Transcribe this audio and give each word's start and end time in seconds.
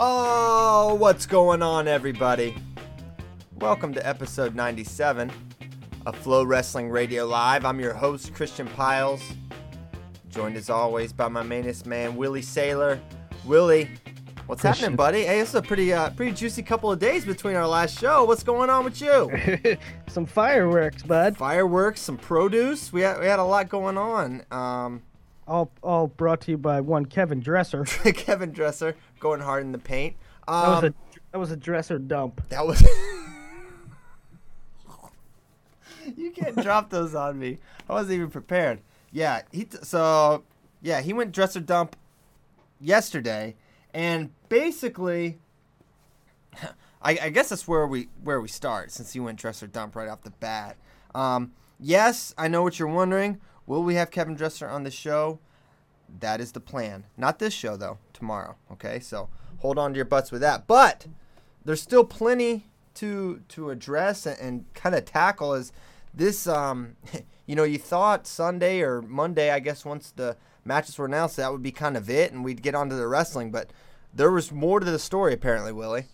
Oh, 0.00 0.94
what's 0.94 1.26
going 1.26 1.60
on, 1.60 1.88
everybody? 1.88 2.54
Welcome 3.56 3.92
to 3.94 4.06
episode 4.06 4.54
97 4.54 5.32
of 6.06 6.16
Flo 6.16 6.44
Wrestling 6.44 6.88
Radio 6.88 7.26
Live. 7.26 7.64
I'm 7.64 7.80
your 7.80 7.94
host, 7.94 8.32
Christian 8.32 8.68
Pyles, 8.68 9.20
joined 10.28 10.56
as 10.56 10.70
always 10.70 11.12
by 11.12 11.26
my 11.26 11.42
mainest 11.42 11.84
man, 11.84 12.14
Willie 12.14 12.42
Saylor. 12.42 13.00
Willie, 13.44 13.90
what's 14.48 14.62
Christian. 14.62 14.82
happening, 14.82 14.96
buddy? 14.96 15.24
Hey, 15.24 15.38
it's 15.40 15.54
a 15.54 15.62
pretty, 15.62 15.92
uh, 15.92 16.10
pretty 16.10 16.32
juicy 16.32 16.62
couple 16.64 16.90
of 16.90 16.98
days 16.98 17.24
between 17.24 17.54
our 17.54 17.68
last 17.68 17.96
show. 17.98 18.24
What's 18.24 18.42
going 18.42 18.70
on 18.70 18.84
with 18.84 19.00
you? 19.00 19.76
some 20.08 20.26
fireworks, 20.26 21.04
bud. 21.04 21.36
Fireworks, 21.36 22.00
some 22.00 22.16
produce. 22.16 22.92
We 22.92 23.02
had, 23.02 23.20
we 23.20 23.26
had 23.26 23.38
a 23.38 23.44
lot 23.44 23.68
going 23.68 23.96
on. 23.96 24.44
Um, 24.50 25.02
All 25.46 25.70
all 25.82 26.08
brought 26.08 26.40
to 26.42 26.50
you 26.50 26.58
by 26.58 26.80
one 26.80 27.06
Kevin 27.06 27.40
Dresser. 27.40 27.84
Kevin 27.84 28.52
Dresser 28.52 28.96
going 29.20 29.40
hard 29.40 29.62
in 29.62 29.72
the 29.72 29.78
paint. 29.78 30.16
Um, 30.46 30.62
That 30.62 30.68
was 30.68 30.84
a 30.84 30.94
that 31.32 31.38
was 31.38 31.50
a 31.52 31.56
dresser 31.56 31.98
dump. 31.98 32.42
That 32.48 32.66
was. 32.66 32.82
you 36.16 36.30
can't 36.30 36.56
drop 36.62 36.90
those 36.90 37.14
on 37.14 37.38
me. 37.38 37.58
I 37.88 37.92
wasn't 37.92 38.14
even 38.14 38.30
prepared. 38.30 38.80
Yeah, 39.12 39.42
he. 39.52 39.64
T- 39.64 39.78
so 39.82 40.44
yeah, 40.82 41.00
he 41.00 41.12
went 41.12 41.32
dresser 41.32 41.60
dump 41.60 41.96
yesterday, 42.80 43.56
and 43.94 44.30
basically, 44.48 45.38
I, 47.02 47.18
I 47.22 47.28
guess 47.30 47.48
that's 47.48 47.68
where 47.68 47.86
we 47.86 48.08
where 48.22 48.40
we 48.40 48.48
start 48.48 48.90
since 48.92 49.12
he 49.12 49.20
went 49.20 49.38
dresser 49.38 49.66
dump 49.66 49.96
right 49.96 50.08
off 50.08 50.22
the 50.22 50.30
bat. 50.30 50.76
Um, 51.14 51.52
yes, 51.78 52.34
I 52.36 52.48
know 52.48 52.62
what 52.62 52.78
you're 52.78 52.88
wondering. 52.88 53.40
Will 53.66 53.82
we 53.82 53.94
have 53.94 54.10
Kevin 54.10 54.34
Dresser 54.34 54.68
on 54.68 54.84
the 54.84 54.90
show? 54.90 55.40
That 56.20 56.40
is 56.40 56.52
the 56.52 56.60
plan. 56.60 57.04
Not 57.16 57.38
this 57.38 57.52
show 57.52 57.76
though. 57.76 57.98
Tomorrow. 58.12 58.56
Okay, 58.72 59.00
so 59.00 59.28
hold 59.58 59.78
on 59.78 59.92
to 59.92 59.96
your 59.96 60.04
butts 60.04 60.32
with 60.32 60.40
that. 60.40 60.66
But 60.66 61.06
there's 61.64 61.82
still 61.82 62.04
plenty 62.04 62.66
to 62.94 63.42
to 63.48 63.70
address 63.70 64.26
and, 64.26 64.38
and 64.40 64.74
kind 64.74 64.94
of 64.94 65.04
tackle. 65.04 65.54
Is 65.54 65.72
this 66.14 66.46
um, 66.46 66.96
you 67.46 67.56
know, 67.56 67.64
you 67.64 67.78
thought 67.78 68.26
Sunday 68.26 68.82
or 68.82 69.00
Monday, 69.00 69.50
I 69.50 69.58
guess, 69.58 69.84
once 69.84 70.12
the 70.14 70.36
matches 70.64 70.98
were 70.98 71.06
announced, 71.06 71.36
that 71.36 71.52
would 71.52 71.62
be 71.62 71.72
kind 71.72 71.96
of 71.96 72.08
it, 72.10 72.32
and 72.32 72.44
we'd 72.44 72.62
get 72.62 72.74
onto 72.74 72.96
the 72.96 73.06
wrestling. 73.06 73.50
But 73.50 73.70
there 74.14 74.30
was 74.30 74.52
more 74.52 74.80
to 74.80 74.90
the 74.90 74.98
story, 74.98 75.32
apparently, 75.32 75.72
Willie. 75.72 76.04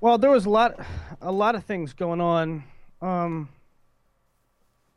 Well, 0.00 0.18
there 0.18 0.30
was 0.30 0.46
a 0.46 0.50
lot 0.50 0.80
a 1.20 1.30
lot 1.32 1.54
of 1.54 1.64
things 1.64 1.92
going 1.92 2.20
on 2.20 2.64
um, 3.00 3.48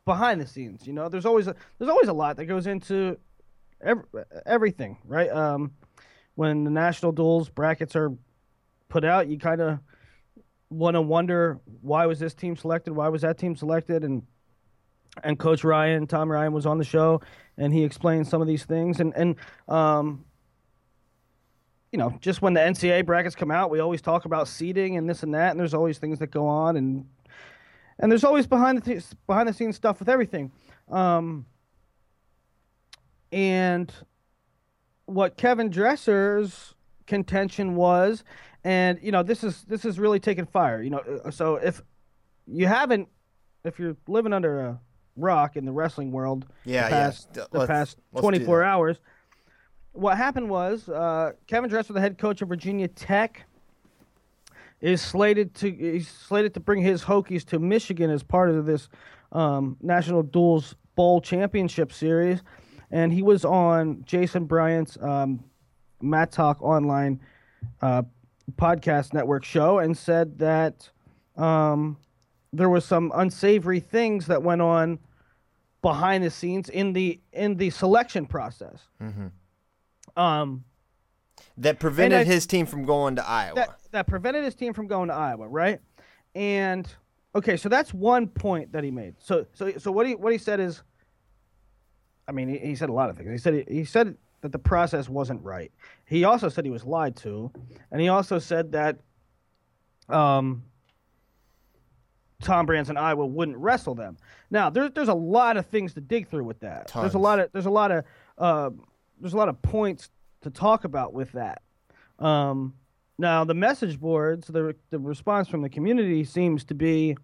behind 0.04 0.40
the 0.40 0.46
scenes. 0.46 0.86
You 0.86 0.92
know, 0.92 1.08
there's 1.08 1.26
always 1.26 1.46
a, 1.46 1.54
there's 1.78 1.90
always 1.90 2.08
a 2.08 2.12
lot 2.12 2.36
that 2.36 2.46
goes 2.46 2.66
into 2.66 3.18
every, 3.80 4.04
everything, 4.44 4.98
right? 5.06 5.30
Um, 5.30 5.72
when 6.34 6.64
the 6.64 6.70
national 6.70 7.12
duels 7.12 7.48
brackets 7.48 7.94
are 7.94 8.12
put 8.88 9.04
out, 9.04 9.28
you 9.28 9.38
kind 9.38 9.60
of 9.60 9.78
want 10.70 10.94
to 10.94 11.00
wonder 11.00 11.60
why 11.80 12.06
was 12.06 12.18
this 12.18 12.34
team 12.34 12.56
selected, 12.56 12.92
why 12.92 13.08
was 13.08 13.22
that 13.22 13.38
team 13.38 13.56
selected, 13.56 14.04
and 14.04 14.22
and 15.22 15.38
Coach 15.38 15.64
Ryan, 15.64 16.06
Tom 16.06 16.30
Ryan, 16.30 16.52
was 16.52 16.66
on 16.66 16.78
the 16.78 16.84
show, 16.84 17.20
and 17.58 17.72
he 17.72 17.84
explains 17.84 18.28
some 18.28 18.40
of 18.40 18.48
these 18.48 18.64
things, 18.64 19.00
and 19.00 19.14
and 19.14 19.36
um, 19.68 20.24
you 21.92 21.98
know, 21.98 22.16
just 22.20 22.42
when 22.42 22.54
the 22.54 22.60
NCAA 22.60 23.06
brackets 23.06 23.34
come 23.34 23.50
out, 23.50 23.70
we 23.70 23.80
always 23.80 24.02
talk 24.02 24.24
about 24.24 24.48
seeding 24.48 24.96
and 24.96 25.08
this 25.08 25.22
and 25.22 25.34
that, 25.34 25.52
and 25.52 25.60
there's 25.60 25.74
always 25.74 25.98
things 25.98 26.18
that 26.18 26.30
go 26.30 26.46
on, 26.46 26.76
and 26.76 27.06
and 27.98 28.10
there's 28.10 28.24
always 28.24 28.46
behind 28.46 28.78
the 28.78 28.82
th- 28.82 29.04
behind 29.26 29.48
the 29.48 29.52
scenes 29.52 29.76
stuff 29.76 29.98
with 29.98 30.08
everything. 30.08 30.52
Um, 30.90 31.46
and 33.32 33.92
what 35.06 35.36
Kevin 35.36 35.70
Dresser's 35.70 36.74
contention 37.06 37.76
was, 37.76 38.24
and 38.64 38.98
you 39.02 39.12
know, 39.12 39.22
this 39.22 39.44
is 39.44 39.62
this 39.64 39.84
is 39.84 39.98
really 39.98 40.20
taking 40.20 40.46
fire. 40.46 40.82
You 40.82 40.90
know, 40.90 40.98
uh, 40.98 41.30
so 41.30 41.56
if 41.56 41.80
you 42.46 42.66
haven't, 42.66 43.08
if 43.64 43.78
you're 43.78 43.96
living 44.06 44.32
under 44.32 44.60
a 44.60 44.80
rock 45.16 45.56
in 45.56 45.64
the 45.64 45.72
wrestling 45.72 46.12
world, 46.12 46.46
Yeah, 46.64 46.84
the 46.84 46.90
past, 46.90 47.28
yeah. 47.36 47.44
the 47.50 47.58
Let's- 47.60 47.68
past 47.68 47.98
let's 48.12 48.22
24 48.22 48.62
hours. 48.62 48.98
What 49.92 50.16
happened 50.18 50.50
was 50.50 50.88
uh, 50.90 51.32
Kevin 51.46 51.70
Dresser, 51.70 51.94
the 51.94 52.00
head 52.00 52.18
coach 52.18 52.42
of 52.42 52.48
Virginia 52.48 52.86
Tech, 52.86 53.44
is 54.82 55.00
slated 55.00 55.54
to 55.54 55.70
he's 55.70 56.06
slated 56.08 56.52
to 56.54 56.60
bring 56.60 56.82
his 56.82 57.02
Hokies 57.02 57.44
to 57.46 57.58
Michigan 57.58 58.10
as 58.10 58.22
part 58.22 58.50
of 58.50 58.66
this 58.66 58.88
um, 59.32 59.76
National 59.80 60.22
Duels 60.22 60.74
Bowl 60.96 61.20
Championship 61.22 61.92
Series, 61.92 62.42
and 62.90 63.10
he 63.12 63.22
was 63.22 63.44
on 63.46 64.02
Jason 64.04 64.44
Bryant's 64.44 64.98
um, 65.00 65.42
Mat 66.02 66.30
Talk 66.30 66.60
Online 66.62 67.18
uh, 67.80 68.02
podcast 68.56 69.14
network 69.14 69.44
show 69.44 69.78
and 69.78 69.96
said 69.96 70.38
that 70.38 70.90
um, 71.36 71.96
there 72.52 72.68
was 72.70 72.84
some 72.84 73.12
unsavory 73.14 73.80
things 73.80 74.26
that 74.26 74.42
went 74.42 74.62
on 74.62 74.98
behind 75.82 76.24
the 76.24 76.30
scenes 76.30 76.68
in 76.68 76.92
the 76.92 77.20
in 77.32 77.56
the 77.56 77.70
selection 77.70 78.26
process. 78.26 78.88
Um, 80.16 80.64
That 81.58 81.78
prevented 81.78 82.20
I- 82.20 82.24
his 82.24 82.46
team 82.46 82.66
from 82.66 82.84
going 82.84 83.16
to 83.16 83.26
Iowa. 83.28 83.54
that 83.56 83.78
that 83.92 84.06
prevented 84.06 84.44
his 84.44 84.54
team 84.54 84.72
from 84.72 84.86
going 84.86 85.08
to 85.08 85.14
Iowa, 85.14 85.48
right? 85.48 85.80
And 86.34 86.88
okay, 87.34 87.56
so 87.56 87.68
that's 87.68 87.92
one 87.94 88.28
point 88.28 88.72
that 88.72 88.84
he 88.84 88.90
made. 88.90 89.14
So 89.20 89.46
so 89.52 89.72
so 89.78 89.92
what 89.92 90.06
he 90.06 90.14
what 90.14 90.32
he 90.32 90.38
said 90.38 90.60
is, 90.60 90.82
I 92.28 92.32
mean, 92.32 92.48
he, 92.48 92.58
he 92.58 92.74
said 92.74 92.88
a 92.88 92.92
lot 92.92 93.10
of 93.10 93.16
things. 93.16 93.30
He 93.30 93.38
said 93.38 93.54
he, 93.68 93.74
he 93.78 93.84
said 93.84 94.16
that 94.40 94.52
the 94.52 94.58
process 94.58 95.08
wasn't 95.08 95.42
right. 95.42 95.70
He 96.06 96.24
also 96.24 96.48
said 96.48 96.64
he 96.64 96.70
was 96.70 96.84
lied 96.84 97.16
to, 97.16 97.50
and 97.90 98.00
he 98.00 98.08
also 98.08 98.38
said 98.38 98.72
that, 98.72 98.98
um, 100.08 100.62
Tom 102.42 102.66
Brands 102.66 102.90
and 102.90 102.98
Iowa 102.98 103.26
wouldn't 103.26 103.56
wrestle 103.56 103.94
them. 103.94 104.16
Now 104.50 104.70
there's 104.70 104.90
there's 104.92 105.08
a 105.08 105.14
lot 105.14 105.56
of 105.56 105.66
things 105.66 105.94
to 105.94 106.00
dig 106.00 106.28
through 106.28 106.44
with 106.44 106.60
that. 106.60 106.88
There's 107.02 107.14
a 107.14 107.18
lot 107.18 107.40
of 107.40 107.50
there's 107.52 107.66
a 107.66 107.70
lot 107.70 107.90
of 107.90 108.04
uh, 108.38 108.70
there's 109.20 109.34
a 109.34 109.36
lot 109.36 109.48
of 109.48 109.60
points 109.62 110.10
to 110.42 110.50
talk 110.50 110.84
about 110.84 111.12
with 111.12 111.32
that. 111.32 111.62
Um, 112.18 112.74
now 113.18 113.44
the 113.44 113.54
message 113.54 113.98
boards, 113.98 114.48
the 114.48 114.74
the 114.90 114.98
response 114.98 115.48
from 115.48 115.62
the 115.62 115.68
community 115.68 116.24
seems 116.24 116.64
to 116.64 116.74
be 116.74 117.16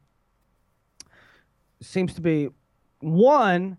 seems 1.81 2.14
to 2.14 2.20
be 2.20 2.48
one. 3.00 3.76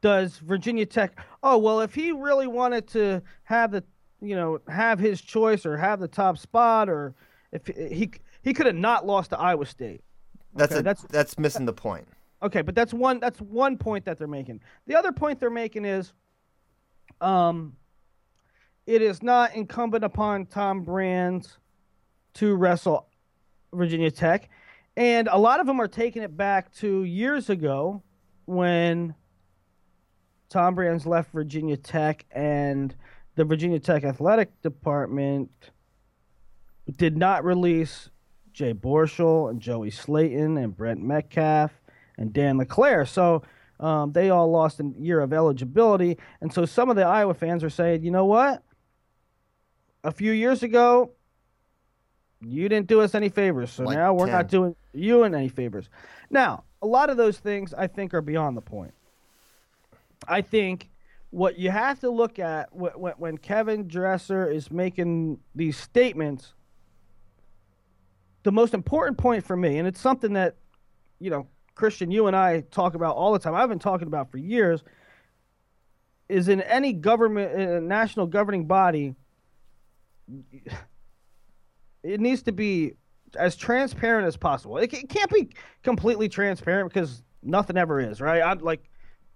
Does 0.00 0.38
Virginia 0.38 0.86
Tech? 0.86 1.18
Oh 1.42 1.58
well, 1.58 1.80
if 1.80 1.94
he 1.94 2.12
really 2.12 2.46
wanted 2.46 2.86
to 2.88 3.22
have 3.44 3.72
the 3.72 3.82
you 4.20 4.36
know 4.36 4.60
have 4.68 4.98
his 4.98 5.20
choice 5.20 5.66
or 5.66 5.76
have 5.76 5.98
the 5.98 6.08
top 6.08 6.38
spot 6.38 6.88
or 6.88 7.14
if 7.52 7.66
he 7.66 8.10
he 8.44 8.52
could 8.52 8.66
have 8.66 8.76
not 8.76 9.06
lost 9.06 9.30
to 9.30 9.38
Iowa 9.38 9.66
State. 9.66 10.02
that's 10.54 10.70
okay, 10.72 10.80
a, 10.80 10.82
that's- 10.82 11.06
that's 11.10 11.38
missing 11.38 11.64
the 11.64 11.72
point. 11.72 12.06
Okay, 12.42 12.60
but 12.62 12.74
that's 12.74 12.92
one 12.92 13.18
that's 13.20 13.40
one 13.40 13.76
point 13.78 14.04
that 14.04 14.18
they're 14.18 14.28
making. 14.28 14.60
The 14.86 14.94
other 14.96 15.12
point 15.12 15.40
they're 15.40 15.48
making 15.50 15.86
is 15.86 16.12
um 17.22 17.74
it 18.86 19.00
is 19.00 19.22
not 19.22 19.54
incumbent 19.54 20.04
upon 20.04 20.44
Tom 20.44 20.84
Brands 20.84 21.56
to 22.34 22.54
wrestle 22.54 23.08
Virginia 23.72 24.10
Tech. 24.10 24.50
And 24.96 25.26
a 25.28 25.38
lot 25.38 25.58
of 25.58 25.66
them 25.66 25.80
are 25.80 25.88
taking 25.88 26.22
it 26.22 26.36
back 26.36 26.70
to 26.74 27.02
years 27.04 27.48
ago 27.48 28.02
when 28.44 29.14
Tom 30.50 30.74
Brands 30.74 31.06
left 31.06 31.32
Virginia 31.32 31.78
Tech 31.78 32.26
and 32.30 32.94
the 33.36 33.44
Virginia 33.44 33.80
Tech 33.80 34.04
athletic 34.04 34.60
department 34.60 35.50
did 36.96 37.16
not 37.16 37.42
release 37.42 38.10
Jay 38.54 38.72
Borschel 38.72 39.50
and 39.50 39.60
Joey 39.60 39.90
Slayton 39.90 40.56
and 40.56 40.74
Brent 40.74 41.02
Metcalf 41.02 41.72
and 42.16 42.32
Dan 42.32 42.56
LeClere. 42.56 43.04
So 43.06 43.42
um, 43.80 44.12
they 44.12 44.30
all 44.30 44.50
lost 44.50 44.80
a 44.80 44.90
year 44.96 45.20
of 45.20 45.32
eligibility. 45.32 46.16
And 46.40 46.52
so 46.52 46.64
some 46.64 46.88
of 46.88 46.96
the 46.96 47.02
Iowa 47.02 47.34
fans 47.34 47.62
are 47.64 47.70
saying, 47.70 48.02
you 48.04 48.10
know 48.12 48.24
what? 48.24 48.62
A 50.04 50.12
few 50.12 50.32
years 50.32 50.62
ago, 50.62 51.10
you 52.40 52.68
didn't 52.68 52.86
do 52.86 53.00
us 53.00 53.14
any 53.14 53.28
favors. 53.28 53.72
So 53.72 53.84
Like 53.84 53.96
now 53.96 54.14
we're 54.14 54.26
10. 54.26 54.32
not 54.34 54.48
doing 54.48 54.76
you 54.92 55.24
any 55.24 55.48
favors. 55.48 55.88
Now, 56.30 56.64
a 56.80 56.86
lot 56.86 57.10
of 57.10 57.16
those 57.16 57.38
things 57.38 57.74
I 57.74 57.86
think 57.88 58.14
are 58.14 58.20
beyond 58.20 58.56
the 58.56 58.60
point. 58.62 58.94
I 60.28 60.42
think 60.42 60.90
what 61.30 61.58
you 61.58 61.70
have 61.70 61.98
to 62.00 62.10
look 62.10 62.38
at 62.38 62.72
when, 62.72 62.92
when 63.16 63.38
Kevin 63.38 63.88
Dresser 63.88 64.48
is 64.48 64.70
making 64.70 65.40
these 65.54 65.76
statements, 65.76 66.54
the 68.44 68.52
most 68.52 68.74
important 68.74 69.18
point 69.18 69.44
for 69.44 69.56
me, 69.56 69.78
and 69.78 69.88
it's 69.88 70.00
something 70.00 70.34
that, 70.34 70.56
you 71.18 71.30
know, 71.30 71.48
Christian, 71.74 72.10
you 72.10 72.28
and 72.28 72.36
I 72.36 72.60
talk 72.70 72.94
about 72.94 73.16
all 73.16 73.32
the 73.32 73.38
time. 73.38 73.54
I've 73.54 73.68
been 73.68 73.78
talking 73.80 74.06
about 74.06 74.30
for 74.30 74.38
years. 74.38 74.84
Is 76.28 76.48
in 76.48 76.62
any 76.62 76.92
government, 76.92 77.60
uh, 77.60 77.80
national 77.80 78.26
governing 78.26 78.66
body, 78.66 79.14
it 82.02 82.20
needs 82.20 82.42
to 82.44 82.52
be 82.52 82.94
as 83.36 83.56
transparent 83.56 84.26
as 84.26 84.36
possible. 84.36 84.78
It, 84.78 84.92
it 84.94 85.08
can't 85.08 85.30
be 85.30 85.50
completely 85.82 86.28
transparent 86.28 86.92
because 86.92 87.22
nothing 87.42 87.76
ever 87.76 88.00
is, 88.00 88.20
right? 88.20 88.40
I'm 88.40 88.60
like, 88.60 88.88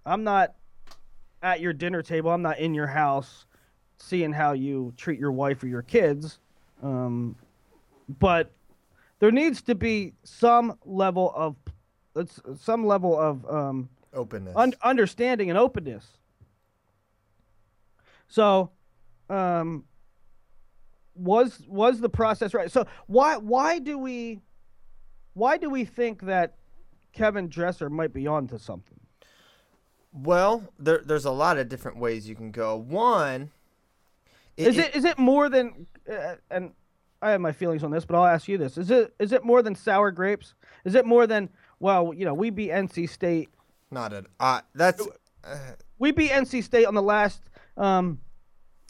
I'm 0.05 0.23
not 0.23 0.55
at 1.43 1.59
your 1.59 1.73
dinner 1.73 2.01
table. 2.01 2.31
I'm 2.31 2.41
not 2.41 2.59
in 2.59 2.73
your 2.73 2.87
house 2.87 3.45
seeing 3.97 4.31
how 4.31 4.53
you 4.53 4.93
treat 4.97 5.19
your 5.19 5.31
wife 5.31 5.61
or 5.61 5.67
your 5.67 5.81
kids. 5.81 6.39
Um, 6.81 7.35
but 8.19 8.51
there 9.19 9.31
needs 9.31 9.61
to 9.63 9.75
be 9.75 10.13
some 10.23 10.77
level 10.85 11.31
of 11.35 11.55
some 12.59 12.85
level 12.85 13.17
of 13.19 13.45
um, 13.49 13.89
Openness. 14.13 14.53
un- 14.55 14.73
understanding 14.83 15.49
and 15.49 15.57
openness. 15.57 16.05
So, 18.27 18.71
um, 19.29 19.85
was 21.15 21.61
was 21.67 21.99
the 21.99 22.09
process 22.09 22.53
right? 22.53 22.71
So 22.71 22.85
why 23.07 23.37
why 23.37 23.79
do 23.79 23.97
we 23.97 24.39
why 25.33 25.57
do 25.57 25.69
we 25.69 25.85
think 25.85 26.21
that 26.23 26.55
Kevin 27.13 27.49
Dresser 27.49 27.89
might 27.89 28.13
be 28.13 28.27
onto 28.27 28.57
something? 28.57 28.99
well, 30.11 30.63
there, 30.79 31.03
there's 31.05 31.25
a 31.25 31.31
lot 31.31 31.59
of 31.59 31.69
different 31.69 31.97
ways 31.97 32.27
you 32.27 32.33
can 32.35 32.49
go. 32.51 32.75
One, 32.75 33.51
Is 34.57 34.77
it 34.77 34.95
is 34.95 35.05
it 35.05 35.19
more 35.19 35.49
than 35.49 35.85
uh, 36.11 36.35
and 36.49 36.71
I 37.21 37.31
have 37.31 37.41
my 37.41 37.51
feelings 37.51 37.83
on 37.83 37.91
this, 37.91 38.05
but 38.05 38.15
I'll 38.15 38.25
ask 38.25 38.47
you 38.47 38.57
this: 38.57 38.77
is 38.77 38.91
it 38.91 39.13
is 39.19 39.31
it 39.31 39.43
more 39.43 39.61
than 39.61 39.75
sour 39.75 40.11
grapes? 40.11 40.53
Is 40.85 40.95
it 40.95 41.05
more 41.05 41.27
than 41.27 41.49
well, 41.79 42.13
you 42.13 42.25
know, 42.25 42.33
we 42.33 42.49
beat 42.49 42.71
NC 42.71 43.09
State, 43.09 43.49
not 43.91 44.13
at 44.13 44.25
uh, 44.39 44.61
that's 44.73 45.07
we 45.97 46.11
beat 46.11 46.31
NC 46.31 46.63
State 46.63 46.85
on 46.85 46.93
the 46.93 47.01
last 47.01 47.41
um 47.77 48.19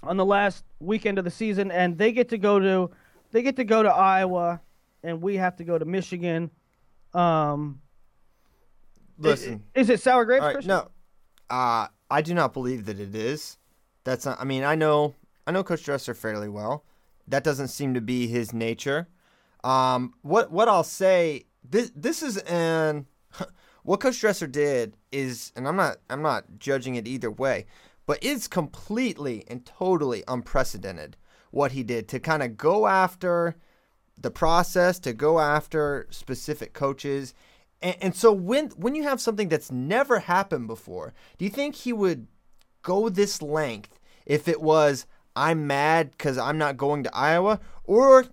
on 0.04 0.18
the 0.18 0.26
last 0.26 0.64
weekend 0.80 1.18
of 1.18 1.26
the 1.26 1.32
season, 1.32 1.72
and 1.72 1.98
they 1.98 2.12
get 2.12 2.30
to 2.30 2.38
go 2.38 2.60
to 2.60 2.92
they 3.32 3.42
get 3.42 3.56
to 3.58 3.64
go 3.64 3.84
to 3.84 3.90
Iowa, 3.90 4.62
and 5.04 5.22
we 5.22 5.36
have 5.38 5.56
to 5.58 5.64
go 5.64 5.78
to 5.78 5.86
Michigan. 5.86 6.52
Um, 7.14 7.82
listen. 9.18 9.64
is 9.74 9.90
it 9.90 10.00
sour 10.00 10.26
grapes? 10.26 10.44
Right, 10.44 10.54
Christian? 10.54 10.70
no, 10.70 10.88
uh, 11.50 11.88
I 12.10 12.22
do 12.22 12.34
not 12.34 12.54
believe 12.54 12.86
that 12.86 13.00
it 13.00 13.16
is. 13.16 13.58
That's 14.04 14.26
not. 14.26 14.40
I 14.40 14.44
mean, 14.44 14.64
I 14.64 14.76
know, 14.76 15.16
I 15.46 15.52
know 15.52 15.64
Coach 15.64 15.84
Dresser 15.84 16.14
fairly 16.14 16.50
well. 16.50 16.84
That 17.30 17.44
doesn't 17.44 17.70
seem 17.70 17.94
to 17.94 18.02
be 18.02 18.28
his 18.28 18.54
nature. 18.54 19.08
Um, 19.64 20.14
what 20.22 20.52
what 20.52 20.68
I'll 20.68 20.84
say 20.84 21.46
this 21.64 21.92
this 21.96 22.24
is 22.24 22.38
an 22.40 23.06
what 23.84 24.00
Coach 24.00 24.20
Dresser 24.20 24.48
did 24.48 24.96
is, 25.12 25.52
and 25.56 25.68
I'm 25.68 25.76
not 25.76 25.98
I'm 26.10 26.22
not 26.22 26.46
judging 26.60 26.96
it 26.96 27.08
either 27.08 27.32
way, 27.32 27.66
but 28.06 28.20
it's 28.22 28.48
completely 28.48 29.44
and 29.48 29.66
totally 29.66 30.24
unprecedented 30.28 31.18
what 31.52 31.72
he 31.72 31.84
did 31.84 32.08
to 32.10 32.20
kind 32.20 32.44
of 32.44 32.58
go 32.58 32.88
after 32.88 33.56
the 34.22 34.32
process 34.32 35.00
to 35.00 35.14
go 35.14 35.40
after 35.40 36.08
specific 36.10 36.74
coaches. 36.74 37.34
And, 37.82 37.96
and 38.02 38.16
so 38.16 38.32
when 38.32 38.70
when 38.72 38.96
you 38.96 39.04
have 39.04 39.22
something 39.22 39.50
that's 39.50 39.72
never 39.72 40.20
happened 40.20 40.68
before, 40.68 41.14
do 41.38 41.46
you 41.46 41.52
think 41.52 41.76
he 41.76 41.94
would 41.94 42.28
go 42.82 43.10
this 43.10 43.42
length 43.42 44.00
if 44.26 44.48
it 44.48 44.62
was 44.62 45.06
I'm 45.40 45.68
mad 45.68 46.12
because 46.12 46.38
I'm 46.38 46.58
not 46.58 46.76
going 46.76 47.04
to 47.04 47.16
Iowa, 47.16 47.62
or 47.86 48.26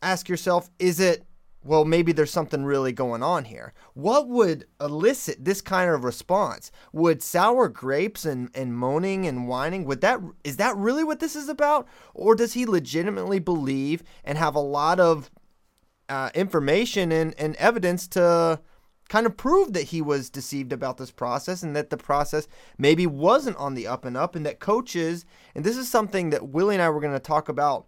ask 0.00 0.30
yourself, 0.30 0.70
is 0.78 0.98
it 0.98 1.24
well 1.62 1.84
maybe 1.84 2.12
there's 2.12 2.30
something 2.30 2.64
really 2.64 2.92
going 2.92 3.22
on 3.22 3.44
here? 3.44 3.74
What 3.92 4.28
would 4.28 4.64
elicit 4.80 5.44
this 5.44 5.60
kind 5.60 5.90
of 5.90 6.04
response? 6.04 6.72
Would 6.94 7.22
sour 7.22 7.68
grapes 7.68 8.24
and, 8.24 8.48
and 8.54 8.74
moaning 8.74 9.26
and 9.26 9.46
whining 9.46 9.84
would 9.84 10.00
that 10.00 10.20
is 10.42 10.56
that 10.56 10.74
really 10.78 11.04
what 11.04 11.20
this 11.20 11.36
is 11.36 11.50
about, 11.50 11.86
or 12.14 12.34
does 12.34 12.54
he 12.54 12.64
legitimately 12.64 13.40
believe 13.40 14.02
and 14.24 14.38
have 14.38 14.54
a 14.54 14.60
lot 14.60 14.98
of 14.98 15.30
uh, 16.08 16.30
information 16.34 17.12
and, 17.12 17.34
and 17.38 17.56
evidence 17.56 18.08
to 18.08 18.58
kind 19.08 19.26
of 19.26 19.36
proved 19.36 19.74
that 19.74 19.84
he 19.84 20.02
was 20.02 20.30
deceived 20.30 20.72
about 20.72 20.98
this 20.98 21.10
process 21.10 21.62
and 21.62 21.74
that 21.74 21.90
the 21.90 21.96
process 21.96 22.46
maybe 22.76 23.06
wasn't 23.06 23.56
on 23.56 23.74
the 23.74 23.86
up 23.86 24.04
and 24.04 24.16
up 24.16 24.34
and 24.34 24.44
that 24.44 24.60
coaches 24.60 25.24
and 25.54 25.64
this 25.64 25.76
is 25.76 25.88
something 25.88 26.30
that 26.30 26.48
Willie 26.48 26.74
and 26.74 26.82
I 26.82 26.90
were 26.90 27.00
going 27.00 27.12
to 27.12 27.18
talk 27.18 27.48
about 27.48 27.86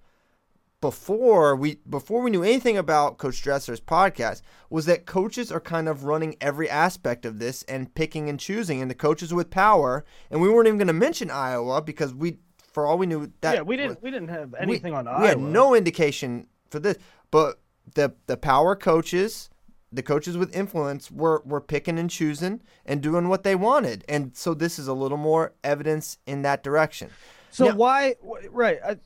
before 0.81 1.55
we 1.55 1.77
before 1.89 2.23
we 2.23 2.31
knew 2.31 2.43
anything 2.43 2.79
about 2.79 3.19
Coach 3.19 3.43
Dresser's 3.43 3.81
podcast 3.81 4.41
was 4.71 4.87
that 4.87 5.05
coaches 5.05 5.53
are 5.53 5.61
kind 5.61 5.89
of 5.89 6.05
running 6.05 6.37
every 6.41 6.71
aspect 6.71 7.27
of 7.27 7.39
this 7.39 7.63
and 7.65 7.95
picking 7.95 8.31
and 8.31 8.41
choosing 8.41 8.81
and 8.81 8.91
the 8.91 8.95
coaches 8.95 9.35
with 9.35 9.51
power 9.51 10.05
and 10.31 10.41
we 10.41 10.49
weren't 10.49 10.69
even 10.69 10.79
going 10.79 10.87
to 10.87 10.95
mention 10.95 11.31
Iowa 11.31 11.83
because 11.83 12.15
we 12.15 12.39
for 12.73 12.87
all 12.87 12.97
we 12.97 13.07
knew 13.07 13.31
that 13.43 13.57
yeah, 13.57 13.63
we 13.63 13.77
didn't 13.77 14.03
we 14.03 14.11
didn't 14.11 14.29
have 14.29 14.53
we- 14.53 14.59
anything 14.59 14.95
on 14.95 15.05
we 15.05 15.11
Iowa. 15.11 15.21
We 15.23 15.29
had 15.29 15.39
no 15.41 15.75
indication 15.75 16.47
for 16.71 16.79
this, 16.79 16.97
but 17.31 17.61
the 17.95 18.15
the 18.27 18.37
power 18.37 18.77
coaches, 18.77 19.51
the 19.93 20.03
coaches 20.03 20.37
with 20.37 20.55
influence, 20.55 21.11
were 21.11 21.43
were 21.45 21.61
picking 21.61 21.99
and 21.99 22.09
choosing 22.11 22.61
and 22.87 23.01
doing 23.03 23.29
what 23.29 23.43
they 23.43 23.55
wanted, 23.57 24.05
and 24.09 24.37
so 24.37 24.55
this 24.55 24.79
is 24.79 24.87
a 24.89 24.93
little 24.95 25.19
more 25.19 25.53
evidence 25.65 26.19
in 26.27 26.43
that 26.43 26.63
direction. 26.63 27.11
So 27.51 27.67
Now- 27.67 27.75
why? 27.77 28.15
Right. 28.51 28.79
I, 28.85 28.97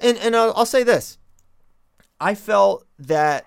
And 0.00 0.18
and 0.18 0.34
I'll, 0.36 0.52
I'll 0.56 0.66
say 0.66 0.82
this, 0.82 1.18
I 2.20 2.34
felt 2.34 2.86
that 2.98 3.46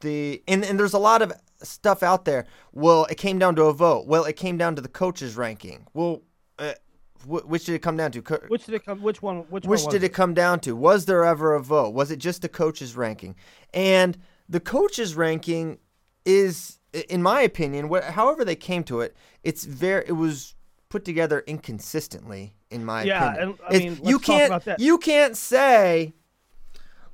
the 0.00 0.42
and 0.48 0.64
and 0.64 0.78
there's 0.78 0.94
a 0.94 0.98
lot 0.98 1.22
of 1.22 1.32
stuff 1.62 2.02
out 2.02 2.24
there. 2.24 2.46
Well, 2.72 3.04
it 3.06 3.16
came 3.16 3.38
down 3.38 3.54
to 3.56 3.64
a 3.64 3.72
vote. 3.72 4.06
Well, 4.06 4.24
it 4.24 4.36
came 4.36 4.56
down 4.58 4.74
to 4.76 4.82
the 4.82 4.88
coaches 4.88 5.36
ranking. 5.36 5.86
Well. 5.94 6.22
Uh, 6.58 6.72
wh- 7.24 7.48
which 7.48 7.64
did 7.64 7.74
it 7.74 7.80
come 7.80 7.96
down 7.96 8.12
to? 8.12 8.22
Co- 8.22 8.38
which 8.48 8.64
did 8.66 8.74
it 8.76 8.84
come? 8.84 9.02
Which 9.02 9.20
one? 9.22 9.38
Which, 9.50 9.66
Which 9.66 9.82
one 9.82 9.90
did 9.92 10.04
it 10.04 10.12
come 10.12 10.34
down 10.34 10.60
to? 10.60 10.76
Was 10.76 11.06
there 11.06 11.24
ever 11.24 11.54
a 11.54 11.60
vote? 11.60 11.92
Was 11.94 12.10
it 12.12 12.18
just 12.18 12.42
the 12.42 12.48
coaches 12.48 12.96
ranking? 12.96 13.34
And 13.72 14.16
the 14.48 14.60
coaches 14.60 15.14
ranking 15.14 15.78
is, 16.24 16.78
in 17.08 17.22
my 17.22 17.40
opinion, 17.42 17.88
what, 17.88 18.04
however 18.04 18.44
they 18.44 18.56
came 18.56 18.84
to 18.84 19.00
it, 19.00 19.16
it's 19.42 19.64
very, 19.64 20.04
it 20.06 20.12
was 20.12 20.54
put 20.88 21.04
together 21.04 21.42
inconsistently. 21.46 22.54
In 22.70 22.84
my 22.84 23.04
Yeah, 23.04 23.32
opinion, 23.32 23.48
and, 23.50 23.58
I 23.68 23.78
mean, 23.78 24.00
you 24.02 24.18
can't, 24.18 24.64
you 24.78 24.98
can't 24.98 25.36
say, 25.36 26.12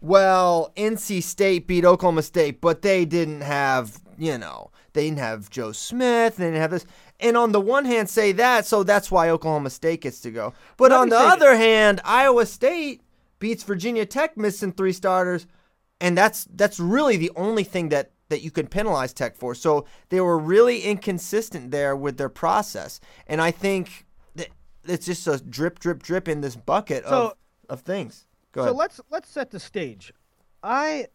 well, 0.00 0.72
NC 0.75 1.22
State 1.22 1.66
beat 1.66 1.84
Oklahoma 1.84 2.22
State, 2.22 2.62
but 2.62 2.80
they 2.80 3.04
didn't 3.04 3.42
have, 3.42 4.00
you 4.16 4.38
know, 4.38 4.70
they 4.94 5.04
didn't 5.04 5.18
have 5.18 5.50
Joe 5.50 5.72
Smith, 5.72 6.37
they 6.37 6.46
didn't 6.46 6.60
have 6.62 6.70
this. 6.70 6.87
And 7.18 7.37
on 7.37 7.52
the 7.52 7.60
one 7.60 7.84
hand, 7.84 8.08
say 8.08 8.32
that, 8.32 8.64
so 8.64 8.82
that's 8.82 9.10
why 9.10 9.28
Oklahoma 9.28 9.68
State 9.68 10.00
gets 10.00 10.20
to 10.22 10.30
go. 10.30 10.54
But 10.78 10.92
Let 10.92 11.00
on 11.00 11.08
the 11.10 11.18
other 11.18 11.54
hand, 11.56 12.00
Iowa 12.04 12.46
State 12.46 13.02
beats 13.38 13.62
Virginia 13.62 14.06
Tech, 14.06 14.38
missing 14.38 14.72
three 14.72 14.94
starters, 14.94 15.46
and 16.00 16.16
that's 16.16 16.47
that's 16.54 16.80
really 16.80 17.16
the 17.16 17.30
only 17.37 17.64
thing 17.64 17.88
that 17.90 18.12
that 18.28 18.42
you 18.42 18.50
can 18.50 18.66
penalize 18.66 19.12
Tech 19.12 19.37
for. 19.37 19.54
So 19.54 19.87
they 20.09 20.21
were 20.21 20.38
really 20.38 20.80
inconsistent 20.83 21.71
there 21.71 21.97
with 21.97 22.16
their 22.16 22.28
process, 22.28 23.00
and 23.26 23.40
I 23.40 23.50
think 23.50 24.07
that 24.37 24.49
it's 24.85 25.07
just 25.07 25.26
a 25.26 25.38
drip, 25.38 25.78
drip, 25.80 26.02
drip 26.02 26.28
in 26.28 26.40
this 26.40 26.57
bucket 26.57 27.04
of 27.04 27.11
So- 27.11 27.37
of 27.69 27.80
things. 27.80 28.26
Go 28.52 28.62
So 28.62 28.64
ahead. 28.69 28.76
let's 28.76 29.00
let's 29.11 29.28
set 29.28 29.50
the 29.50 29.61
stage. 29.61 30.12
I 30.62 31.07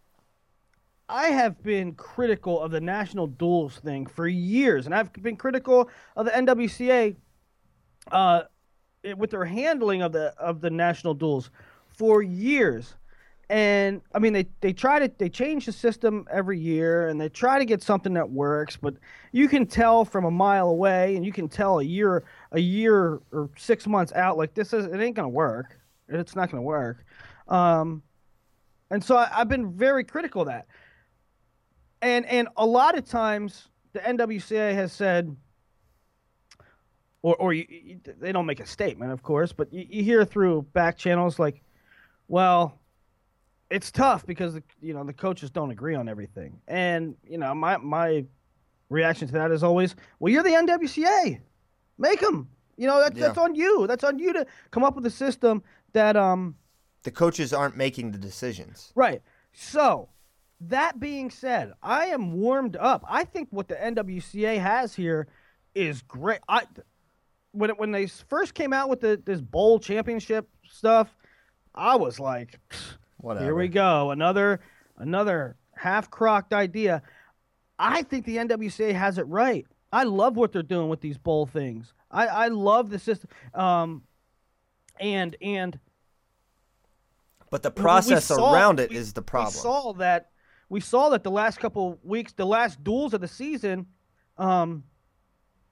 I 1.08 1.28
have 1.28 1.62
been 1.62 1.94
critical 1.94 2.60
of 2.62 2.72
the 2.72 2.82
national 2.82 3.28
duels 3.28 3.78
thing 3.80 4.06
for 4.08 4.28
years, 4.28 4.86
and 4.86 4.96
I've 4.96 5.12
been 5.14 5.36
critical 5.38 5.90
of 6.16 6.26
the 6.26 6.32
NWCA 6.36 7.16
uh, 8.12 8.44
it- 9.04 9.18
with 9.18 9.32
their 9.32 9.46
handling 9.46 10.02
of 10.02 10.12
the 10.12 10.34
of 10.38 10.62
the 10.62 10.70
national 10.70 11.14
duels 11.14 11.50
for 11.88 12.22
years. 12.22 12.96
And 13.50 14.02
I 14.14 14.20
mean 14.20 14.34
they 14.34 14.48
they 14.62 14.74
try 14.74 15.00
to 15.00 15.12
they 15.18 15.30
change 15.30 15.66
the 15.66 15.72
system 15.72 16.28
every 16.32 16.60
year 16.60 17.08
and 17.08 17.22
they 17.22 17.30
try 17.30 17.60
to 17.60 17.66
get 17.66 17.84
something 17.84 18.14
that 18.14 18.30
works, 18.30 18.76
but 18.76 18.96
you 19.32 19.48
can 19.48 19.68
tell 19.68 20.04
from 20.04 20.26
a 20.26 20.32
mile 20.32 20.70
away 20.70 21.16
and 21.16 21.26
you 21.26 21.32
can 21.32 21.48
tell 21.48 21.80
a 21.80 21.84
year 21.84 22.24
a 22.52 22.60
year 22.60 23.22
or 23.32 23.50
six 23.58 23.86
months 23.86 24.12
out 24.14 24.38
like 24.38 24.54
this 24.54 24.74
is 24.74 24.86
it 24.86 25.00
ain't 25.00 25.16
gonna 25.16 25.30
work. 25.30 25.80
It's 26.08 26.36
not 26.36 26.50
gonna 26.50 26.64
work. 26.64 27.06
Um, 27.48 28.02
and 28.90 29.04
so 29.04 29.18
I, 29.18 29.30
I've 29.32 29.50
been 29.50 29.74
very 29.74 30.04
critical 30.04 30.42
of 30.42 30.48
that. 30.48 30.66
And 32.02 32.26
and 32.26 32.48
a 32.58 32.66
lot 32.66 32.98
of 32.98 33.06
times 33.06 33.68
the 33.94 34.00
NWCA 34.00 34.74
has 34.74 34.92
said, 34.92 35.36
or 37.22 37.36
or 37.36 37.54
you, 37.54 37.66
you, 37.70 38.00
they 38.20 38.32
don't 38.32 38.48
make 38.48 38.60
a 38.60 38.66
statement, 38.66 39.12
of 39.12 39.22
course, 39.22 39.52
but 39.52 39.72
you, 39.72 39.86
you 39.88 40.04
hear 40.04 40.26
through 40.26 40.64
back 40.74 40.98
channels 40.98 41.38
like, 41.38 41.62
well, 42.28 42.80
it's 43.70 43.92
tough 43.92 44.26
because 44.26 44.54
the, 44.56 44.64
you 44.82 44.94
know 44.94 45.04
the 45.04 45.14
coaches 45.14 45.50
don't 45.50 45.72
agree 45.72 45.96
on 45.96 46.08
everything, 46.08 46.60
and 46.68 47.16
you 47.28 47.38
know 47.38 47.54
my 47.56 47.78
my 47.78 48.26
reaction 48.90 49.28
to 49.28 49.34
that 49.34 49.52
is 49.52 49.64
always, 49.64 49.96
well, 50.20 50.32
you're 50.32 50.44
the 50.44 50.50
NWCA, 50.50 51.40
make 51.98 52.20
them. 52.20 52.48
You 52.78 52.88
know 52.88 53.00
that's 53.00 53.18
Yeah. 53.18 53.28
that's 53.28 53.38
on 53.38 53.56
you. 53.56 53.88
That's 53.88 54.04
on 54.04 54.20
you 54.20 54.34
to 54.34 54.46
come 54.72 54.84
up 54.84 54.96
with 54.96 55.06
a 55.06 55.10
system 55.12 55.64
that 55.94 56.16
um 56.16 56.56
The 57.04 57.12
coaches 57.12 57.54
aren't 57.54 57.78
making 57.78 58.12
the 58.12 58.18
decisions. 58.18 58.92
Right. 58.96 59.22
So, 59.54 60.10
that 60.62 61.00
being 61.00 61.30
said, 61.30 61.72
I 61.82 62.08
am 62.08 62.34
warmed 62.34 62.76
up. 62.76 63.06
I 63.08 63.24
think 63.24 63.48
what 63.52 63.68
the 63.68 63.76
NWCA 63.76 64.60
has 64.60 64.94
here 64.94 65.28
is 65.74 66.02
great. 66.02 66.40
I 66.48 66.64
when 67.54 67.70
it, 67.70 67.80
when 67.80 67.92
they 67.92 68.08
first 68.08 68.54
came 68.54 68.74
out 68.74 68.90
with 68.90 69.00
the 69.02 69.22
this 69.26 69.42
bowl 69.42 69.80
championship 69.80 70.48
stuff, 70.70 71.16
I 71.74 71.96
was 71.96 72.20
like, 72.20 72.60
Whatever. 73.26 73.46
here 73.46 73.56
we 73.56 73.68
go, 73.70 74.12
another 74.12 74.60
another 74.98 75.58
half-crocked 75.76 76.54
idea. 76.54 77.02
I 77.80 78.04
think 78.04 78.26
the 78.26 78.38
NWCA 78.38 78.94
has 78.94 79.18
it 79.18 79.24
right. 79.24 79.66
I 79.92 80.04
love 80.04 80.38
what 80.38 80.52
they're 80.52 80.62
doing 80.62 80.90
with 80.90 81.02
these 81.02 81.18
bowl 81.18 81.48
things. 81.48 81.92
I 82.12 82.28
I 82.28 82.48
love 82.50 82.92
the 82.92 83.00
system. 83.00 83.30
Um 83.56 84.04
and 85.00 85.36
and 85.42 85.80
But 87.50 87.64
the 87.64 87.72
process 87.72 88.26
saw- 88.26 88.54
around 88.54 88.80
it 88.80 88.92
we- 88.92 88.96
is 88.98 89.14
the 89.14 89.24
problem. 89.24 89.54
We 89.56 89.60
saw 89.60 89.94
that. 89.94 90.30
We 90.70 90.80
saw 90.80 91.10
that 91.10 91.24
the 91.24 91.32
last 91.32 91.60
couple 91.60 92.00
weeks, 92.04 92.34
the 92.34 92.46
last 92.46 92.84
duels 92.84 93.14
of 93.16 93.22
the 93.22 93.28
season, 93.28 93.88
um, 94.38 94.84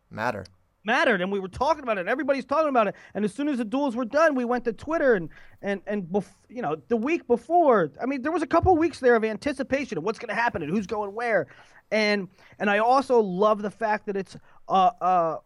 Matter. 0.10 0.46
Mattered, 0.86 1.22
and 1.22 1.32
we 1.32 1.40
were 1.40 1.48
talking 1.48 1.84
about 1.84 1.98
it. 1.98 2.08
Everybody's 2.08 2.46
talking 2.46 2.70
about 2.70 2.88
it. 2.88 2.96
And 3.14 3.24
as 3.26 3.34
soon 3.34 3.48
as 3.48 3.58
the 3.58 3.66
duels 3.66 3.96
were 3.96 4.06
done, 4.06 4.36
we 4.36 4.46
went 4.46 4.66
to 4.66 4.74
Twitter 4.74 5.16
and 5.16 5.30
and 5.62 5.82
and 5.88 6.04
bef- 6.04 6.36
you 6.50 6.62
know 6.62 6.76
the 6.88 6.98
week 6.98 7.28
before. 7.28 7.92
I 8.02 8.06
mean, 8.06 8.22
there 8.22 8.32
was 8.32 8.44
a 8.44 8.48
couple 8.48 8.76
weeks 8.76 9.00
there 9.00 9.16
of 9.16 9.24
anticipation 9.24 9.98
of 9.98 10.04
what's 10.04 10.20
going 10.20 10.30
to 10.30 10.42
happen 10.42 10.62
and 10.62 10.72
who's 10.72 10.88
going 10.88 11.14
where, 11.14 11.48
and 11.92 12.28
and 12.60 12.70
I 12.70 12.80
also 12.80 13.20
love 13.20 13.62
the 13.62 13.72
fact 13.72 14.06
that 14.08 14.18
it's 14.18 14.36
uh 14.68 14.92
uh 15.02 15.38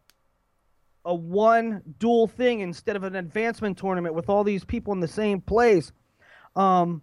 a 1.06 1.16
one 1.16 1.82
dual 2.00 2.28
thing 2.28 2.60
instead 2.60 2.98
of 2.98 3.04
an 3.04 3.16
advancement 3.16 3.78
tournament 3.78 4.14
with 4.14 4.28
all 4.30 4.44
these 4.44 4.66
people 4.66 4.92
in 4.94 5.00
the 5.00 5.08
same 5.08 5.40
place. 5.40 5.94
Um, 6.56 7.02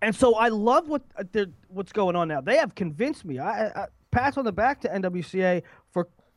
and 0.00 0.16
so 0.16 0.34
I 0.34 0.48
love 0.48 0.88
what 0.88 1.02
uh, 1.16 1.44
what's 1.68 1.92
going 1.92 2.16
on 2.16 2.28
now. 2.28 2.40
They 2.40 2.56
have 2.56 2.74
convinced 2.74 3.24
me. 3.24 3.38
I, 3.38 3.66
I 3.68 3.86
pass 4.10 4.36
on 4.36 4.44
the 4.44 4.52
back 4.52 4.80
to 4.80 4.88
NWCA 4.88 5.58
a- 5.58 5.62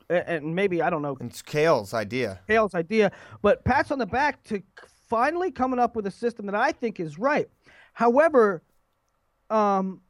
and 0.08 0.54
maybe 0.54 0.82
I 0.82 0.90
don't 0.90 1.02
know 1.02 1.16
It's 1.20 1.42
Kale's 1.42 1.94
idea. 1.94 2.40
Hale's 2.46 2.74
idea, 2.74 3.12
but 3.42 3.64
pats 3.64 3.90
on 3.90 3.98
the 3.98 4.06
back 4.06 4.42
to 4.44 4.62
finally 5.08 5.50
coming 5.50 5.78
up 5.78 5.96
with 5.96 6.06
a 6.06 6.10
system 6.10 6.46
that 6.46 6.54
I 6.54 6.72
think 6.72 7.00
is 7.00 7.18
right. 7.18 7.48
However, 7.92 8.62
um, 9.50 10.00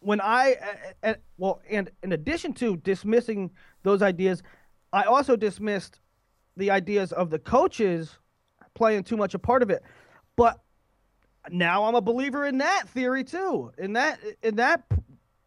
when 0.00 0.20
I 0.20 0.56
uh, 1.02 1.10
uh, 1.10 1.14
well, 1.38 1.60
and 1.70 1.90
in 2.02 2.12
addition 2.12 2.52
to 2.54 2.76
dismissing 2.78 3.50
those 3.82 4.02
ideas, 4.02 4.42
I 4.92 5.04
also 5.04 5.36
dismissed 5.36 6.00
the 6.56 6.70
ideas 6.70 7.12
of 7.12 7.30
the 7.30 7.38
coaches 7.38 8.18
playing 8.74 9.04
too 9.04 9.16
much 9.16 9.34
a 9.34 9.38
part 9.38 9.62
of 9.62 9.70
it. 9.70 9.82
But 10.36 10.60
now 11.50 11.84
I'm 11.84 11.94
a 11.94 12.00
believer 12.00 12.46
in 12.46 12.58
that 12.58 12.88
theory 12.88 13.24
too. 13.24 13.72
In 13.78 13.92
that 13.94 14.18
in 14.42 14.56
that 14.56 14.84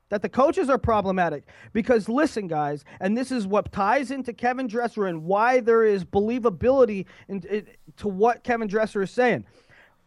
that 0.09 0.21
the 0.21 0.29
coaches 0.29 0.69
are 0.69 0.77
problematic 0.77 1.43
because 1.73 2.07
listen 2.07 2.47
guys 2.47 2.85
and 2.99 3.17
this 3.17 3.31
is 3.31 3.47
what 3.47 3.71
ties 3.71 4.11
into 4.11 4.33
Kevin 4.33 4.67
Dresser 4.67 5.07
and 5.07 5.23
why 5.23 5.59
there 5.59 5.83
is 5.83 6.05
believability 6.05 7.05
in, 7.27 7.41
in, 7.49 7.67
to 7.97 8.07
what 8.07 8.43
Kevin 8.43 8.67
Dresser 8.67 9.01
is 9.01 9.11
saying. 9.11 9.45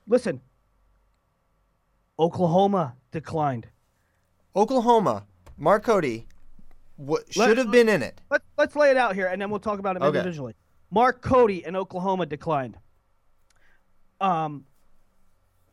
Listen, 0.06 0.40
Oklahoma 2.18 2.94
declined. 3.10 3.66
Oklahoma, 4.56 5.24
Mark 5.56 5.84
Cody 5.84 6.26
w- 6.98 7.22
Let- 7.36 7.48
should 7.48 7.58
have 7.58 7.70
been 7.70 7.88
in 7.88 8.02
it. 8.02 8.20
Let's 8.30 8.44
let's 8.56 8.76
lay 8.76 8.90
it 8.90 8.96
out 8.96 9.14
here, 9.14 9.26
and 9.26 9.40
then 9.40 9.50
we'll 9.50 9.60
talk 9.60 9.78
about 9.78 9.96
it 9.96 10.02
Okay. 10.02 10.16
individually. 10.18 10.54
Mark 10.90 11.20
Cody 11.20 11.64
in 11.64 11.76
Oklahoma 11.76 12.26
declined. 12.26 12.76
Um, 14.20 14.64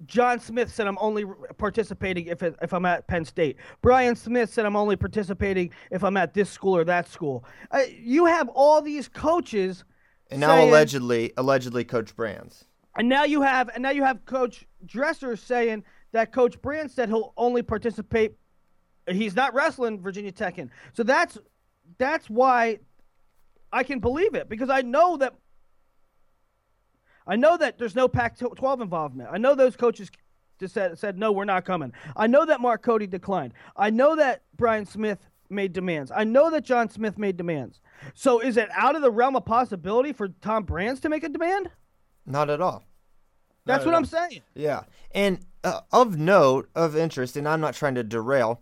John 0.06 0.40
Smith 0.40 0.74
said 0.74 0.88
I'm 0.88 0.98
only 1.00 1.26
participating 1.58 2.28
if 2.28 2.44
if 2.44 2.74
I'm 2.74 2.86
at 2.86 3.08
Penn 3.08 3.26
State. 3.26 3.58
Brian 3.82 4.16
Smith 4.16 4.52
said 4.52 4.66
I'm 4.66 4.76
only 4.76 4.96
participating 4.96 5.72
if 5.92 6.04
I'm 6.04 6.18
at 6.18 6.34
this 6.34 6.50
school 6.50 6.76
or 6.76 6.84
that 6.86 7.08
school. 7.08 7.46
Uh, 7.72 7.82
you 7.98 8.26
have 8.26 8.50
all 8.50 8.82
these 8.82 9.08
coaches, 9.08 9.84
And 10.30 10.42
now 10.42 10.56
saying- 10.56 10.70
allegedly, 10.70 11.34
allegedly, 11.38 11.84
Coach 11.86 12.16
Brands. 12.16 12.66
and 12.98 13.08
now 13.10 13.24
you 13.24 13.42
have 13.42 13.70
and 13.74 13.82
now 13.84 13.92
you 13.92 14.04
have 14.04 14.26
Coach 14.26 14.66
Dresser 14.86 15.36
saying 15.36 15.84
that 16.12 16.32
Coach 16.32 16.62
Brand 16.62 16.92
said 16.92 17.10
he'll 17.10 17.34
only 17.38 17.62
participate. 17.62 18.36
He's 19.08 19.36
not 19.36 19.54
wrestling 19.54 20.02
Virginia 20.02 20.32
Tech 20.32 20.58
in. 20.58 20.72
So 20.94 21.04
that's 21.04 21.38
that's 21.98 22.30
why 22.30 22.80
I 23.72 23.84
can 23.84 24.00
believe 24.00 24.34
it 24.36 24.50
because 24.50 24.70
I 24.70 24.82
know 24.82 25.18
that 25.18 25.34
I 27.28 27.36
know 27.36 27.58
that 27.58 27.78
there's 27.78 27.96
no 27.96 28.08
Pac-12 28.08 28.82
involvement. 28.82 29.30
I 29.32 29.38
know 29.38 29.56
those 29.56 29.76
coaches 29.76 30.12
just 30.60 30.74
said 30.74 30.98
said 30.98 31.18
no, 31.18 31.32
we're 31.32 31.46
not 31.46 31.66
coming. 31.66 31.92
I 32.16 32.28
know 32.28 32.46
that 32.46 32.62
Mark 32.62 32.82
Cody 32.82 33.08
declined. 33.08 33.54
I 33.76 33.90
know 33.90 34.16
that 34.16 34.44
Brian 34.56 34.86
Smith 34.86 35.20
made 35.50 35.74
demands. 35.74 36.12
I 36.16 36.24
know 36.24 36.50
that 36.50 36.64
John 36.64 36.90
Smith 36.90 37.18
made 37.18 37.38
demands. 37.38 37.82
So 38.14 38.40
is 38.40 38.58
it 38.58 38.70
out 38.74 38.96
of 38.96 39.02
the 39.02 39.12
realm 39.12 39.36
of 39.36 39.46
possibility 39.46 40.14
for 40.14 40.30
Tom 40.30 40.64
Brands 40.64 41.00
to 41.02 41.10
make 41.10 41.24
a 41.24 41.30
demand? 41.30 41.70
Not 42.26 42.50
at 42.50 42.62
all. 42.62 42.84
That's 43.66 43.84
Not 43.84 43.92
what 43.92 43.96
at 43.96 43.98
I'm 43.98 44.06
saying. 44.06 44.42
Yeah. 44.54 44.84
And 45.12 45.40
uh, 45.64 45.82
of 45.92 46.18
note, 46.18 46.70
of 46.76 46.96
interest, 46.96 47.36
and 47.36 47.48
I'm 47.48 47.62
not 47.62 47.74
trying 47.74 47.96
to 47.96 48.04
derail, 48.04 48.62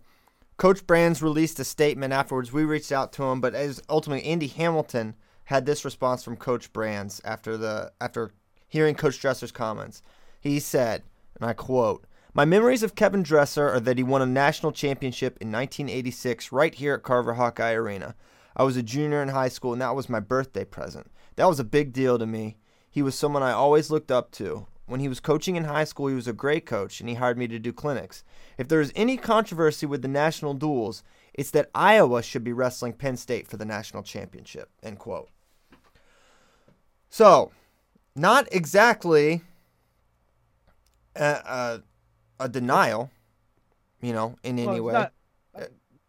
Coach 0.56 0.86
Brands 0.86 1.22
released 1.22 1.58
a 1.58 1.64
statement 1.64 2.12
afterwards. 2.12 2.52
We 2.52 2.64
reached 2.64 2.92
out 2.92 3.12
to 3.14 3.24
him, 3.24 3.40
but 3.40 3.54
as 3.54 3.82
ultimately 3.88 4.24
Andy 4.28 4.46
Hamilton 4.46 5.14
had 5.44 5.66
this 5.66 5.84
response 5.84 6.22
from 6.22 6.36
Coach 6.36 6.72
Brands 6.72 7.20
after 7.24 7.56
the 7.56 7.92
after 8.00 8.32
hearing 8.74 8.96
Coach 8.96 9.20
Dresser's 9.20 9.52
comments. 9.52 10.02
He 10.40 10.58
said, 10.58 11.04
and 11.36 11.48
I 11.48 11.52
quote, 11.52 12.06
My 12.34 12.44
memories 12.44 12.82
of 12.82 12.96
Kevin 12.96 13.22
Dresser 13.22 13.68
are 13.68 13.78
that 13.78 13.98
he 13.98 14.02
won 14.02 14.20
a 14.20 14.26
national 14.26 14.72
championship 14.72 15.38
in 15.40 15.52
1986 15.52 16.50
right 16.50 16.74
here 16.74 16.94
at 16.94 17.04
Carver 17.04 17.34
Hawkeye 17.34 17.72
Arena. 17.72 18.16
I 18.56 18.64
was 18.64 18.76
a 18.76 18.82
junior 18.82 19.22
in 19.22 19.28
high 19.28 19.48
school, 19.48 19.72
and 19.72 19.80
that 19.80 19.94
was 19.94 20.08
my 20.08 20.18
birthday 20.18 20.64
present. 20.64 21.08
That 21.36 21.46
was 21.46 21.60
a 21.60 21.64
big 21.64 21.92
deal 21.92 22.18
to 22.18 22.26
me. 22.26 22.56
He 22.90 23.00
was 23.00 23.14
someone 23.14 23.44
I 23.44 23.52
always 23.52 23.92
looked 23.92 24.10
up 24.10 24.32
to. 24.32 24.66
When 24.86 24.98
he 24.98 25.08
was 25.08 25.20
coaching 25.20 25.54
in 25.54 25.64
high 25.64 25.84
school, 25.84 26.08
he 26.08 26.14
was 26.16 26.26
a 26.26 26.32
great 26.32 26.66
coach, 26.66 26.98
and 26.98 27.08
he 27.08 27.14
hired 27.14 27.38
me 27.38 27.46
to 27.46 27.60
do 27.60 27.72
clinics. 27.72 28.24
If 28.58 28.66
there 28.66 28.80
is 28.80 28.92
any 28.96 29.16
controversy 29.16 29.86
with 29.86 30.02
the 30.02 30.08
national 30.08 30.54
duels, 30.54 31.04
it's 31.32 31.52
that 31.52 31.70
Iowa 31.76 32.24
should 32.24 32.42
be 32.42 32.52
wrestling 32.52 32.94
Penn 32.94 33.16
State 33.16 33.46
for 33.46 33.56
the 33.56 33.64
national 33.64 34.02
championship. 34.02 34.68
End 34.82 34.98
quote. 34.98 35.28
So, 37.08 37.52
not 38.16 38.48
exactly 38.52 39.42
a, 41.16 41.24
a, 41.24 41.82
a 42.40 42.48
denial, 42.48 43.10
you 44.00 44.12
know, 44.12 44.36
in 44.42 44.58
any 44.58 44.80
way. 44.80 44.94
it's 44.94 45.12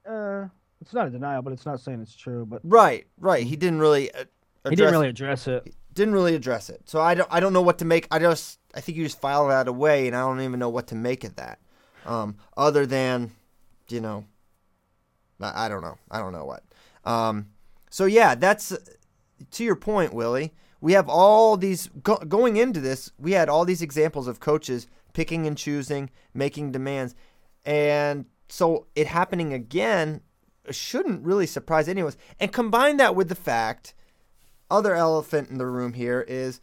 not, 0.05 0.13
uh, 0.13 0.47
it's 0.81 0.93
not 0.93 1.07
a 1.07 1.09
denial, 1.09 1.41
but 1.41 1.53
it's 1.53 1.65
not 1.65 1.79
saying 1.79 2.01
it's 2.01 2.15
true. 2.15 2.45
But 2.45 2.61
Right, 2.63 3.07
right. 3.19 3.45
He 3.45 3.55
didn't 3.55 3.79
really. 3.79 4.11
Uh, 4.13 4.25
he 4.65 4.71
didn't 4.71 4.73
address- 4.73 4.91
really 4.91 5.09
address 5.09 5.47
it. 5.47 5.75
didn't 5.93 6.13
really 6.13 6.35
address 6.35 6.69
it. 6.69 6.81
So 6.85 6.99
I 7.01 7.15
don't 7.15 7.29
I 7.31 7.39
don't 7.39 7.53
know 7.53 7.61
what 7.61 7.79
to 7.79 7.85
make. 7.85 8.07
I 8.11 8.19
just 8.19 8.59
I 8.73 8.81
think 8.81 8.97
you 8.97 9.03
just 9.03 9.19
file 9.19 9.47
that 9.47 9.67
away, 9.67 10.07
and 10.07 10.15
I 10.15 10.21
don't 10.21 10.41
even 10.41 10.59
know 10.59 10.69
what 10.69 10.87
to 10.87 10.95
make 10.95 11.23
of 11.23 11.35
that. 11.37 11.59
Um, 12.05 12.37
other 12.55 12.85
than, 12.85 13.31
you 13.89 13.99
know, 14.01 14.25
I, 15.41 15.65
I 15.65 15.69
don't 15.69 15.81
know. 15.81 15.97
I 16.11 16.19
don't 16.19 16.33
know 16.33 16.45
what. 16.45 16.63
Um, 17.03 17.47
so 17.89 18.05
yeah, 18.05 18.35
that's 18.35 18.75
to 19.51 19.63
your 19.63 19.75
point, 19.75 20.13
Willie. 20.13 20.53
We 20.85 20.93
have 20.93 21.09
all 21.09 21.57
these 21.57 21.89
go, 22.03 22.17
going 22.17 22.57
into 22.57 22.79
this. 22.79 23.11
We 23.17 23.31
had 23.31 23.49
all 23.49 23.65
these 23.65 23.81
examples 23.81 24.27
of 24.27 24.39
coaches 24.39 24.85
picking 25.13 25.47
and 25.47 25.57
choosing, 25.57 26.11
making 26.31 26.73
demands, 26.73 27.15
and 27.65 28.25
so 28.49 28.85
it 28.93 29.07
happening 29.07 29.51
again 29.51 30.21
shouldn't 30.69 31.25
really 31.25 31.47
surprise 31.47 31.87
anyone. 31.89 32.13
And 32.39 32.53
combine 32.53 32.97
that 32.97 33.15
with 33.15 33.29
the 33.29 33.35
fact 33.35 33.95
other 34.69 34.93
elephant 34.93 35.49
in 35.49 35.57
the 35.57 35.65
room 35.65 35.93
here 35.93 36.23
is 36.27 36.61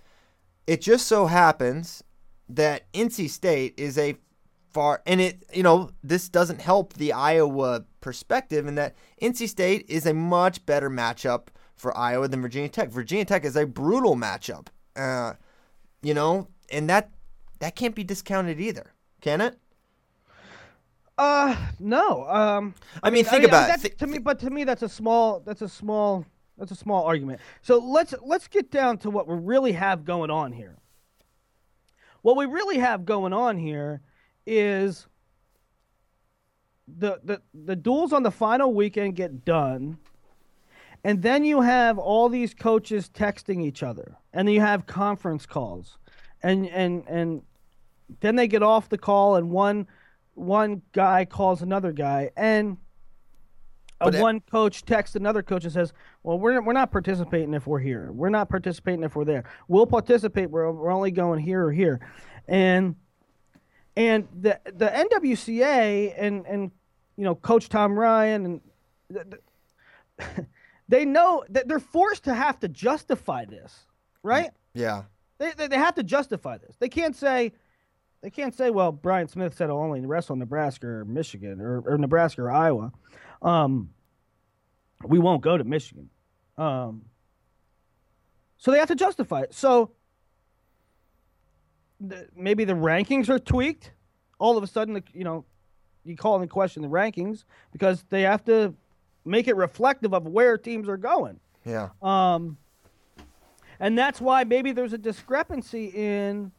it 0.68 0.80
just 0.80 1.08
so 1.08 1.26
happens 1.26 2.04
that 2.48 2.92
NC 2.92 3.28
State 3.28 3.74
is 3.76 3.98
a 3.98 4.14
far 4.70 5.02
and 5.04 5.20
it 5.20 5.42
you 5.52 5.64
know 5.64 5.90
this 6.04 6.28
doesn't 6.28 6.60
help 6.60 6.92
the 6.92 7.12
Iowa 7.12 7.86
perspective 8.00 8.68
in 8.68 8.76
that 8.76 8.94
NC 9.20 9.48
State 9.48 9.84
is 9.88 10.06
a 10.06 10.14
much 10.14 10.64
better 10.64 10.88
matchup 10.88 11.48
for 11.76 11.96
Iowa 11.96 12.28
than 12.28 12.40
Virginia 12.42 12.68
Tech. 12.68 12.90
Virginia 12.90 13.24
Tech 13.24 13.44
is 13.44 13.56
a 13.56 13.66
brutal 13.66 14.14
matchup, 14.16 14.68
uh, 14.96 15.34
you 16.02 16.14
know, 16.14 16.48
and 16.70 16.88
that 16.88 17.10
that 17.60 17.76
can't 17.76 17.94
be 17.94 18.04
discounted 18.04 18.60
either, 18.60 18.92
can 19.20 19.40
it? 19.40 19.58
Uh, 21.18 21.54
no. 21.78 22.26
Um, 22.26 22.74
I 23.02 23.10
mean, 23.10 23.24
think 23.24 23.44
about 23.44 23.64
it. 23.64 23.66
that's- 23.66 23.82
Thi- 23.82 23.90
to 23.90 24.06
me, 24.06 24.18
but 24.18 24.38
to 24.40 24.50
me, 24.50 24.64
that's 24.64 24.82
a 24.82 24.88
small. 24.88 25.40
That's 25.40 25.62
a 25.62 25.68
small. 25.68 26.24
That's 26.58 26.70
a 26.72 26.76
small 26.76 27.04
argument. 27.04 27.40
So 27.62 27.78
let's 27.78 28.14
let's 28.22 28.48
get 28.48 28.70
down 28.70 28.98
to 28.98 29.10
what 29.10 29.26
we 29.26 29.34
really 29.36 29.72
have 29.72 30.04
going 30.04 30.30
on 30.30 30.52
here. 30.52 30.78
What 32.22 32.36
we 32.36 32.46
really 32.46 32.78
have 32.78 33.04
going 33.04 33.32
on 33.32 33.58
here 33.58 34.00
is 34.46 35.06
the 36.88 37.20
the 37.24 37.42
the 37.54 37.76
duels 37.76 38.12
on 38.12 38.22
the 38.22 38.30
final 38.30 38.72
weekend 38.74 39.16
get 39.16 39.44
done, 39.44 39.98
and 41.04 41.22
then 41.22 41.44
you 41.44 41.60
have 41.60 41.98
all 41.98 42.28
these 42.28 42.54
coaches 42.54 43.10
texting 43.12 43.62
each 43.64 43.82
other, 43.82 44.16
and 44.32 44.46
then 44.46 44.54
you 44.54 44.60
have 44.60 44.86
conference 44.86 45.46
calls, 45.46 45.98
and 46.42 46.66
and 46.68 47.04
and 47.08 47.42
then 48.20 48.36
they 48.36 48.46
get 48.48 48.62
off 48.62 48.88
the 48.88 48.98
call, 48.98 49.36
and 49.36 49.50
one 49.50 49.86
one 50.34 50.82
guy 50.92 51.24
calls 51.24 51.62
another 51.62 51.92
guy, 51.92 52.30
and 52.36 52.76
a 54.00 54.06
But 54.06 54.14
it- 54.16 54.20
one 54.20 54.40
coach 54.40 54.84
texts 54.84 55.14
another 55.16 55.42
coach 55.42 55.64
and 55.64 55.72
says, 55.72 55.92
"Well, 56.22 56.38
we're 56.38 56.60
we're 56.62 56.72
not 56.72 56.90
participating 56.90 57.54
if 57.54 57.66
we're 57.66 57.78
here. 57.78 58.10
We're 58.12 58.30
not 58.30 58.48
participating 58.48 59.02
if 59.04 59.14
we're 59.14 59.24
there. 59.24 59.44
We'll 59.68 59.86
participate. 59.86 60.50
We're 60.50 60.70
we're 60.72 60.90
only 60.90 61.10
going 61.10 61.40
here 61.40 61.64
or 61.66 61.72
here," 61.72 62.00
and 62.48 62.96
and 63.96 64.26
the 64.40 64.58
the 64.64 64.86
NWCA 64.86 66.14
and 66.16 66.46
and 66.46 66.70
you 67.16 67.24
know 67.24 67.34
Coach 67.34 67.68
Tom 67.68 67.98
Ryan 67.98 68.44
and 68.46 68.60
the, 69.10 69.38
the, 70.18 70.46
they 70.88 71.04
know 71.04 71.44
that 71.50 71.68
they're 71.68 71.78
forced 71.78 72.24
to 72.24 72.34
have 72.34 72.58
to 72.60 72.68
justify 72.68 73.44
this, 73.44 73.86
right? 74.22 74.50
yeah, 74.74 75.02
They, 75.38 75.52
they, 75.56 75.68
they 75.68 75.76
have 75.76 75.94
to 75.96 76.02
justify 76.02 76.58
this. 76.58 76.76
They 76.78 76.88
can't 76.88 77.16
say, 77.16 77.52
they 78.22 78.30
can't 78.30 78.54
say, 78.54 78.70
well, 78.70 78.92
Brian 78.92 79.28
Smith 79.28 79.54
said 79.54 79.70
I'll 79.70 79.78
only 79.78 80.00
wrestle 80.00 80.36
Nebraska 80.36 80.86
or 80.86 81.04
Michigan 81.04 81.60
or, 81.60 81.80
or 81.80 81.98
Nebraska 81.98 82.42
or 82.42 82.50
Iowa. 82.50 82.92
Um, 83.40 83.90
we 85.04 85.18
won't 85.18 85.42
go 85.42 85.56
to 85.56 85.64
Michigan. 85.64 86.10
Um, 86.56 87.06
so 88.58 88.70
they 88.70 88.78
have 88.78 88.88
to 88.88 88.94
justify 88.94 89.40
it. 89.42 89.54
So 89.54 89.90
the, 92.00 92.28
maybe 92.36 92.64
the 92.64 92.74
rankings 92.74 93.28
are 93.28 93.38
tweaked. 93.38 93.92
All 94.38 94.56
of 94.56 94.62
a 94.62 94.66
sudden, 94.66 94.94
the, 94.94 95.02
you 95.12 95.24
know, 95.24 95.44
you 96.04 96.16
call 96.16 96.40
in 96.42 96.48
question 96.48 96.82
the 96.82 96.88
rankings 96.88 97.44
because 97.72 98.04
they 98.10 98.22
have 98.22 98.44
to 98.44 98.74
make 99.24 99.48
it 99.48 99.56
reflective 99.56 100.12
of 100.12 100.26
where 100.26 100.58
teams 100.58 100.88
are 100.88 100.96
going. 100.96 101.38
yeah, 101.64 101.90
Um, 102.02 102.56
and 103.80 103.96
that's 103.98 104.20
why 104.20 104.44
maybe 104.44 104.72
there's 104.72 104.92
a 104.92 104.98
discrepancy 104.98 105.86
in. 105.86 106.52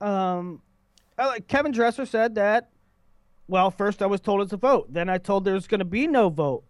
Um, 0.00 0.62
Kevin 1.48 1.72
Dresser 1.72 2.06
said 2.06 2.34
that. 2.36 2.70
Well, 3.48 3.70
first 3.70 4.00
I 4.00 4.06
was 4.06 4.20
told 4.20 4.42
it's 4.42 4.52
a 4.52 4.56
vote. 4.56 4.92
Then 4.92 5.08
I 5.08 5.18
told 5.18 5.44
there's 5.44 5.66
going 5.66 5.80
to 5.80 5.84
be 5.84 6.06
no 6.06 6.28
vote. 6.28 6.64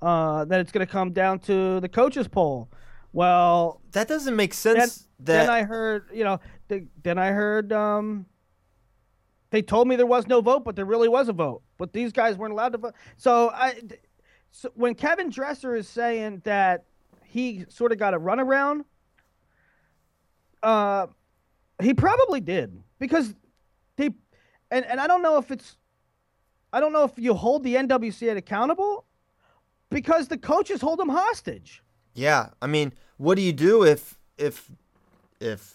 Uh, 0.00 0.44
that 0.46 0.58
it's 0.60 0.72
going 0.72 0.84
to 0.84 0.90
come 0.90 1.12
down 1.12 1.38
to 1.40 1.78
the 1.80 1.88
coaches 1.88 2.26
poll. 2.26 2.68
Well, 3.12 3.80
that 3.92 4.08
doesn't 4.08 4.34
make 4.34 4.54
sense. 4.54 5.06
then 5.20 5.46
that 5.46 5.50
I 5.50 5.62
heard, 5.62 6.06
you 6.12 6.24
know, 6.24 6.40
the, 6.68 6.86
then 7.02 7.18
I 7.18 7.28
heard 7.28 7.72
um, 7.72 8.26
they 9.50 9.62
told 9.62 9.86
me 9.86 9.94
there 9.94 10.06
was 10.06 10.26
no 10.26 10.40
vote, 10.40 10.64
but 10.64 10.74
there 10.74 10.86
really 10.86 11.08
was 11.08 11.28
a 11.28 11.32
vote. 11.32 11.62
But 11.82 11.92
these 11.92 12.12
guys 12.12 12.36
weren't 12.36 12.52
allowed 12.52 12.70
to 12.74 12.78
vote. 12.78 12.94
So 13.16 13.50
I, 13.50 13.74
so 14.52 14.70
when 14.76 14.94
Kevin 14.94 15.30
Dresser 15.30 15.74
is 15.74 15.88
saying 15.88 16.42
that 16.44 16.84
he 17.24 17.64
sort 17.68 17.90
of 17.90 17.98
got 17.98 18.14
a 18.14 18.20
runaround, 18.20 18.84
uh, 20.62 21.08
he 21.82 21.92
probably 21.92 22.38
did 22.38 22.80
because 23.00 23.34
they, 23.96 24.10
and 24.70 24.84
and 24.86 25.00
I 25.00 25.08
don't 25.08 25.22
know 25.22 25.38
if 25.38 25.50
it's, 25.50 25.76
I 26.72 26.78
don't 26.78 26.92
know 26.92 27.02
if 27.02 27.14
you 27.16 27.34
hold 27.34 27.64
the 27.64 27.74
NWCA 27.74 28.36
accountable, 28.36 29.04
because 29.90 30.28
the 30.28 30.38
coaches 30.38 30.80
hold 30.80 31.00
them 31.00 31.08
hostage. 31.08 31.82
Yeah, 32.14 32.50
I 32.62 32.68
mean, 32.68 32.92
what 33.16 33.34
do 33.34 33.42
you 33.42 33.52
do 33.52 33.82
if 33.82 34.20
if 34.38 34.70
if 35.40 35.74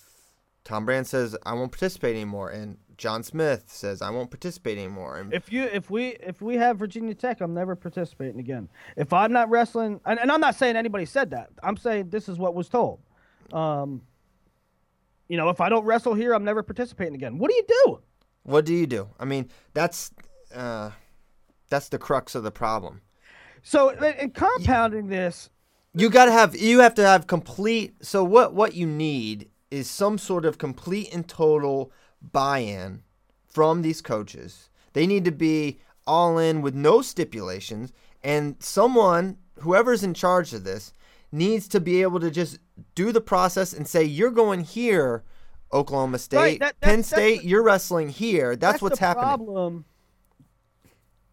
Tom 0.64 0.86
Brand 0.86 1.06
says 1.06 1.36
I 1.46 1.52
won't 1.52 1.74
participate 1.74 2.16
anymore, 2.16 2.50
and 2.50 2.78
John 2.98 3.24
Smith 3.24 3.66
says 3.68 4.02
I 4.02 4.10
won't 4.10 4.32
participate 4.32 4.78
anymore, 4.78 5.18
and 5.18 5.34
If 5.34 5.52
you 5.52 5.64
if 5.66 5.90
we 5.90 6.18
if 6.20 6.42
we 6.42 6.56
have 6.56 6.78
Virginia 6.78 7.14
Tech, 7.14 7.42
I'm 7.42 7.54
never 7.54 7.76
participating 7.76 8.40
again. 8.40 8.70
If 8.96 9.14
I'm 9.14 9.32
not 9.32 9.50
wrestling, 9.50 10.02
and, 10.06 10.20
and 10.20 10.32
I'm 10.32 10.42
not 10.42 10.56
saying 10.56 10.76
anybody 10.76 11.06
said 11.06 11.30
that. 11.32 11.50
I'm 11.62 11.78
saying 11.78 12.10
this 12.10 12.28
is 12.28 12.38
what 12.38 12.56
was 12.56 12.70
told. 12.70 13.00
Um, 13.54 14.02
you 15.30 15.38
know, 15.38 15.50
if 15.50 15.62
I 15.62 15.70
don't 15.70 15.86
wrestle 15.86 16.14
here, 16.14 16.34
I'm 16.34 16.44
never 16.44 16.64
participating 16.64 17.16
again. 17.16 17.38
What 17.38 17.52
do 17.52 17.56
you 17.56 17.66
do? 17.86 18.00
what 18.44 18.66
do 18.66 18.74
you 18.74 18.88
do? 18.88 19.10
I 19.20 19.26
mean, 19.26 19.50
that's 19.74 20.12
uh, 20.56 20.92
that's 21.70 21.90
the 21.90 22.00
crux 22.00 22.34
of 22.34 22.44
the 22.44 22.52
problem. 22.52 23.02
So, 23.62 23.90
in 23.90 24.32
compounding 24.32 25.08
this, 25.08 25.50
You 25.94 26.10
got 26.10 26.26
to 26.26 26.32
have 26.32 26.56
you 26.56 26.80
have 26.80 26.96
to 26.96 27.06
have 27.06 27.28
complete. 27.28 28.04
So 28.04 28.24
what 28.24 28.54
what 28.54 28.74
you 28.74 28.88
need 28.88 29.50
is 29.70 29.90
some 29.90 30.18
sort 30.18 30.46
of 30.46 30.58
complete 30.58 31.14
and 31.14 31.28
total 31.28 31.92
buy-in 32.32 33.04
from 33.46 33.82
these 33.82 34.02
coaches. 34.02 34.70
They 34.94 35.08
need 35.08 35.26
to 35.26 35.32
be 35.32 35.80
all 36.06 36.38
in 36.38 36.62
with 36.62 36.74
no 36.76 37.02
stipulations, 37.02 37.92
and 38.24 38.56
someone 38.60 39.38
whoever's 39.60 40.04
in 40.04 40.14
charge 40.14 40.54
of 40.54 40.64
this 40.64 40.94
needs 41.32 41.68
to 41.68 41.80
be 41.80 42.02
able 42.02 42.20
to 42.20 42.32
just 42.32 42.60
do 42.96 43.12
the 43.12 43.22
process 43.22 43.74
and 43.74 43.88
say 43.88 44.04
you're 44.04 44.32
going 44.32 44.62
here. 44.62 45.24
Oklahoma 45.74 46.18
State, 46.18 46.60
that- 46.60 46.80
Penn 46.80 47.02
that's- 47.02 47.10
that's 47.10 47.22
State, 47.22 47.42
the- 47.42 47.48
you're 47.48 47.64
wrestling 47.64 48.08
here. 48.10 48.56
That's, 48.56 48.82
what's 48.82 49.00
the 49.00 49.06
happening. 49.06 49.26
Problem. 49.26 49.86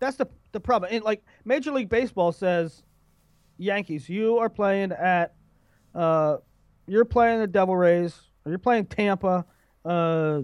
That's 0.00 0.16
the 0.16 0.26
the 0.52 0.60
problem. 0.60 0.90
And 0.92 1.04
like 1.04 1.24
Major 1.44 1.70
League 1.72 1.88
Baseball 1.88 2.32
says, 2.32 2.82
Yankees, 3.58 4.08
you 4.08 4.38
are 4.38 4.48
playing 4.48 4.92
at, 4.92 5.34
uh, 5.94 6.38
you're 6.86 7.04
playing 7.04 7.40
the 7.40 7.46
Devil 7.46 7.76
Rays, 7.76 8.20
or 8.44 8.50
you're 8.50 8.58
playing 8.58 8.86
Tampa, 8.86 9.44
uh, 9.84 10.42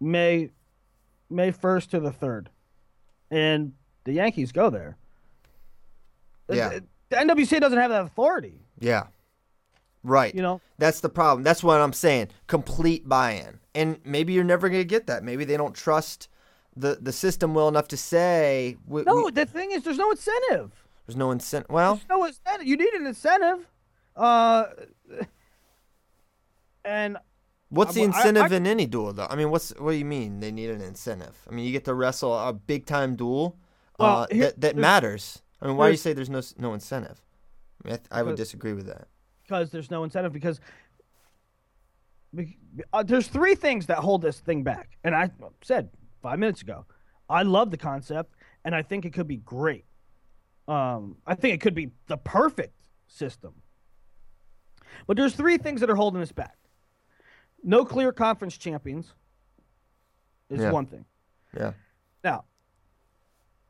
May, 0.00 0.50
May 1.30 1.50
first 1.50 1.90
to 1.92 2.00
the 2.00 2.12
third, 2.12 2.50
and 3.30 3.72
the 4.04 4.12
Yankees 4.12 4.52
go 4.52 4.70
there. 4.70 4.96
Yeah. 6.50 6.78
The 7.10 7.16
NWC 7.16 7.60
doesn't 7.60 7.78
have 7.78 7.90
that 7.90 8.04
authority. 8.04 8.60
Yeah. 8.80 9.06
Right. 10.02 10.34
You 10.34 10.42
know? 10.42 10.60
That's 10.78 11.00
the 11.00 11.08
problem. 11.08 11.42
That's 11.42 11.62
what 11.62 11.80
I'm 11.80 11.92
saying. 11.92 12.28
Complete 12.46 13.08
buy-in. 13.08 13.58
And 13.74 13.98
maybe 14.04 14.32
you're 14.32 14.44
never 14.44 14.68
going 14.68 14.80
to 14.80 14.84
get 14.86 15.06
that. 15.08 15.22
Maybe 15.24 15.44
they 15.44 15.56
don't 15.56 15.74
trust 15.74 16.28
the 16.76 16.96
the 17.00 17.12
system 17.12 17.54
well 17.54 17.66
enough 17.68 17.88
to 17.88 17.96
say 17.96 18.76
we, 18.86 19.02
No, 19.02 19.24
we- 19.24 19.30
the 19.32 19.44
thing 19.46 19.72
is, 19.72 19.82
there's 19.82 19.98
no 19.98 20.10
incentive. 20.10 20.70
there's 21.06 21.16
no 21.16 21.30
incentive. 21.32 21.70
Well, 21.70 21.96
There's 21.96 22.08
no 22.08 22.24
incentive. 22.24 22.66
You 22.66 22.76
need 22.76 22.92
an 22.94 23.06
incentive. 23.06 23.66
Uh, 24.16 24.66
and 26.84 27.18
what's 27.70 27.94
the 27.94 28.00
well, 28.02 28.12
I- 28.14 28.18
incentive 28.18 28.52
I- 28.52 28.56
in 28.56 28.66
any 28.66 28.86
duel 28.86 29.12
though? 29.12 29.26
I 29.28 29.36
mean, 29.36 29.50
what's 29.50 29.70
what 29.78 29.92
do 29.92 29.96
you 29.98 30.04
mean 30.04 30.40
they 30.40 30.50
need 30.52 30.70
an 30.70 30.80
incentive? 30.80 31.36
I 31.48 31.54
mean, 31.54 31.64
you 31.64 31.72
get 31.72 31.84
to 31.86 31.94
wrestle 31.94 32.32
a 32.36 32.52
big-time 32.52 33.16
duel 33.16 33.58
Well, 33.98 34.16
uh, 34.22 34.26
here- 34.30 34.44
that 34.46 34.60
that 34.60 34.76
matters. 34.76 35.42
I 35.60 35.66
mean, 35.66 35.76
why 35.76 35.86
do 35.88 35.92
you 35.92 35.96
say 35.98 36.12
there's 36.12 36.30
no 36.30 36.40
no 36.58 36.74
incentive? 36.74 37.20
I, 37.84 37.88
mean, 37.88 37.98
I, 38.10 38.18
I 38.20 38.22
would 38.22 38.36
disagree 38.36 38.72
with 38.72 38.86
that. 38.86 39.08
because 39.44 39.70
there's 39.70 39.90
no 39.90 40.02
incentive 40.04 40.32
because 40.32 40.60
uh, 42.92 43.02
there's 43.02 43.28
three 43.28 43.54
things 43.54 43.86
that 43.86 43.98
hold 43.98 44.20
this 44.20 44.40
thing 44.40 44.62
back 44.62 44.98
and 45.02 45.14
i 45.14 45.30
said 45.62 45.88
five 46.22 46.38
minutes 46.38 46.60
ago 46.60 46.84
i 47.30 47.42
love 47.42 47.70
the 47.70 47.76
concept 47.76 48.34
and 48.66 48.74
i 48.74 48.82
think 48.82 49.06
it 49.06 49.14
could 49.14 49.26
be 49.26 49.38
great 49.38 49.86
um, 50.66 51.16
i 51.26 51.34
think 51.34 51.54
it 51.54 51.60
could 51.62 51.74
be 51.74 51.88
the 52.06 52.18
perfect 52.18 52.74
system 53.06 53.54
but 55.06 55.16
there's 55.16 55.34
three 55.34 55.56
things 55.56 55.80
that 55.80 55.88
are 55.88 55.96
holding 55.96 56.20
us 56.20 56.32
back 56.32 56.57
no 57.62 57.84
clear 57.84 58.12
conference 58.12 58.56
champions 58.56 59.14
is 60.50 60.60
Yeah. 60.60 60.70
one 60.70 60.86
thing 60.86 61.04
Yeah. 61.56 61.72
now, 62.24 62.44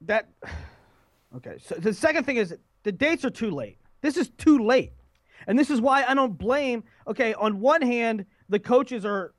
that 0.03 0.29
okay. 1.37 1.59
So 1.59 1.74
the 1.77 1.92
second 1.92 2.24
thing 2.24 2.37
is 2.37 2.57
the 2.83 2.92
dates 2.92 3.24
are 3.24 3.31
too 3.31 3.51
late. 3.51 3.79
This 4.01 4.16
is 4.16 4.29
too 4.31 4.59
late, 4.59 4.92
and 5.46 5.59
this 5.59 5.70
is 5.70 5.81
why 5.81 6.05
I 6.05 6.14
don't 6.14 6.38
blame. 6.38 6.85
Okay, 7.07 7.35
on 7.35 7.61
one 7.61 7.83
hand, 7.83 8.24
the 8.48 8.61
coaches 8.61 9.05
are 9.05 9.35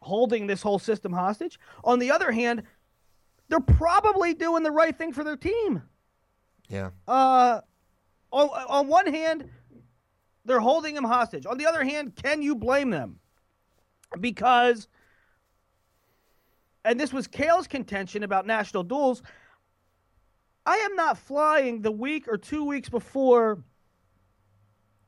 holding 0.00 0.46
this 0.46 0.62
whole 0.62 0.78
system 0.78 1.12
hostage. 1.12 1.58
On 1.82 1.98
the 1.98 2.10
other 2.12 2.30
hand, 2.30 2.62
they're 3.48 3.58
probably 3.58 4.34
doing 4.34 4.62
the 4.62 4.70
right 4.70 4.96
thing 4.96 5.12
for 5.12 5.24
their 5.24 5.36
team. 5.36 5.82
Yeah. 6.68 6.90
Uh, 7.08 7.62
on, 8.30 8.48
on 8.68 8.86
one 8.86 9.06
hand, 9.12 9.50
they're 10.44 10.60
holding 10.60 10.94
him 10.94 11.02
hostage. 11.04 11.46
On 11.46 11.58
the 11.58 11.66
other 11.66 11.82
hand, 11.82 12.14
can 12.14 12.40
you 12.42 12.54
blame 12.54 12.90
them? 12.90 13.18
Because 14.20 14.88
and 16.84 16.98
this 16.98 17.12
was 17.12 17.26
Kael's 17.26 17.66
contention 17.66 18.22
about 18.22 18.46
national 18.46 18.82
duels. 18.82 19.22
I 20.64 20.76
am 20.76 20.96
not 20.96 21.18
flying 21.18 21.82
the 21.82 21.90
week 21.90 22.26
or 22.28 22.36
two 22.36 22.64
weeks 22.64 22.88
before 22.88 23.62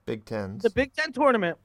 Big 0.07 0.25
Tens. 0.25 0.63
the 0.63 0.71
Big 0.71 0.93
Ten 0.95 1.13
tournament 1.13 1.57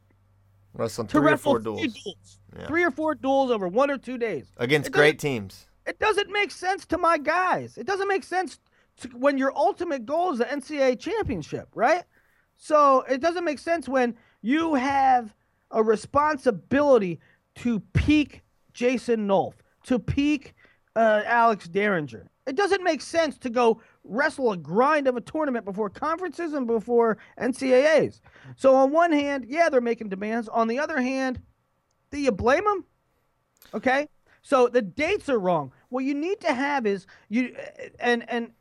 Wrestling 0.73 1.07
three 1.07 1.31
or 1.31 1.37
four 1.37 1.61
three 1.61 1.63
duels. 1.63 1.93
duels. 1.93 2.39
Yeah. 2.57 2.67
Three 2.67 2.83
or 2.83 2.91
four 2.91 3.15
duels 3.15 3.51
over 3.51 3.67
one 3.67 3.89
or 3.89 3.97
two 3.97 4.17
days. 4.17 4.51
Against 4.57 4.87
It 4.87 4.93
great 4.93 5.19
teams. 5.19 5.67
It 5.85 5.99
doesn't 5.99 6.31
make 6.31 6.51
sense 6.51 6.85
to 6.87 6.97
my 6.97 7.17
guys. 7.17 7.77
It 7.77 7.85
doesn't 7.85 8.07
make 8.07 8.23
sense 8.23 8.59
to, 9.01 9.09
when 9.09 9.37
your 9.37 9.55
ultimate 9.55 10.05
goal 10.05 10.31
is 10.33 10.39
the 10.39 10.45
NCAA 10.45 10.99
championship, 10.99 11.69
right? 11.75 12.03
So 12.57 13.01
it 13.01 13.21
doesn't 13.21 13.43
make 13.43 13.59
sense 13.59 13.87
when 13.87 14.15
you 14.41 14.75
have 14.75 15.33
a 15.71 15.83
responsibility 15.83 17.19
to 17.55 17.79
peak 17.93 18.41
Jason 18.73 19.27
Nolf, 19.27 19.53
to 19.83 19.99
peak 19.99 20.53
uh, 20.95 21.23
Alex 21.25 21.67
Dieringer. 21.67 22.27
It 22.45 22.55
doesn't 22.55 22.83
make 22.83 23.01
sense 23.01 23.37
to 23.39 23.49
go 23.49 23.81
wrestle 24.03 24.51
a 24.51 24.57
grind 24.57 25.07
of 25.07 25.17
a 25.17 25.21
tournament 25.21 25.65
before 25.65 25.89
conferences 25.89 26.53
and 26.53 26.67
before 26.67 27.17
NCAAs. 27.39 28.21
So 28.55 28.75
on 28.75 28.91
one 28.91 29.11
hand, 29.11 29.45
yeah, 29.47 29.69
they're 29.69 29.81
making 29.81 30.09
demands. 30.09 30.47
On 30.49 30.67
the 30.67 30.77
other 30.77 31.01
hand, 31.01 31.41
do 32.11 32.19
you 32.19 32.31
blame 32.31 32.63
them? 32.63 32.85
Okay. 33.73 34.07
So 34.43 34.67
the 34.67 34.83
dates 34.83 35.27
are 35.27 35.39
wrong. 35.39 35.71
What 35.89 36.03
you 36.03 36.13
need 36.13 36.39
to 36.41 36.53
have 36.53 36.85
is 36.85 37.07
you 37.29 37.55
and 37.99 38.29
and 38.29 38.51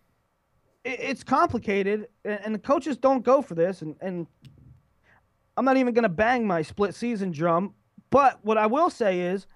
it's 0.82 1.22
complicated 1.22 2.08
and, 2.24 2.54
the 2.54 2.58
coaches 2.58 2.96
don't 2.96 3.22
go 3.22 3.42
for 3.42 3.54
this 3.54 3.82
and 3.82 3.96
and 4.00 4.26
I'm 5.56 5.64
not 5.64 5.76
even 5.76 5.94
going 5.94 6.04
to 6.04 6.08
bang 6.08 6.46
my 6.46 6.62
split 6.62 6.94
season 6.94 7.30
drum, 7.30 7.74
but 8.10 8.44
what 8.44 8.58
I 8.58 8.66
will 8.66 8.90
say 8.90 9.20
is 9.20 9.46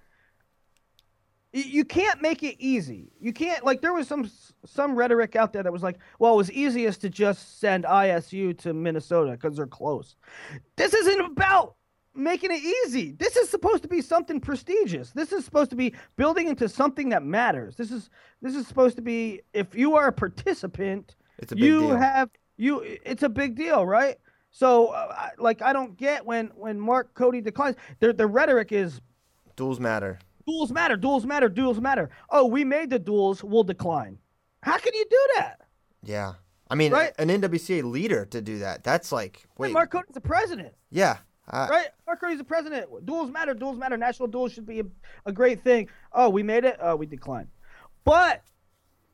you 1.53 1.85
can't 1.85 2.21
make 2.21 2.43
it 2.43 2.57
easy. 2.59 3.11
You 3.21 3.33
can't 3.33 3.65
like 3.65 3.81
there 3.81 3.95
was 3.95 4.07
some 4.07 4.31
some 4.67 4.95
rhetoric 4.95 5.35
out 5.35 5.53
there 5.53 5.63
that 5.63 5.73
was 5.73 5.83
like, 5.83 5.99
well, 6.19 6.35
it 6.35 6.37
was 6.37 6.53
easiest 6.53 7.01
to 7.03 7.09
just 7.09 7.59
send 7.59 7.85
ISU 7.85 8.57
to 8.59 8.75
Minnesota 8.75 9.33
because 9.33 9.57
they're 9.57 9.67
close. 9.67 10.15
This 10.77 10.93
isn't 10.93 11.21
about 11.21 11.75
making 12.15 12.51
it 12.51 12.63
easy. 12.87 13.13
This 13.13 13.37
is 13.37 13.49
supposed 13.49 13.83
to 13.83 13.89
be 13.89 14.03
something 14.03 14.41
prestigious. 14.41 15.13
This 15.13 15.33
is 15.33 15.45
supposed 15.45 15.71
to 15.71 15.77
be 15.77 15.95
building 16.17 16.49
into 16.49 16.69
something 16.69 17.09
that 17.11 17.23
matters. 17.23 17.77
This 17.77 17.91
is 17.91 18.11
this 18.43 18.55
is 18.55 18.67
supposed 18.67 18.97
to 18.97 19.03
be 19.03 19.41
if 19.55 19.75
you 19.75 19.97
are 19.97 20.09
a 20.09 20.13
participant, 20.13 21.17
It's 21.39 21.53
a 21.53 21.57
big 21.57 21.65
you 21.65 21.81
deal. 21.81 21.97
have 21.97 22.31
you 22.59 22.81
it's 22.85 23.23
a 23.23 23.29
big 23.29 23.57
deal, 23.57 23.87
right? 23.87 24.19
So 24.51 24.89
uh, 24.89 25.15
I- 25.17 25.31
like 25.39 25.63
I 25.63 25.73
don't 25.73 25.97
get 25.97 26.25
when 26.25 26.49
when 26.57 26.79
Mark 26.81 27.15
Cody 27.15 27.41
declines. 27.41 27.77
The 28.01 28.13
the 28.13 28.27
rhetoric 28.27 28.73
is 28.73 29.01
Duels 29.57 29.81
matter. 29.81 30.19
duels 30.47 30.71
matter, 30.73 30.97
duels 30.97 31.27
matter, 31.27 31.49
duels 31.49 31.81
matter. 31.81 32.11
Oh, 32.31 32.47
we 32.47 32.65
made 32.65 32.91
the 32.91 32.99
duels, 32.99 33.43
we'll 33.43 33.65
decline. 33.65 34.19
How 34.63 34.79
can 34.79 34.95
you 34.95 35.05
do 35.11 35.27
that? 35.37 35.61
Yeah. 36.03 36.35
I 36.71 36.75
mean, 36.77 36.93
Right. 36.93 37.13
an 37.19 37.29
NWCA 37.29 37.83
leader 37.83 38.25
to 38.27 38.41
do 38.41 38.59
that. 38.61 38.85
That's 38.85 39.11
like, 39.11 39.47
wait. 39.59 39.69
And 39.69 39.75
Mark 39.75 39.91
Cody's 39.91 40.15
the 40.15 40.21
president. 40.21 40.75
yeah. 40.91 41.19
I- 41.51 41.69
right? 41.69 41.89
Mark 42.07 42.21
Cody's 42.21 42.39
the 42.39 42.45
president. 42.45 42.87
Duels 43.07 43.31
matter. 43.31 43.55
Duels 43.55 43.79
matter. 43.79 43.97
National 43.97 44.29
duels 44.29 44.53
should 44.53 44.67
be 44.67 44.81
a, 44.81 44.85
a 45.27 45.33
great 45.33 45.65
thing. 45.65 45.89
Oh, 46.13 46.29
we 46.29 46.43
made 46.43 46.65
it. 46.65 46.77
Oh, 46.81 46.95
we 46.95 47.07
declined. 47.07 47.49
But 48.05 48.43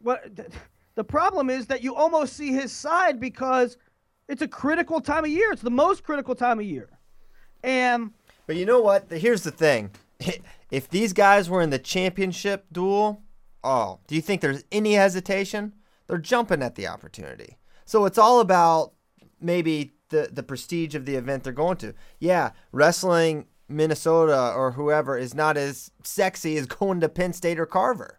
what 0.00 0.34
th- 0.36 0.48
the 0.96 1.04
problem 1.04 1.48
is 1.48 1.66
that 1.68 1.82
you 1.82 1.94
almost 1.94 2.34
see 2.36 2.52
his 2.52 2.70
side 2.72 3.18
because 3.20 3.76
it's 4.28 4.42
a 4.42 4.48
critical 4.48 5.00
time 5.00 5.24
of 5.24 5.30
year. 5.30 5.52
It's 5.52 5.62
the 5.62 5.70
most 5.70 6.02
critical 6.02 6.34
time 6.34 6.58
of 6.58 6.64
year, 6.64 6.88
and 7.62 8.12
But 8.46 8.56
you 8.56 8.66
know 8.66 8.80
what? 8.80 9.10
Here's 9.10 9.42
the 9.42 9.50
thing. 9.50 9.90
If 10.70 10.88
these 10.88 11.12
guys 11.12 11.48
were 11.48 11.62
in 11.62 11.70
the 11.70 11.78
championship 11.78 12.66
duel, 12.72 13.22
oh, 13.62 14.00
do 14.08 14.16
you 14.16 14.20
think 14.20 14.40
there's 14.40 14.64
any 14.72 14.94
hesitation? 14.94 15.72
They're 16.08 16.18
jumping 16.18 16.62
at 16.64 16.74
the 16.74 16.88
opportunity. 16.88 17.58
So 17.84 18.06
it's 18.06 18.18
all 18.18 18.40
about 18.40 18.92
maybe 19.40 19.92
the, 20.08 20.30
the 20.32 20.42
prestige 20.42 20.96
of 20.96 21.06
the 21.06 21.14
event 21.14 21.44
they're 21.44 21.52
going 21.52 21.76
to. 21.76 21.94
Yeah, 22.18 22.50
wrestling 22.72 23.46
Minnesota 23.68 24.52
or 24.54 24.72
whoever 24.72 25.16
is 25.16 25.34
not 25.34 25.56
as 25.56 25.90
sexy 26.02 26.56
as 26.56 26.66
going 26.80 27.00
to 27.00 27.08
Penn 27.08 27.32
State 27.32 27.60
or 27.60 27.66
Carver. 27.66 28.18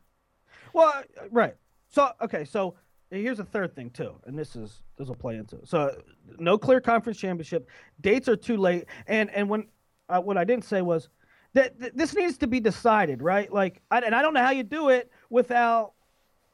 Well, 0.74 1.04
right. 1.32 1.56
So 1.90 2.12
okay, 2.22 2.46
so 2.46 2.76
here's 3.10 3.40
a 3.40 3.46
third 3.46 3.76
thing 3.76 3.90
too, 3.90 4.16
and 4.26 4.38
this 4.38 4.56
is 4.56 4.82
this 4.98 5.08
will 5.08 5.16
play 5.16 5.36
into. 5.36 5.60
So 5.66 6.02
no 6.38 6.58
clear 6.58 6.82
conference 6.82 7.18
championship 7.20 7.70
dates 8.02 8.28
are 8.28 8.36
too 8.36 8.58
late, 8.58 8.86
and 9.08 9.30
and 9.32 9.50
when 9.50 9.68
uh, 10.10 10.22
what 10.22 10.38
I 10.38 10.44
didn't 10.44 10.66
say 10.66 10.82
was 10.82 11.10
that 11.54 11.80
th- 11.80 11.94
this 11.96 12.16
needs 12.16 12.38
to 12.40 12.48
be 12.48 12.60
decided, 12.60 13.22
right? 13.22 13.52
Like, 13.52 13.82
I, 13.90 14.00
and 14.00 14.14
I 14.14 14.22
don't 14.22 14.34
know 14.34 14.44
how 14.44 14.52
you 14.52 14.64
do 14.64 14.90
it 14.90 15.10
without 15.30 15.94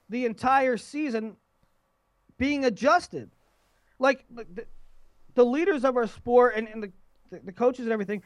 the 0.09 0.25
entire 0.25 0.77
season 0.77 1.35
being 2.37 2.65
adjusted. 2.65 3.31
Like 3.99 4.25
the, 4.29 4.65
the, 5.33 5.45
leaders 5.45 5.83
of 5.85 5.95
our 5.95 6.07
sport 6.07 6.55
and, 6.55 6.67
and 6.67 6.83
the 6.83 6.91
the 7.43 7.51
coaches 7.51 7.85
and 7.85 7.93
everything, 7.93 8.23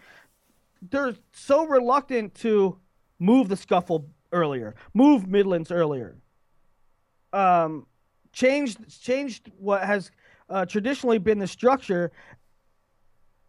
they're 0.89 1.15
so 1.31 1.65
reluctant 1.65 2.33
to 2.35 2.77
move 3.19 3.49
the 3.49 3.55
scuffle 3.55 4.09
earlier, 4.31 4.75
move 4.93 5.27
Midlands 5.27 5.71
earlier, 5.71 6.17
um, 7.33 7.85
changed 8.35 8.77
changed 9.01 9.49
what 9.57 9.81
has 9.81 10.11
uh, 10.49 10.65
traditionally 10.65 11.17
been 11.17 11.39
the 11.39 11.47
structure, 11.47 12.11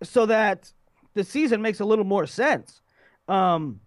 so 0.02 0.24
that 0.26 0.72
the 1.14 1.24
season 1.24 1.60
makes 1.60 1.80
a 1.80 1.84
little 1.84 2.04
more 2.04 2.26
sense. 2.26 2.80
Um, 3.28 3.80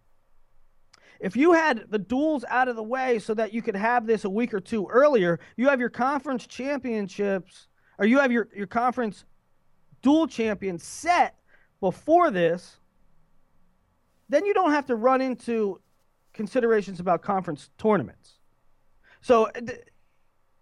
if 1.19 1.35
you 1.35 1.53
had 1.53 1.85
the 1.89 1.99
duels 1.99 2.45
out 2.47 2.67
of 2.67 2.75
the 2.75 2.83
way 2.83 3.19
so 3.19 3.33
that 3.33 3.53
you 3.53 3.61
could 3.61 3.75
have 3.75 4.05
this 4.05 4.25
a 4.25 4.29
week 4.29 4.53
or 4.53 4.59
two 4.59 4.87
earlier, 4.87 5.39
you 5.57 5.69
have 5.69 5.79
your 5.79 5.89
conference 5.89 6.45
championships, 6.47 7.67
or 7.97 8.05
you 8.05 8.19
have 8.19 8.31
your, 8.31 8.47
your 8.55 8.67
conference 8.67 9.25
dual 10.01 10.27
champions 10.27 10.83
set 10.83 11.35
before 11.81 12.31
this, 12.31 12.77
then 14.29 14.45
you 14.45 14.53
don't 14.53 14.71
have 14.71 14.85
to 14.85 14.95
run 14.95 15.21
into 15.21 15.81
considerations 16.33 16.99
about 16.99 17.21
conference 17.21 17.69
tournaments. 17.77 18.39
So 19.21 19.45
uh, 19.45 19.61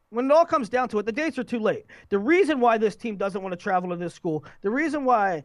when 0.09 0.25
it 0.25 0.31
all 0.31 0.45
comes 0.45 0.69
down 0.69 0.89
to 0.89 0.99
it, 0.99 1.05
the 1.05 1.11
dates 1.11 1.37
are 1.37 1.43
too 1.43 1.59
late. 1.59 1.85
The 2.09 2.19
reason 2.19 2.59
why 2.59 2.77
this 2.77 2.95
team 2.95 3.17
doesn't 3.17 3.41
want 3.41 3.51
to 3.53 3.57
travel 3.57 3.89
to 3.89 3.95
this 3.95 4.13
school, 4.13 4.45
the 4.61 4.69
reason 4.69 5.03
why 5.03 5.43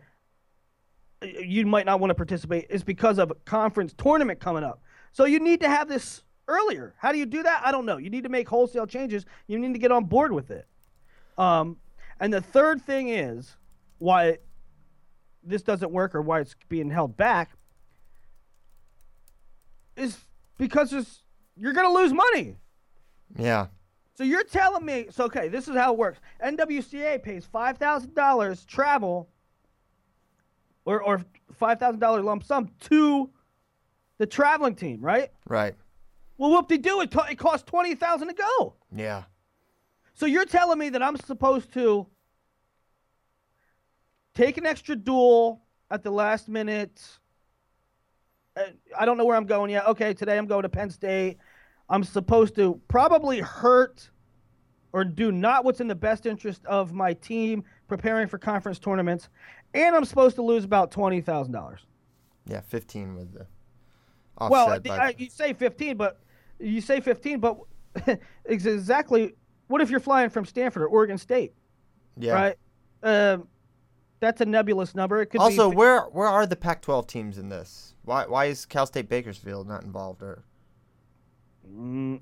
uh, 1.22 1.26
you 1.26 1.66
might 1.66 1.86
not 1.86 2.00
want 2.00 2.10
to 2.10 2.14
participate 2.14 2.66
is 2.70 2.84
because 2.84 3.18
of 3.18 3.30
a 3.30 3.34
conference 3.44 3.94
tournament 3.96 4.40
coming 4.40 4.64
up. 4.64 4.82
So 5.12 5.24
you 5.24 5.40
need 5.40 5.60
to 5.60 5.68
have 5.68 5.88
this 5.88 6.22
earlier. 6.48 6.94
How 6.98 7.12
do 7.12 7.18
you 7.18 7.26
do 7.26 7.42
that? 7.42 7.62
I 7.64 7.72
don't 7.72 7.86
know. 7.86 7.96
You 7.96 8.10
need 8.10 8.24
to 8.24 8.30
make 8.30 8.48
wholesale 8.48 8.86
changes. 8.86 9.26
You 9.46 9.58
need 9.58 9.72
to 9.72 9.78
get 9.78 9.92
on 9.92 10.04
board 10.04 10.32
with 10.32 10.50
it. 10.50 10.66
Um, 11.38 11.76
and 12.20 12.32
the 12.32 12.40
third 12.40 12.82
thing 12.82 13.08
is 13.08 13.56
why 13.98 14.38
this 15.42 15.62
doesn't 15.62 15.90
work 15.90 16.14
or 16.14 16.22
why 16.22 16.40
it's 16.40 16.54
being 16.68 16.90
held 16.90 17.16
back 17.16 17.50
is 19.96 20.16
because 20.56 20.92
you're 21.56 21.72
going 21.72 21.86
to 21.86 21.92
lose 21.92 22.12
money. 22.12 22.56
Yeah. 23.36 23.66
So 24.14 24.24
you're 24.24 24.44
telling 24.44 24.84
me, 24.84 25.06
so 25.10 25.24
okay, 25.24 25.48
this 25.48 25.68
is 25.68 25.76
how 25.76 25.92
it 25.92 25.98
works. 25.98 26.20
NWCA 26.44 27.22
pays 27.22 27.44
five 27.44 27.78
thousand 27.78 28.14
dollars 28.14 28.64
travel, 28.64 29.28
or 30.84 31.02
or 31.02 31.24
five 31.54 31.78
thousand 31.78 32.00
dollar 32.00 32.22
lump 32.22 32.44
sum 32.44 32.68
to 32.80 33.30
the 34.18 34.26
traveling 34.26 34.74
team, 34.74 35.00
right? 35.00 35.30
Right. 35.48 35.74
Well, 36.36 36.50
whoop 36.50 36.68
de 36.68 36.78
do 36.78 37.00
it. 37.00 37.10
Co- 37.10 37.24
it 37.24 37.38
costs 37.38 37.64
twenty 37.64 37.94
thousand 37.94 38.28
to 38.28 38.34
go. 38.34 38.74
Yeah. 38.94 39.24
So 40.14 40.26
you're 40.26 40.44
telling 40.44 40.78
me 40.78 40.90
that 40.90 41.02
I'm 41.02 41.16
supposed 41.16 41.72
to 41.72 42.06
take 44.34 44.58
an 44.58 44.66
extra 44.66 44.94
duel 44.94 45.62
at 45.90 46.02
the 46.02 46.10
last 46.10 46.48
minute? 46.48 47.02
I 48.98 49.06
don't 49.06 49.16
know 49.16 49.24
where 49.24 49.36
I'm 49.36 49.46
going 49.46 49.70
yet. 49.70 49.86
Okay, 49.88 50.12
today 50.12 50.36
I'm 50.36 50.46
going 50.46 50.62
to 50.64 50.68
Penn 50.68 50.90
State. 50.90 51.38
I'm 51.92 52.02
supposed 52.02 52.54
to 52.56 52.80
probably 52.88 53.38
hurt 53.40 54.10
or 54.94 55.04
do 55.04 55.30
not 55.30 55.64
what's 55.64 55.80
in 55.80 55.86
the 55.88 55.94
best 55.94 56.24
interest 56.26 56.64
of 56.64 56.92
my 56.94 57.12
team 57.12 57.62
preparing 57.86 58.26
for 58.26 58.38
conference 58.38 58.78
tournaments, 58.78 59.28
and 59.74 59.94
I'm 59.94 60.06
supposed 60.06 60.34
to 60.36 60.42
lose 60.42 60.64
about 60.64 60.90
twenty 60.90 61.20
thousand 61.20 61.52
dollars. 61.52 61.80
Yeah. 62.46 62.60
15 62.60 63.14
with 63.14 63.32
the 63.34 63.46
Well, 64.40 64.80
the- 64.80 64.88
by- 64.88 64.98
I, 64.98 65.14
you 65.16 65.30
say 65.30 65.52
15, 65.52 65.96
but 65.96 66.18
you 66.58 66.80
say 66.80 66.98
15, 67.00 67.38
but 67.38 67.56
exactly 68.46 69.34
what 69.68 69.80
if 69.80 69.90
you're 69.90 70.00
flying 70.00 70.28
from 70.28 70.44
Stanford 70.44 70.82
or 70.82 70.88
Oregon 70.88 71.18
State, 71.18 71.52
yeah. 72.18 72.32
right? 72.32 72.56
Um, 73.04 73.46
that's 74.18 74.40
a 74.40 74.44
nebulous 74.44 74.94
number. 74.96 75.22
It 75.22 75.26
could 75.26 75.40
Also, 75.40 75.70
be 75.70 75.76
where 75.76 76.02
where 76.06 76.26
are 76.26 76.46
the 76.46 76.56
Pac-12 76.56 77.06
teams 77.06 77.38
in 77.38 77.48
this? 77.48 77.94
Why 78.04 78.24
why 78.26 78.46
is 78.46 78.66
Cal 78.66 78.86
State 78.86 79.08
Bakersfield 79.08 79.68
not 79.68 79.84
involved? 79.84 80.22
Or 80.22 80.42
Mm, 81.72 82.20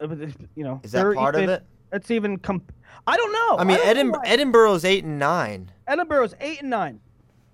uh, 0.00 0.06
you 0.54 0.64
know, 0.64 0.80
is 0.82 0.92
that 0.92 1.14
part 1.14 1.34
even, 1.36 1.48
of 1.48 1.50
it? 1.60 1.66
It's 1.92 2.10
even 2.10 2.38
comp- 2.38 2.72
I 3.06 3.16
don't 3.16 3.32
know. 3.32 3.58
I 3.58 3.64
mean, 3.64 3.76
don't 3.78 4.12
know 4.12 4.12
Edinboro 4.12 4.18
why. 4.18 4.36
Edinboro's 4.36 4.84
eight 4.84 5.04
and 5.04 5.18
nine, 5.18 5.70
Edinboro's 5.88 6.34
eight 6.40 6.60
and 6.60 6.70
nine. 6.70 7.00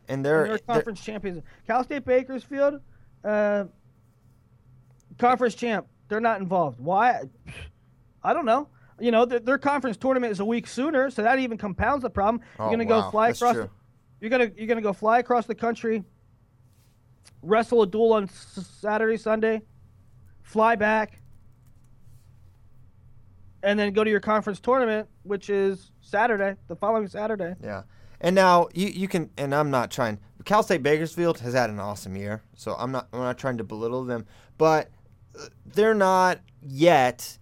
and 0.09 0.17
And 0.17 0.25
they're, 0.25 0.39
they're 0.45 0.49
they're 0.49 0.59
conference 0.75 1.01
champions. 1.03 1.43
Cal 1.67 1.83
State 1.85 2.05
Bakersfield, 2.05 2.81
Uh, 3.25 3.65
conference 5.19 5.55
champ, 5.55 5.87
they're 6.09 6.21
not 6.21 6.41
involved. 6.41 6.79
Why? 6.81 7.23
I 8.23 8.33
don't 8.33 8.45
know. 8.47 8.69
You 9.01 9.11
know, 9.13 9.25
their, 9.25 9.39
their 9.41 9.59
conference 9.59 9.97
tournament 9.97 10.33
is 10.33 10.41
a 10.41 10.45
week 10.45 10.67
sooner, 10.67 11.11
so 11.11 11.23
that 11.23 11.39
even 11.39 11.57
compounds 11.57 12.03
the 12.03 12.11
problem. 12.11 12.43
You're 12.59 12.69
Oh, 12.69 12.71
gonna 12.71 12.85
wow. 12.85 13.03
go 13.03 13.11
fly 13.11 13.29
That's 13.29 13.41
across. 13.41 13.57
The, 13.57 13.71
you're 14.21 14.31
gonna 14.31 14.51
you're 14.57 14.67
gonna 14.67 14.81
go 14.81 14.93
fly 14.93 15.19
across 15.21 15.47
the 15.47 15.55
country, 15.55 16.05
wrestle 17.43 17.83
a 17.83 17.87
duel 17.87 18.13
on 18.13 18.25
s- 18.25 18.69
Saturday, 18.81 19.17
Sunday, 19.17 19.63
fly 20.43 20.75
back, 20.75 21.18
and 23.63 23.79
then 23.79 23.93
go 23.93 24.05
to 24.05 24.11
your 24.11 24.21
conference 24.21 24.61
tournament, 24.61 25.09
which 25.23 25.51
is 25.51 25.91
Saturday, 26.01 26.57
the 26.69 26.77
following 26.77 27.09
Saturday. 27.09 27.55
Yeah. 27.63 27.83
And 28.21 28.35
now 28.35 28.69
you, 28.75 28.89
you 28.89 29.09
can 29.09 29.31
and 29.39 29.55
I'm 29.55 29.71
not 29.71 29.91
trying 29.91 30.19
Cal 30.45 30.63
State 30.63 30.83
Bakersfield 30.83 31.39
has 31.41 31.55
had 31.55 31.71
an 31.71 31.79
awesome 31.79 32.17
year, 32.17 32.43
so 32.55 32.75
I'm 32.79 32.91
not 32.91 33.09
I'm 33.13 33.21
not 33.21 33.39
trying 33.39 33.59
to 33.59 33.65
belittle 33.65 34.05
them, 34.05 34.27
but 34.57 34.91
uh, 35.39 35.47
they're 35.67 35.95
not 35.95 36.41
yet 36.67 37.39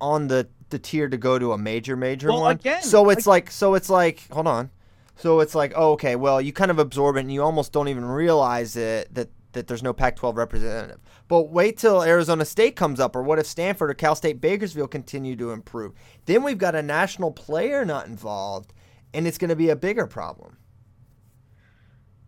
on 0.00 0.28
the 0.28 0.48
the 0.70 0.78
tier 0.78 1.08
to 1.08 1.16
go 1.16 1.38
to 1.38 1.52
a 1.52 1.58
major 1.58 1.96
major 1.96 2.28
Well, 2.28 2.42
one. 2.42 2.56
again, 2.56 2.82
so 2.82 3.10
it's 3.10 3.26
like 3.26 3.50
so 3.50 3.74
it's 3.74 3.90
like 3.90 4.28
hold 4.30 4.46
on. 4.46 4.70
So 5.16 5.40
it's 5.40 5.54
like 5.54 5.72
oh, 5.74 5.92
okay, 5.92 6.14
well 6.14 6.40
you 6.40 6.52
kind 6.52 6.70
of 6.70 6.78
absorb 6.78 7.16
it 7.16 7.20
and 7.20 7.32
you 7.32 7.42
almost 7.42 7.72
don't 7.72 7.88
even 7.88 8.04
realize 8.04 8.76
it 8.76 9.12
that 9.14 9.28
that 9.54 9.66
there's 9.66 9.82
no 9.82 9.92
Pac-12 9.92 10.36
representative. 10.36 11.00
But 11.28 11.50
wait 11.50 11.78
till 11.78 12.02
Arizona 12.02 12.44
State 12.44 12.76
comes 12.76 13.00
up, 13.00 13.16
or 13.16 13.22
what 13.22 13.38
if 13.38 13.46
Stanford 13.46 13.90
or 13.90 13.94
Cal 13.94 14.14
State 14.14 14.40
Bakersfield 14.40 14.90
continue 14.90 15.36
to 15.36 15.50
improve? 15.50 15.92
Then 16.26 16.42
we've 16.42 16.58
got 16.58 16.74
a 16.74 16.82
national 16.82 17.32
player 17.32 17.84
not 17.84 18.06
involved, 18.06 18.72
and 19.12 19.26
it's 19.26 19.38
going 19.38 19.50
to 19.50 19.56
be 19.56 19.70
a 19.70 19.76
bigger 19.76 20.06
problem. 20.06 20.58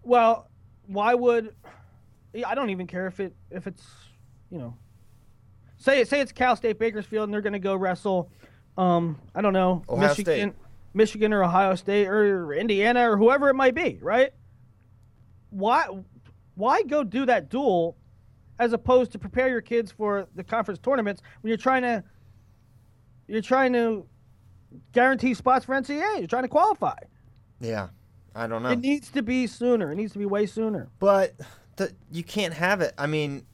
Well, 0.02 0.48
why 0.86 1.14
would 1.14 1.54
I 2.46 2.54
don't 2.54 2.70
even 2.70 2.86
care 2.86 3.06
if 3.06 3.20
it 3.20 3.34
if 3.50 3.66
it's 3.66 3.82
you 4.50 4.58
know 4.58 4.76
say 5.78 6.04
say 6.04 6.20
it's 6.20 6.32
Cal 6.32 6.56
State 6.56 6.78
Bakersfield 6.78 7.24
and 7.24 7.34
they're 7.34 7.40
going 7.42 7.52
to 7.54 7.58
go 7.58 7.74
wrestle 7.74 8.30
um 8.76 9.18
I 9.34 9.40
don't 9.40 9.52
know 9.52 9.82
Ohio 9.88 10.08
Michigan 10.08 10.50
State. 10.50 10.62
Michigan 10.94 11.32
or 11.32 11.44
Ohio 11.44 11.74
State 11.74 12.06
or 12.06 12.52
Indiana 12.52 13.10
or 13.10 13.16
whoever 13.16 13.48
it 13.48 13.54
might 13.54 13.74
be, 13.74 13.98
right? 14.00 14.30
Why 15.50 15.86
why 16.56 16.82
go 16.82 17.04
do 17.04 17.24
that 17.26 17.48
duel 17.48 17.96
as 18.58 18.72
opposed 18.72 19.12
to 19.12 19.18
prepare 19.18 19.48
your 19.48 19.60
kids 19.60 19.92
for 19.92 20.26
the 20.34 20.42
conference 20.42 20.80
tournaments 20.80 21.22
when 21.40 21.50
you're 21.50 21.58
trying 21.58 21.82
to 21.82 22.02
you're 23.28 23.42
trying 23.42 23.72
to 23.72 24.06
guarantee 24.92 25.34
spots 25.34 25.64
for 25.64 25.74
NCAA, 25.74 26.18
you're 26.18 26.26
trying 26.26 26.44
to 26.44 26.48
qualify. 26.48 26.96
Yeah, 27.60 27.88
I 28.34 28.46
don't 28.46 28.62
know. 28.62 28.70
It 28.70 28.80
needs 28.80 29.10
to 29.10 29.22
be 29.22 29.46
sooner. 29.46 29.92
It 29.92 29.96
needs 29.96 30.12
to 30.12 30.18
be 30.18 30.26
way 30.26 30.46
sooner. 30.46 30.88
But 30.98 31.34
the, 31.76 31.92
you 32.10 32.22
can't 32.22 32.54
have 32.54 32.80
it. 32.80 32.94
I 32.98 33.06
mean, 33.06 33.46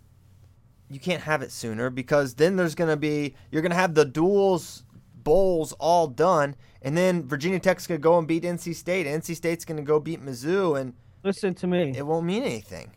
you 0.91 1.01
can't 1.01 1.23
have 1.23 1.43
it 1.43 1.51
sooner 1.53 1.91
because 1.91 2.35
then 2.35 2.57
there's 2.57 2.75
going 2.75 2.91
to 2.91 2.97
be 2.97 3.35
you're 3.51 3.63
going 3.63 3.71
to 3.71 3.77
have 3.77 3.95
the 3.95 4.05
duels 4.05 4.85
bowls 5.15 5.73
all 5.75 6.09
done, 6.09 6.57
and 6.83 6.97
then 6.97 7.27
Virginia 7.27 7.61
Tech's 7.61 7.87
going 7.87 8.01
to 8.01 8.03
go 8.03 8.19
and 8.19 8.27
beat 8.27 8.43
NC 8.43 8.75
State. 8.75 9.07
NC 9.07 9.37
State's 9.37 9.65
going 9.65 9.77
to 9.77 9.83
go 9.83 10.01
beat 10.01 10.25
Mizzou, 10.25 10.81
and 10.81 10.95
Listen 11.23 11.55
to 11.55 11.67
me. 11.67 11.93
it 11.97 12.05
won't 12.07 12.27
mean 12.27 12.43
anything. 12.43 12.91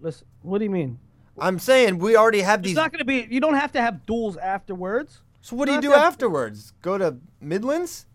Listen. 0.00 0.26
What 0.42 0.58
do 0.58 0.64
you 0.64 0.70
mean? 0.70 0.98
I'm 1.38 1.58
saying 1.58 1.98
we 1.98 2.16
already 2.16 2.40
have 2.40 2.62
these. 2.62 2.72
It's 2.72 2.76
not 2.76 2.90
going 2.92 3.00
to 3.00 3.04
be. 3.04 3.26
You 3.30 3.40
don't 3.40 3.54
have 3.54 3.72
to 3.72 3.80
have 3.80 4.06
duels 4.06 4.36
afterwards. 4.36 5.20
so 5.40 5.56
what 5.56 5.66
do 5.66 5.72
you 5.72 5.80
do 5.80 5.90
that- 5.90 5.98
afterwards? 5.98 6.72
Go 6.82 6.98
to 6.98 7.16
Midlands? 7.40 8.06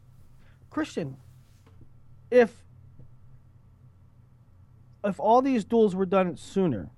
Christian, 0.70 1.18
if 2.32 2.64
if 5.06 5.20
all 5.20 5.42
these 5.42 5.64
duels 5.64 5.96
were 5.96 6.06
done 6.06 6.36
sooner, 6.36 6.90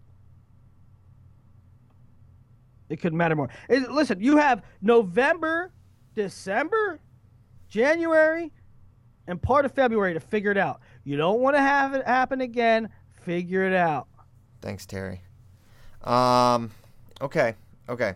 it 2.90 2.98
could 3.02 3.14
matter 3.14 3.36
more. 3.36 3.50
It- 3.68 3.92
listen, 3.92 4.22
you 4.22 4.38
have 4.38 4.64
November, 4.82 5.72
December, 6.16 7.00
January, 7.68 8.52
and 9.28 9.42
part 9.42 9.66
of 9.66 9.72
February 9.74 10.14
to 10.14 10.20
figure 10.20 10.52
it 10.52 10.58
out. 10.58 10.80
You 11.06 11.16
don't 11.18 11.40
want 11.40 11.56
to 11.56 11.62
have 11.62 11.94
it 11.94 12.06
happen 12.06 12.42
again. 12.42 12.90
Figure 13.24 13.64
it 13.64 13.74
out. 13.74 14.08
Thanks, 14.62 14.86
Terry. 14.86 15.22
Um, 16.04 16.72
okay, 17.22 17.56
okay. 17.88 18.16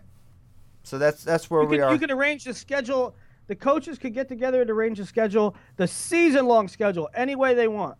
So 0.82 0.98
that's 0.98 1.24
that's 1.24 1.48
where 1.48 1.62
You 1.62 1.68
we 1.68 1.76
can, 1.76 1.84
are. 1.84 1.92
you 1.92 1.98
can 1.98 2.10
arrange 2.10 2.44
the 2.44 2.52
schedule. 2.52 3.14
The 3.46 3.54
coaches 3.56 3.98
could 3.98 4.12
get 4.14 4.28
together 4.28 4.60
and 4.60 4.70
arrange 4.70 4.98
the 4.98 5.06
schedule, 5.06 5.56
the 5.76 5.86
season 5.86 6.46
long 6.46 6.68
schedule, 6.68 7.08
any 7.14 7.34
way 7.34 7.54
they 7.54 7.68
want. 7.68 7.96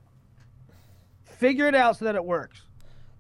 Figure 1.25 1.67
it 1.67 1.75
out 1.75 1.97
so 1.97 2.05
that 2.05 2.15
it 2.15 2.25
works. 2.25 2.63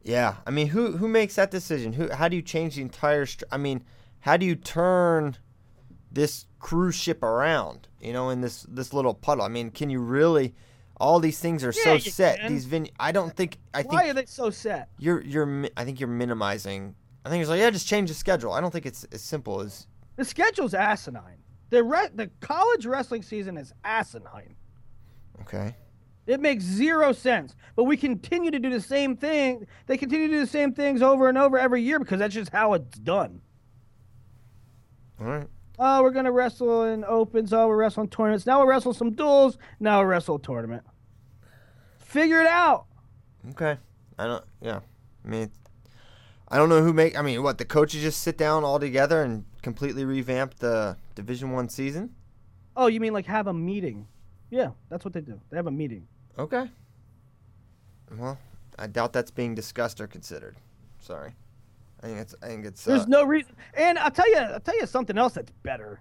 Yeah, 0.02 0.36
I 0.46 0.50
mean, 0.50 0.68
who 0.68 0.96
who 0.96 1.08
makes 1.08 1.36
that 1.36 1.50
decision? 1.50 1.92
Who? 1.92 2.10
How 2.10 2.28
do 2.28 2.36
you 2.36 2.42
change 2.42 2.76
the 2.76 2.82
entire? 2.82 3.26
Str- 3.26 3.44
I 3.50 3.56
mean, 3.56 3.84
how 4.20 4.36
do 4.36 4.46
you 4.46 4.54
turn 4.54 5.36
this 6.10 6.46
cruise 6.58 6.94
ship 6.94 7.22
around? 7.22 7.88
You 8.00 8.12
know, 8.12 8.30
in 8.30 8.40
this 8.40 8.64
this 8.68 8.92
little 8.92 9.14
puddle. 9.14 9.44
I 9.44 9.48
mean, 9.48 9.70
can 9.70 9.90
you 9.90 10.00
really? 10.00 10.54
All 11.00 11.18
these 11.18 11.38
things 11.40 11.64
are 11.64 11.72
so 11.72 11.90
Yeah, 11.90 11.94
you 11.94 12.10
set. 12.10 12.40
can. 12.40 12.52
These 12.52 12.66
ven- 12.66 12.88
I 13.00 13.10
don't 13.12 13.34
think. 13.34 13.58
I 13.74 13.82
think. 13.82 13.92
Why 13.94 14.08
are 14.10 14.14
they 14.14 14.26
so 14.26 14.50
set? 14.50 14.88
you're 14.98 15.22
you're. 15.22 15.66
I 15.76 15.84
think 15.84 15.98
you're 15.98 16.08
minimizing. 16.08 16.94
I 17.24 17.30
think 17.30 17.40
it's 17.40 17.50
like 17.50 17.58
yeah, 17.60 17.70
just 17.70 17.86
change 17.86 18.08
the 18.10 18.14
schedule. 18.14 18.52
I 18.52 18.60
don't 18.60 18.70
think 18.70 18.86
it's 18.86 19.04
as 19.12 19.22
simple 19.22 19.60
as. 19.60 19.86
The 20.16 20.24
schedule's 20.24 20.74
asinine. 20.74 21.38
The 21.70 21.82
re- 21.82 22.10
the 22.14 22.30
college 22.40 22.84
wrestling 22.84 23.22
season 23.22 23.56
is 23.56 23.72
asinine. 23.84 24.54
Okay. 25.42 25.74
It 26.26 26.38
makes 26.40 26.62
zero 26.64 27.12
sense. 27.12 27.56
But 27.76 27.84
we 27.84 27.96
continue 27.96 28.50
to 28.50 28.58
do 28.58 28.70
the 28.70 28.80
same 28.80 29.16
thing. 29.16 29.66
They 29.86 29.96
continue 29.96 30.28
to 30.28 30.34
do 30.34 30.40
the 30.40 30.46
same 30.46 30.72
things 30.74 31.00
over 31.02 31.28
and 31.28 31.38
over 31.38 31.58
every 31.58 31.82
year 31.82 31.98
because 31.98 32.18
that's 32.18 32.34
just 32.34 32.52
how 32.52 32.74
it's 32.74 32.98
done. 32.98 33.40
All 35.20 35.26
right. 35.26 35.46
Oh, 35.78 36.02
we're 36.02 36.10
gonna 36.10 36.30
wrestle 36.32 36.84
in 36.84 37.04
opens. 37.04 37.52
Oh, 37.54 37.66
we're 37.68 37.76
wrestling 37.76 38.08
tournaments. 38.08 38.44
Now 38.46 38.58
we'll 38.58 38.68
wrestle 38.68 38.92
some 38.92 39.12
duels. 39.12 39.56
Now 39.80 39.98
we'll 40.00 40.06
wrestle 40.08 40.36
a 40.36 40.40
tournament. 40.40 40.82
Figure 42.10 42.40
it 42.40 42.48
out. 42.48 42.86
Okay. 43.50 43.78
I 44.18 44.26
don't. 44.26 44.44
Yeah. 44.60 44.80
I 45.24 45.28
mean, 45.28 45.48
I 46.48 46.56
don't 46.56 46.68
know 46.68 46.82
who 46.82 46.92
make. 46.92 47.16
I 47.16 47.22
mean, 47.22 47.40
what 47.44 47.58
the 47.58 47.64
coaches 47.64 48.02
just 48.02 48.20
sit 48.22 48.36
down 48.36 48.64
all 48.64 48.80
together 48.80 49.22
and 49.22 49.44
completely 49.62 50.04
revamp 50.04 50.56
the 50.56 50.96
Division 51.14 51.52
One 51.52 51.68
season? 51.68 52.16
Oh, 52.76 52.88
you 52.88 52.98
mean 52.98 53.12
like 53.12 53.26
have 53.26 53.46
a 53.46 53.52
meeting? 53.52 54.08
Yeah, 54.50 54.70
that's 54.88 55.04
what 55.04 55.14
they 55.14 55.20
do. 55.20 55.40
They 55.50 55.56
have 55.56 55.68
a 55.68 55.70
meeting. 55.70 56.08
Okay. 56.36 56.68
Well, 58.18 58.38
I 58.76 58.88
doubt 58.88 59.12
that's 59.12 59.30
being 59.30 59.54
discussed 59.54 60.00
or 60.00 60.08
considered. 60.08 60.56
Sorry. 60.98 61.36
I 62.02 62.06
think 62.08 62.18
it's. 62.18 62.34
I 62.42 62.46
think 62.48 62.66
it's. 62.66 62.84
There's 62.84 63.02
uh, 63.02 63.06
no 63.06 63.22
reason. 63.22 63.54
And 63.74 64.00
I'll 64.00 64.10
tell 64.10 64.28
you, 64.28 64.38
I'll 64.38 64.58
tell 64.58 64.76
you 64.76 64.86
something 64.86 65.16
else 65.16 65.34
that's 65.34 65.52
better. 65.62 66.00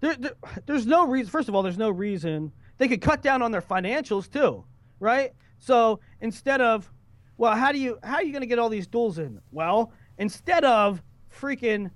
There, 0.00 0.16
there, 0.16 0.34
there's 0.66 0.86
no 0.86 1.06
reason. 1.06 1.30
First 1.30 1.48
of 1.48 1.54
all, 1.54 1.62
there's 1.62 1.78
no 1.78 1.90
reason 1.90 2.50
they 2.78 2.88
could 2.88 3.00
cut 3.00 3.22
down 3.22 3.42
on 3.42 3.50
their 3.52 3.62
financials 3.62 4.30
too, 4.30 4.64
right? 5.00 5.32
So 5.58 6.00
instead 6.20 6.60
of, 6.60 6.90
well, 7.36 7.54
how 7.54 7.72
do 7.72 7.78
you 7.78 7.98
how 8.02 8.16
are 8.16 8.22
you 8.22 8.32
going 8.32 8.42
to 8.42 8.46
get 8.46 8.58
all 8.58 8.68
these 8.68 8.86
duels 8.86 9.18
in? 9.18 9.40
Well, 9.50 9.92
instead 10.16 10.64
of 10.64 11.02
freaking 11.36 11.90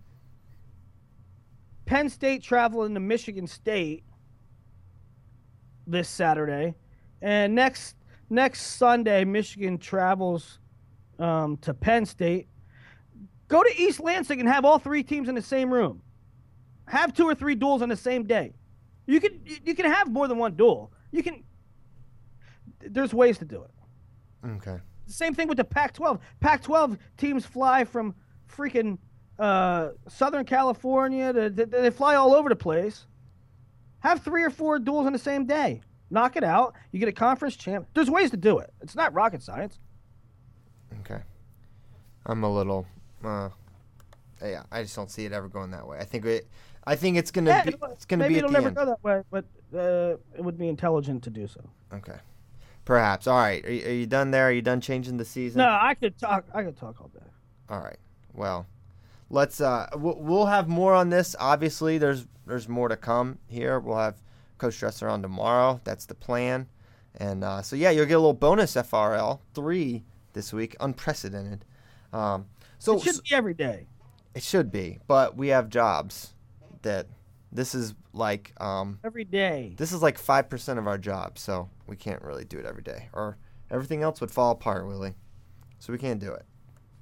Penn 1.87 2.09
State 2.09 2.43
traveling 2.43 2.95
to 2.95 3.01
Michigan 3.01 3.47
State 3.47 4.05
this 5.87 6.09
Saturday, 6.09 6.75
and 7.21 7.55
next 7.55 7.97
next 8.31 8.63
Sunday 8.63 9.25
Michigan 9.25 9.79
travels 9.79 10.59
um, 11.19 11.57
to 11.59 11.75
Penn 11.75 12.07
State. 12.07 12.49
Go 13.49 13.63
to 13.63 13.81
East 13.81 14.01
Lansing 14.01 14.41
and 14.41 14.49
have 14.49 14.65
all 14.65 14.79
three 14.79 15.03
teams 15.03 15.29
in 15.29 15.35
the 15.35 15.43
same 15.43 15.73
room. 15.73 16.03
Have 16.87 17.13
two 17.13 17.25
or 17.25 17.35
three 17.35 17.55
duels 17.55 17.83
on 17.83 17.89
the 17.89 17.97
same 17.97 18.25
day. 18.25 18.55
You 19.07 19.21
can 19.21 19.41
you- 19.65 19.75
can 19.75 19.87
have 19.91 20.11
more 20.11 20.29
than 20.29 20.39
one 20.39 20.55
duel. 20.55 20.93
You 21.11 21.23
can. 21.23 21.43
There's 22.81 23.13
ways 23.15 23.39
to 23.39 23.45
do 23.45 23.63
it. 23.63 23.71
okay. 24.57 24.79
Same 25.07 25.35
thing 25.35 25.49
with 25.49 25.57
the 25.59 25.65
Pac-12. 25.65 26.21
Pac-12 26.41 26.97
teams 27.17 27.45
fly 27.45 27.85
from 27.85 28.15
freaking 28.49 28.99
uh, 29.39 29.91
Southern 30.09 30.45
California. 30.45 31.33
To, 31.33 31.51
they- 31.51 31.65
they 31.65 31.91
fly 31.91 32.15
all 32.15 32.35
over 32.35 32.49
the 32.49 32.57
place. 32.57 33.07
Have 34.01 34.23
three 34.23 34.43
or 34.43 34.51
four 34.51 34.79
duels 34.79 35.07
on 35.07 35.13
the 35.13 35.19
same 35.19 35.45
day. 35.45 35.83
Knock 36.11 36.37
it 36.37 36.45
out. 36.45 36.75
You 36.93 36.99
get 36.99 37.09
a 37.09 37.13
conference 37.13 37.57
champ. 37.57 37.87
There's 37.95 38.11
ways 38.11 38.31
to 38.31 38.37
do 38.37 38.59
it. 38.59 38.73
It's 38.81 38.95
not 38.97 39.13
rocket 39.15 39.43
science. 39.43 39.79
Okay. 41.01 41.21
I'm 42.27 42.43
a 42.45 42.53
little. 42.53 42.87
Uh, 43.25 43.49
yeah, 44.43 44.63
I 44.73 44.83
just 44.83 44.95
don't 44.97 45.11
see 45.11 45.25
it 45.25 45.33
ever 45.33 45.49
going 45.49 45.71
that 45.73 45.87
way. 45.87 45.99
I 45.99 46.05
think 46.05 46.25
it. 46.25 46.49
I 46.87 46.97
think 46.97 47.17
it's 47.17 47.31
gonna 47.31 47.51
Yeah, 47.51 47.65
be. 47.65 47.75
It's 47.93 48.05
gonna 48.05 48.25
maybe 48.25 48.35
be 48.35 48.39
at 48.41 48.45
it'll 48.45 48.53
never 48.53 48.69
end. 48.69 48.77
go 48.77 48.87
that 48.87 49.05
way, 49.05 49.23
but 49.31 49.45
uh, 49.75 50.17
it 50.37 50.43
would 50.45 50.59
be 50.59 50.69
intelligent 50.69 51.23
to 51.25 51.31
do 51.31 51.47
so. 51.47 51.61
Okay. 51.95 52.17
Perhaps. 52.85 53.27
All 53.29 53.39
right. 53.39 53.65
Are 53.65 53.71
you, 53.73 53.87
are 53.87 53.93
you 53.93 54.07
done 54.07 54.31
there? 54.33 54.49
Are 54.49 54.53
you 54.53 54.63
done 54.63 54.81
changing 54.81 55.17
the 55.17 55.25
season? 55.25 55.59
No, 55.61 55.69
I 55.69 55.95
could 55.95 56.19
talk. 56.19 56.45
I 56.53 56.65
could 56.65 56.77
talk 56.77 57.01
all 57.01 57.09
day. 57.09 57.25
All 57.69 57.79
right. 57.81 57.99
Well, 58.35 58.67
let's. 59.31 59.61
Uh, 59.61 59.87
we'll, 59.95 60.17
we'll 60.19 60.47
have 60.47 60.69
more 60.69 60.93
on 60.95 61.09
this. 61.11 61.37
Obviously, 61.39 61.99
there's 61.99 62.27
there's 62.47 62.69
more 62.69 62.89
to 62.89 62.97
come 62.97 63.39
here. 63.47 63.79
We'll 63.79 63.99
have 63.99 64.21
Coach 64.59 64.79
Dresser 64.81 65.09
on 65.09 65.23
tomorrow. 65.23 65.81
That's 65.85 66.07
the 66.07 66.15
plan. 66.17 66.67
And 67.17 67.45
uh, 67.45 67.63
so 67.63 67.77
yeah, 67.77 67.91
you'll 67.91 68.07
get 68.07 68.15
a 68.15 68.19
little 68.19 68.33
bonus 68.33 68.75
FRL 68.75 69.39
three 69.55 70.03
this 70.33 70.53
week, 70.53 70.75
unprecedented. 70.81 71.65
Um, 72.13 72.47
so 72.79 72.97
it 72.97 73.03
should 73.03 73.23
be 73.23 73.35
every 73.35 73.55
day. 73.55 73.87
it 74.35 74.43
should 74.43 74.73
be, 74.73 74.99
but 75.07 75.37
we 75.37 75.49
have 75.49 75.69
jobs 75.69 76.33
that 76.83 77.07
this 77.51 77.75
is 77.75 77.95
like 78.13 78.53
um, 78.61 78.99
Every 79.05 79.25
day. 79.25 79.75
this 79.77 79.93
is 79.93 80.03
like 80.03 80.19
five 80.19 80.49
percent 80.49 80.79
of 80.79 80.87
our 80.87 80.99
job, 80.99 81.39
so 81.39 81.69
we 81.87 81.97
can't 81.97 82.23
really 82.23 82.45
do 82.45 82.59
it 82.59 82.65
every 82.67 82.83
day, 82.83 83.09
or 83.13 83.37
everything 83.71 84.03
else 84.03 84.21
would 84.21 84.31
fall 84.31 84.53
apart, 84.53 84.87
Willie. 84.87 85.15
So 85.79 85.93
we 85.93 85.99
can't 85.99 86.21
do 86.21 86.33
it. 86.33 86.45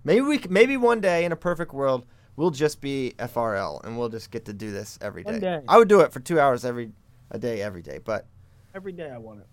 Maybe 0.04 0.22
we, 0.22 0.40
maybe 0.48 0.76
one 0.78 1.00
day 1.00 1.24
in 1.26 1.32
a 1.32 1.36
perfect 1.36 1.74
world, 1.74 2.06
we'll 2.36 2.50
just 2.50 2.80
be 2.80 3.12
FRL 3.18 3.84
and 3.84 3.98
we'll 3.98 4.08
just 4.08 4.30
get 4.30 4.46
to 4.46 4.54
do 4.54 4.70
this 4.70 4.98
every 5.02 5.22
day. 5.22 5.32
One 5.32 5.40
day. 5.40 5.60
I 5.68 5.76
would 5.76 5.88
do 5.88 6.00
it 6.00 6.12
for 6.12 6.20
two 6.20 6.40
hours 6.40 6.64
every 6.64 6.92
a 7.30 7.38
day, 7.38 7.60
every 7.60 7.82
day, 7.82 7.98
but 8.02 8.26
Every 8.74 8.92
day 8.92 9.10
I 9.10 9.18
want 9.18 9.40
it. 9.40 9.46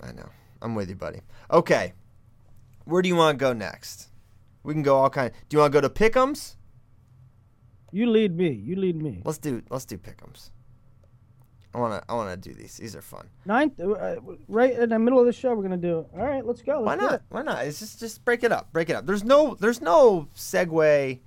I 0.00 0.12
know 0.12 0.28
I'm 0.62 0.74
with 0.74 0.88
you, 0.88 0.96
buddy. 0.96 1.20
Okay, 1.50 1.92
where 2.84 3.02
do 3.02 3.08
you 3.08 3.16
want 3.16 3.38
to 3.38 3.42
go 3.44 3.52
next? 3.52 4.08
We 4.62 4.72
can 4.74 4.82
go 4.82 4.96
all 4.96 5.10
kind. 5.10 5.32
do 5.48 5.56
you 5.56 5.60
want 5.60 5.72
to 5.72 5.80
go 5.80 5.86
to 5.86 5.92
Pick'ems? 5.92 6.56
You 7.92 8.10
lead 8.10 8.36
me. 8.36 8.50
You 8.50 8.76
lead 8.76 9.00
me. 9.00 9.22
Let's 9.24 9.38
do 9.38 9.62
let's 9.70 9.84
do 9.84 9.98
Pick'ems. 9.98 10.50
I 11.74 11.78
wanna 11.78 12.02
I 12.08 12.14
wanna 12.14 12.36
do 12.36 12.52
these. 12.52 12.76
These 12.78 12.96
are 12.96 13.02
fun. 13.02 13.28
Ninth, 13.46 13.78
uh, 13.80 14.16
right 14.48 14.78
in 14.78 14.88
the 14.90 14.98
middle 14.98 15.20
of 15.20 15.26
the 15.26 15.32
show, 15.32 15.54
we're 15.54 15.62
gonna 15.62 15.76
do 15.76 16.00
it. 16.00 16.06
All 16.18 16.24
right, 16.26 16.44
let's 16.44 16.62
go. 16.62 16.80
Why 16.80 16.92
Let's 16.96 17.00
do 17.00 17.06
not? 17.06 17.14
it. 17.14 17.22
Why 17.28 17.42
not? 17.42 17.66
It's 17.66 17.78
just 17.78 18.00
just 18.00 18.24
break 18.24 18.42
it 18.44 18.52
up. 18.52 18.72
Break 18.72 18.90
it 18.90 18.96
up. 18.96 19.06
There's 19.06 19.24
no 19.24 19.54
there's 19.54 19.80
no 19.80 20.28
segue 20.34 21.20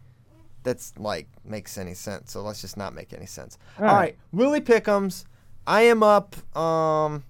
that's 0.63 0.93
like 0.97 1.27
makes 1.43 1.77
any 1.77 1.93
sense. 1.93 2.31
So 2.31 2.41
let's 2.41 2.61
just 2.61 2.77
not 2.77 2.93
make 2.93 3.13
any 3.13 3.25
sense. 3.25 3.57
All 3.79 3.85
All 3.85 3.93
right, 3.93 3.99
right. 3.99 4.17
Willie 4.31 4.61
Pickums. 4.61 5.25
I 5.67 5.81
am 5.83 6.03
up 6.03 6.35
um 6.55 7.23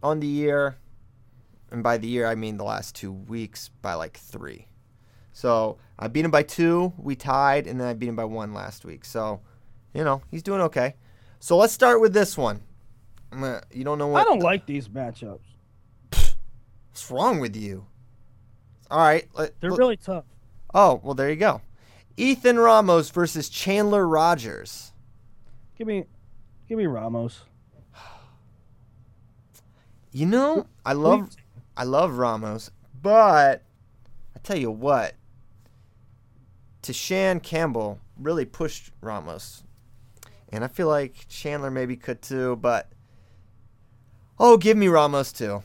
on 0.00 0.20
the 0.20 0.28
year, 0.28 0.76
and 1.72 1.82
by 1.82 1.98
the 1.98 2.06
year 2.06 2.26
I 2.26 2.36
mean 2.36 2.56
the 2.56 2.64
last 2.64 2.94
two 2.94 3.10
weeks 3.12 3.70
by 3.82 3.94
like 3.94 4.16
three. 4.16 4.68
So 5.38 5.78
I 5.96 6.08
beat 6.08 6.24
him 6.24 6.32
by 6.32 6.42
two. 6.42 6.92
We 6.98 7.14
tied, 7.14 7.68
and 7.68 7.80
then 7.80 7.86
I 7.86 7.94
beat 7.94 8.08
him 8.08 8.16
by 8.16 8.24
one 8.24 8.52
last 8.52 8.84
week. 8.84 9.04
So, 9.04 9.40
you 9.94 10.02
know, 10.02 10.20
he's 10.32 10.42
doing 10.42 10.60
okay. 10.62 10.96
So 11.38 11.56
let's 11.56 11.72
start 11.72 12.00
with 12.00 12.12
this 12.12 12.36
one. 12.36 12.60
I'm 13.30 13.42
gonna, 13.42 13.62
you 13.72 13.84
don't 13.84 13.98
know 13.98 14.08
what 14.08 14.22
I 14.22 14.24
don't 14.24 14.40
like 14.40 14.66
these 14.66 14.88
matchups. 14.88 15.38
what's 16.10 17.08
wrong 17.12 17.38
with 17.38 17.54
you. 17.54 17.86
All 18.90 18.98
right, 18.98 19.28
let- 19.34 19.60
They're 19.60 19.70
really 19.70 19.96
tough. 19.96 20.24
Oh, 20.74 21.00
well, 21.04 21.14
there 21.14 21.30
you 21.30 21.36
go. 21.36 21.60
Ethan 22.16 22.58
Ramos 22.58 23.10
versus 23.10 23.48
Chandler 23.48 24.08
Rogers. 24.08 24.92
Give 25.76 25.86
me, 25.86 26.06
give 26.68 26.78
me 26.78 26.86
Ramos. 26.86 27.42
You 30.10 30.26
know, 30.26 30.66
I 30.84 30.94
love 30.94 31.30
I 31.76 31.84
love 31.84 32.18
Ramos, 32.18 32.72
but 33.00 33.62
I 34.34 34.40
tell 34.42 34.58
you 34.58 34.72
what, 34.72 35.14
Tashan 36.88 37.42
Campbell 37.42 38.00
really 38.18 38.46
pushed 38.46 38.92
Ramos. 39.02 39.62
And 40.50 40.64
I 40.64 40.68
feel 40.68 40.88
like 40.88 41.28
Chandler 41.28 41.70
maybe 41.70 41.96
could 41.96 42.22
too, 42.22 42.56
but 42.56 42.90
oh, 44.38 44.56
give 44.56 44.78
me 44.78 44.88
Ramos 44.88 45.30
too. 45.32 45.62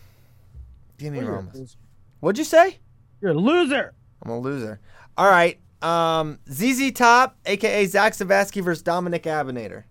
Give 0.98 1.14
me 1.14 1.20
You're 1.20 1.32
Ramos. 1.32 1.78
What'd 2.20 2.38
you 2.38 2.44
say? 2.44 2.80
You're 3.22 3.32
a 3.32 3.36
loser. 3.36 3.94
I'm 4.22 4.32
a 4.32 4.40
loser. 4.40 4.82
All 5.18 5.30
right. 5.30 5.60
Um, 5.82 6.40
ZZ 6.52 6.92
Top, 6.92 7.38
aka 7.46 7.86
Zach 7.86 8.14
Zavatsky 8.14 8.62
versus 8.62 8.84
Dominic 8.84 9.24
Abounader. 9.24 9.84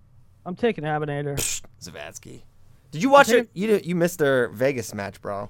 I'm 0.44 0.54
taking 0.54 0.84
Abounader. 0.84 1.36
Zavatsky. 1.80 2.42
Did 2.90 3.02
you 3.02 3.08
watch 3.08 3.30
it? 3.30 3.48
You 3.54 3.80
you 3.82 3.94
missed 3.94 4.18
their 4.18 4.48
Vegas 4.48 4.92
match, 4.92 5.20
bro. 5.22 5.48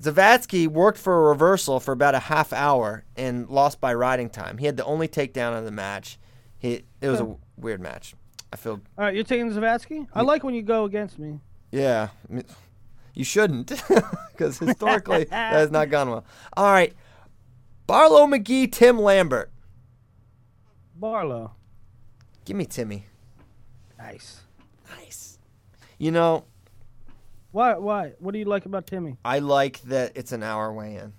Zavatsky 0.00 0.66
worked 0.66 0.98
for 0.98 1.18
a 1.26 1.28
reversal 1.28 1.78
for 1.78 1.92
about 1.92 2.14
a 2.14 2.18
half 2.20 2.52
hour 2.52 3.04
and 3.16 3.48
lost 3.48 3.80
by 3.80 3.92
riding 3.92 4.30
time. 4.30 4.58
He 4.58 4.66
had 4.66 4.76
the 4.76 4.84
only 4.84 5.08
takedown 5.08 5.58
of 5.58 5.64
the 5.64 5.70
match. 5.70 6.18
He 6.58 6.84
it 7.00 7.08
was 7.08 7.20
a 7.20 7.36
weird 7.56 7.80
match. 7.80 8.14
I 8.52 8.56
feel 8.56 8.80
All 8.98 9.04
right, 9.04 9.14
you're 9.14 9.24
taking 9.24 9.50
Zavatsky. 9.52 10.06
I 10.14 10.22
like 10.22 10.42
when 10.42 10.54
you 10.54 10.62
go 10.62 10.84
against 10.84 11.18
me. 11.18 11.40
yeah. 11.70 12.08
You 13.12 13.24
shouldn't, 13.24 13.72
because 14.32 14.58
historically 14.58 15.24
that 15.24 15.52
has 15.52 15.70
not 15.72 15.90
gone 15.90 16.08
well. 16.10 16.24
All 16.56 16.70
right, 16.70 16.94
Barlow 17.86 18.24
McGhee, 18.26 18.70
Tim 18.70 19.00
Lambert. 19.00 19.50
Barlow. 20.94 21.52
Give 22.44 22.56
me 22.56 22.64
Timmy. 22.66 23.06
Nice. 23.98 24.40
Nice. 24.96 25.38
You 25.98 26.12
know, 26.12 26.44
Why? 27.52 27.74
Why? 27.76 28.12
What 28.18 28.32
do 28.32 28.38
you 28.38 28.44
like 28.44 28.66
about 28.66 28.86
Timmy? 28.86 29.16
I 29.24 29.40
like 29.40 29.80
that 29.82 30.12
it's 30.16 30.32
an 30.32 30.42
hour 30.42 30.72
weigh-in, 30.72 31.12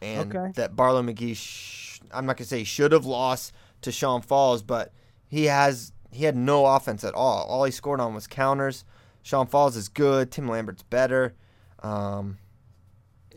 and 0.00 0.34
Okay. 0.34 0.52
that 0.54 0.76
Barlow 0.76 1.02
McGhee. 1.02 1.36
Sh- 1.36 2.00
I'm 2.12 2.26
not 2.26 2.36
gonna 2.36 2.46
say 2.46 2.58
he 2.58 2.64
should 2.64 2.92
have 2.92 3.04
lost 3.04 3.52
to 3.82 3.92
Sean 3.92 4.22
Falls, 4.22 4.62
but 4.62 4.92
he 5.26 5.46
has 5.46 5.92
he 6.10 6.24
had 6.24 6.36
no 6.36 6.64
offense 6.66 7.04
at 7.04 7.14
all. 7.14 7.44
All 7.48 7.64
he 7.64 7.70
scored 7.72 8.00
on 8.00 8.14
was 8.14 8.26
counters. 8.26 8.84
Sean 9.22 9.46
Falls 9.46 9.76
is 9.76 9.88
good. 9.88 10.30
Tim 10.30 10.48
Lambert's 10.48 10.82
better. 10.84 11.34
Um, 11.82 12.38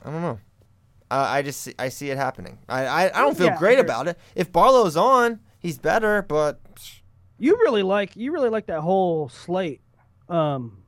I 0.05 0.11
don't 0.11 0.21
know. 0.21 0.39
I, 1.09 1.39
I 1.39 1.41
just 1.41 1.61
see, 1.61 1.73
I 1.77 1.89
see 1.89 2.09
it 2.11 2.17
happening. 2.17 2.59
I 2.69 2.85
I, 2.85 3.05
I 3.05 3.21
don't 3.21 3.35
feel 3.37 3.47
Yeah, 3.47 3.57
great 3.57 3.79
about 3.79 4.07
it. 4.07 4.17
If 4.35 4.51
Barlow's 4.51 4.95
on, 4.95 5.39
he's 5.59 5.77
better, 5.79 6.21
but 6.21 6.59
You 7.37 7.55
really 7.57 7.83
like 7.83 8.15
you 8.15 8.31
really 8.31 8.49
like 8.49 8.67
that 8.67 8.81
whole 8.81 9.27
slate, 9.29 9.81
um, 10.29 10.80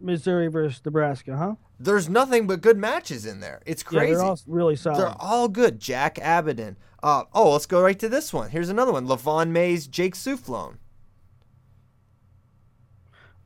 Missouri 0.00 0.48
versus 0.48 0.80
Nebraska, 0.84 1.36
huh? 1.36 1.54
there's 1.78 2.08
nothing 2.08 2.46
but 2.46 2.60
good 2.60 2.76
matches 2.78 3.26
in 3.26 3.40
there. 3.40 3.60
It's 3.66 3.82
Yeah, 3.90 3.98
crazy. 4.00 4.14
they're 4.14 4.22
all 4.24 4.38
really 4.46 4.76
solid. 4.76 4.98
They're 5.00 5.14
all 5.18 5.48
good. 5.48 5.80
Jack 5.80 6.18
Abaddon. 6.18 6.76
Uh, 7.02 7.24
oh, 7.34 7.52
let's 7.52 7.66
go 7.66 7.82
right 7.82 7.98
to 7.98 8.08
this 8.08 8.32
one. 8.32 8.50
Here's 8.50 8.68
another 8.70 8.92
one. 8.92 9.06
Levon 9.06 9.50
Mays, 9.50 9.86
Jake 9.86 10.14
Soufflon. 10.14 10.76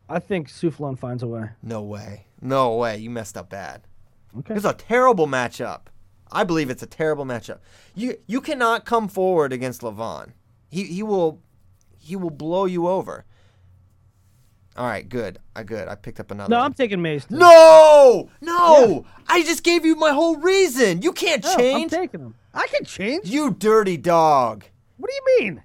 I 0.08 0.18
think 0.18 0.48
Soufflon 0.48 0.98
finds 0.98 1.22
a 1.22 1.26
way. 1.26 1.50
No 1.62 1.82
way. 1.82 2.26
No 2.40 2.74
way. 2.76 2.96
You 2.98 3.10
messed 3.10 3.36
up 3.36 3.50
bad. 3.50 3.82
Okay. 4.38 4.54
It's 4.54 4.64
a 4.64 4.72
terrible 4.72 5.26
matchup. 5.26 5.82
I 6.30 6.44
believe 6.44 6.70
it's 6.70 6.82
a 6.82 6.86
terrible 6.86 7.24
matchup. 7.24 7.58
You 7.94 8.16
you 8.26 8.40
cannot 8.40 8.84
come 8.84 9.08
forward 9.08 9.52
against 9.52 9.80
Levon. 9.82 10.32
He 10.70 10.84
he 10.84 11.02
will 11.02 11.40
he 11.98 12.14
will 12.16 12.30
blow 12.30 12.64
you 12.66 12.86
over. 12.86 13.24
All 14.78 14.86
right, 14.86 15.06
good. 15.08 15.40
I 15.56 15.64
good. 15.64 15.88
I 15.88 15.96
picked 15.96 16.20
up 16.20 16.30
another. 16.30 16.48
No, 16.50 16.58
one. 16.58 16.66
I'm 16.66 16.72
taking 16.74 17.02
Mace. 17.02 17.24
too. 17.26 17.36
No, 17.36 18.30
no. 18.40 19.04
I 19.26 19.42
just 19.42 19.64
gave 19.64 19.84
you 19.84 19.96
my 19.96 20.12
whole 20.12 20.36
reason. 20.36 21.02
You 21.02 21.12
can't 21.12 21.42
No, 21.42 21.50
I'm 21.50 21.58
change. 21.58 21.90
taking 21.90 22.20
him. 22.20 22.34
I 22.54 22.66
can 22.68 22.84
change. 22.84 23.26
you 23.28 23.50
dirty 23.50 23.96
dog. 23.96 24.64
What 24.96 25.10
do 25.10 25.14
you 25.16 25.40
mean? 25.40 25.62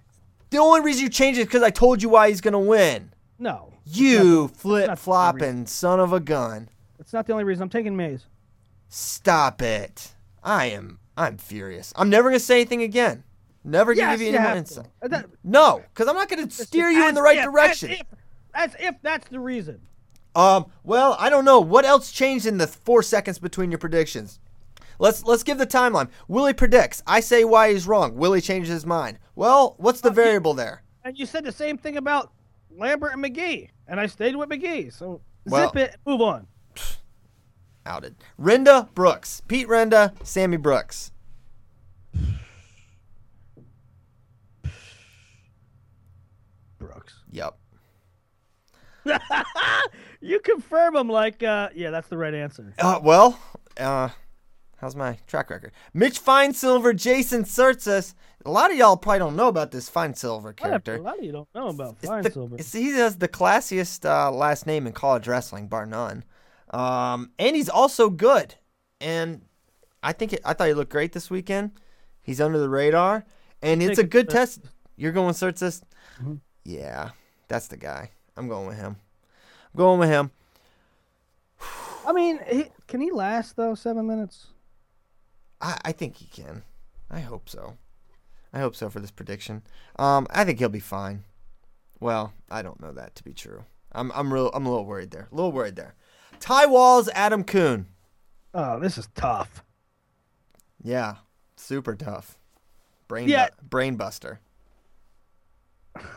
The 0.49 0.57
only 0.57 0.81
reason 0.81 1.03
you 1.03 1.09
changed 1.09 1.39
is 1.39 1.45
because 1.45 1.61
I 1.63 1.69
told 1.69 2.01
you 2.01 2.09
why 2.09 2.29
he's 2.29 2.41
gonna 2.41 2.59
win. 2.59 3.13
No. 3.37 3.71
You 3.85 4.47
flip 4.47 4.97
flopping 4.97 5.67
son 5.67 5.99
of 5.99 6.11
a 6.11 6.19
gun. 6.19 6.69
That's 6.97 7.13
not 7.13 7.27
the 7.27 7.33
only 7.33 7.43
reason 7.43 7.63
I'm 7.63 7.69
taking 7.69 7.95
Maze. 7.95 8.25
Stop 8.89 9.61
it. 9.61 10.13
I 10.43 10.65
am 10.67 10.99
I'm 11.15 11.37
furious. 11.37 11.93
I'm 11.95 12.09
never 12.09 12.29
gonna 12.29 12.39
say 12.39 12.55
anything 12.61 12.81
again. 12.81 13.23
Never 13.63 13.93
gonna 13.93 14.13
give 14.13 14.21
you 14.21 14.31
you 14.31 14.37
any 14.37 14.47
more 14.47 14.57
insight. 14.57 14.87
that- 15.01 15.27
No, 15.43 15.83
because 15.93 16.07
I'm 16.07 16.15
not 16.15 16.29
gonna 16.29 16.49
steer 16.49 16.89
you 16.89 17.07
in 17.07 17.15
the 17.15 17.21
right 17.21 17.37
if- 17.37 17.45
direction. 17.45 17.95
As 18.53 18.75
if, 18.79 18.95
that's 19.01 19.27
the 19.29 19.39
reason. 19.39 19.81
Um, 20.35 20.65
well, 20.83 21.15
I 21.19 21.29
don't 21.29 21.45
know. 21.45 21.59
What 21.59 21.85
else 21.85 22.11
changed 22.11 22.45
in 22.45 22.57
the 22.57 22.67
four 22.67 23.03
seconds 23.03 23.39
between 23.39 23.71
your 23.71 23.77
predictions? 23.77 24.39
Let's 24.99 25.23
let's 25.23 25.43
give 25.43 25.57
the 25.57 25.67
timeline. 25.67 26.09
Willie 26.27 26.53
predicts. 26.53 27.01
I 27.05 27.19
say 27.19 27.43
why 27.43 27.71
he's 27.71 27.87
wrong. 27.87 28.15
Willie 28.15 28.41
changes 28.41 28.69
his 28.69 28.85
mind. 28.85 29.19
Well, 29.35 29.75
what's 29.77 30.01
the 30.01 30.11
variable 30.11 30.53
there? 30.53 30.83
And 31.03 31.17
you 31.17 31.25
said 31.25 31.43
the 31.43 31.51
same 31.51 31.77
thing 31.77 31.97
about 31.97 32.31
Lambert 32.75 33.13
and 33.13 33.23
McGhee, 33.23 33.69
and 33.87 33.99
I 33.99 34.05
stayed 34.05 34.35
with 34.35 34.49
McGhee. 34.49 34.93
So 34.93 35.21
Well- 35.45 35.67
zip 35.69 35.75
it, 35.77 35.95
move 36.05 36.21
on. 36.21 36.47
Outed. 37.85 38.15
Renda 38.39 38.93
Brooks. 38.93 39.41
Pete 39.47 39.67
Renda, 39.67 40.13
Sammy. 40.25 40.57
Brooks. 40.57 41.11
You 50.21 50.39
confirm 50.39 50.93
them 50.93 51.09
like, 51.09 51.43
uh, 51.43 51.69
yeah, 51.75 51.89
that's 51.89 52.07
the 52.07 52.17
right 52.17 52.33
answer. 52.33 52.73
Uh, 52.79 52.99
well, 53.03 53.37
uh, 53.77 54.07
how's 54.77 54.95
my 54.95 55.17
track 55.27 55.49
record? 55.49 55.73
Mitch 55.93 56.17
Finesilver, 56.19 56.93
Jason 56.93 57.43
Surtsas. 57.43 58.13
A 58.45 58.49
lot 58.49 58.71
of 58.71 58.77
y'all 58.77 58.95
probably 58.95 59.19
don't 59.19 59.35
know 59.35 59.49
about 59.49 59.71
this 59.71 59.89
Finesilver 59.89 60.49
A 60.51 60.53
character. 60.53 60.95
A 60.95 61.01
lot 61.01 61.17
of 61.19 61.25
you 61.25 61.33
don't 61.33 61.49
know 61.53 61.67
about 61.67 61.97
It's 61.99 62.07
Fine 62.07 62.23
the- 62.23 62.31
Silver. 62.31 62.55
it's- 62.55 62.71
he 62.71 62.91
has 62.91 63.17
the 63.17 63.27
classiest 63.27 64.05
uh, 64.05 64.31
last 64.31 64.65
name 64.65 64.87
in 64.87 64.93
college 64.93 65.27
wrestling, 65.27 65.67
bar 65.67 65.85
none. 65.85 66.23
Um, 66.69 67.31
and 67.37 67.55
he's 67.57 67.69
also 67.69 68.09
good. 68.09 68.55
And 69.01 69.41
I 70.01 70.13
think 70.13 70.31
it, 70.31 70.39
I 70.45 70.53
thought 70.53 70.67
he 70.69 70.73
looked 70.73 70.91
great 70.91 71.11
this 71.11 71.29
weekend. 71.29 71.71
He's 72.21 72.39
under 72.39 72.59
the 72.59 72.69
radar, 72.69 73.25
and 73.61 73.83
it's 73.83 73.99
a 73.99 74.03
good 74.05 74.29
test. 74.29 74.61
You're 74.95 75.11
going 75.11 75.33
Surtsas? 75.33 75.81
Mm-hmm. 76.21 76.35
Yeah, 76.63 77.09
that's 77.49 77.67
the 77.67 77.75
guy. 77.77 78.11
I'm 78.35 78.47
going 78.47 78.67
with 78.67 78.77
him. 78.77 78.95
I'm 79.73 79.77
going 79.77 79.99
with 79.99 80.09
him. 80.09 80.31
I 82.05 82.11
mean, 82.11 82.39
he, 82.49 82.65
can 82.87 82.99
he 83.01 83.11
last 83.11 83.55
though? 83.55 83.75
Seven 83.75 84.07
minutes? 84.07 84.47
I, 85.61 85.79
I 85.85 85.91
think 85.91 86.17
he 86.17 86.25
can. 86.25 86.63
I 87.09 87.19
hope 87.21 87.47
so. 87.47 87.77
I 88.51 88.59
hope 88.59 88.75
so 88.75 88.89
for 88.89 88.99
this 88.99 89.11
prediction. 89.11 89.63
Um, 89.97 90.27
I 90.29 90.43
think 90.43 90.59
he'll 90.59 90.69
be 90.69 90.79
fine. 90.79 91.23
Well, 91.99 92.33
I 92.51 92.61
don't 92.61 92.81
know 92.81 92.91
that 92.91 93.15
to 93.15 93.23
be 93.23 93.33
true. 93.33 93.63
I'm 93.93 94.11
I'm 94.13 94.33
real 94.33 94.49
I'm 94.53 94.65
a 94.65 94.69
little 94.69 94.85
worried 94.85 95.11
there. 95.11 95.27
A 95.31 95.35
little 95.35 95.51
worried 95.51 95.75
there. 95.75 95.95
Ty 96.39 96.65
Walz, 96.65 97.09
Adam 97.13 97.43
Coon. 97.43 97.87
Oh, 98.53 98.79
this 98.79 98.97
is 98.97 99.07
tough. 99.15 99.63
Yeah, 100.83 101.15
super 101.55 101.95
tough. 101.95 102.37
Brain 103.07 103.29
Yeah. 103.29 103.47
bu- 103.61 103.67
brain 103.69 103.95
buster. 103.95 104.39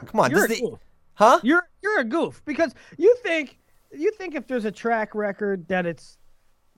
Come 0.07 0.21
on, 0.21 0.31
You're 0.31 0.49
this 0.49 0.57
is 0.57 0.61
the, 0.63 0.71
goof. 0.71 0.81
Huh? 1.17 1.41
You're 1.43 1.69
you're 1.83 2.01
a 2.01 2.05
goof 2.05 2.43
because 2.45 2.75
you 2.97 3.15
think 3.23 3.59
you 3.93 4.13
think 4.13 4.35
if 4.35 4.47
there's 4.47 4.65
a 4.65 4.73
track 4.73 5.15
record 5.15 5.69
that 5.69 5.85
it's 5.85 6.17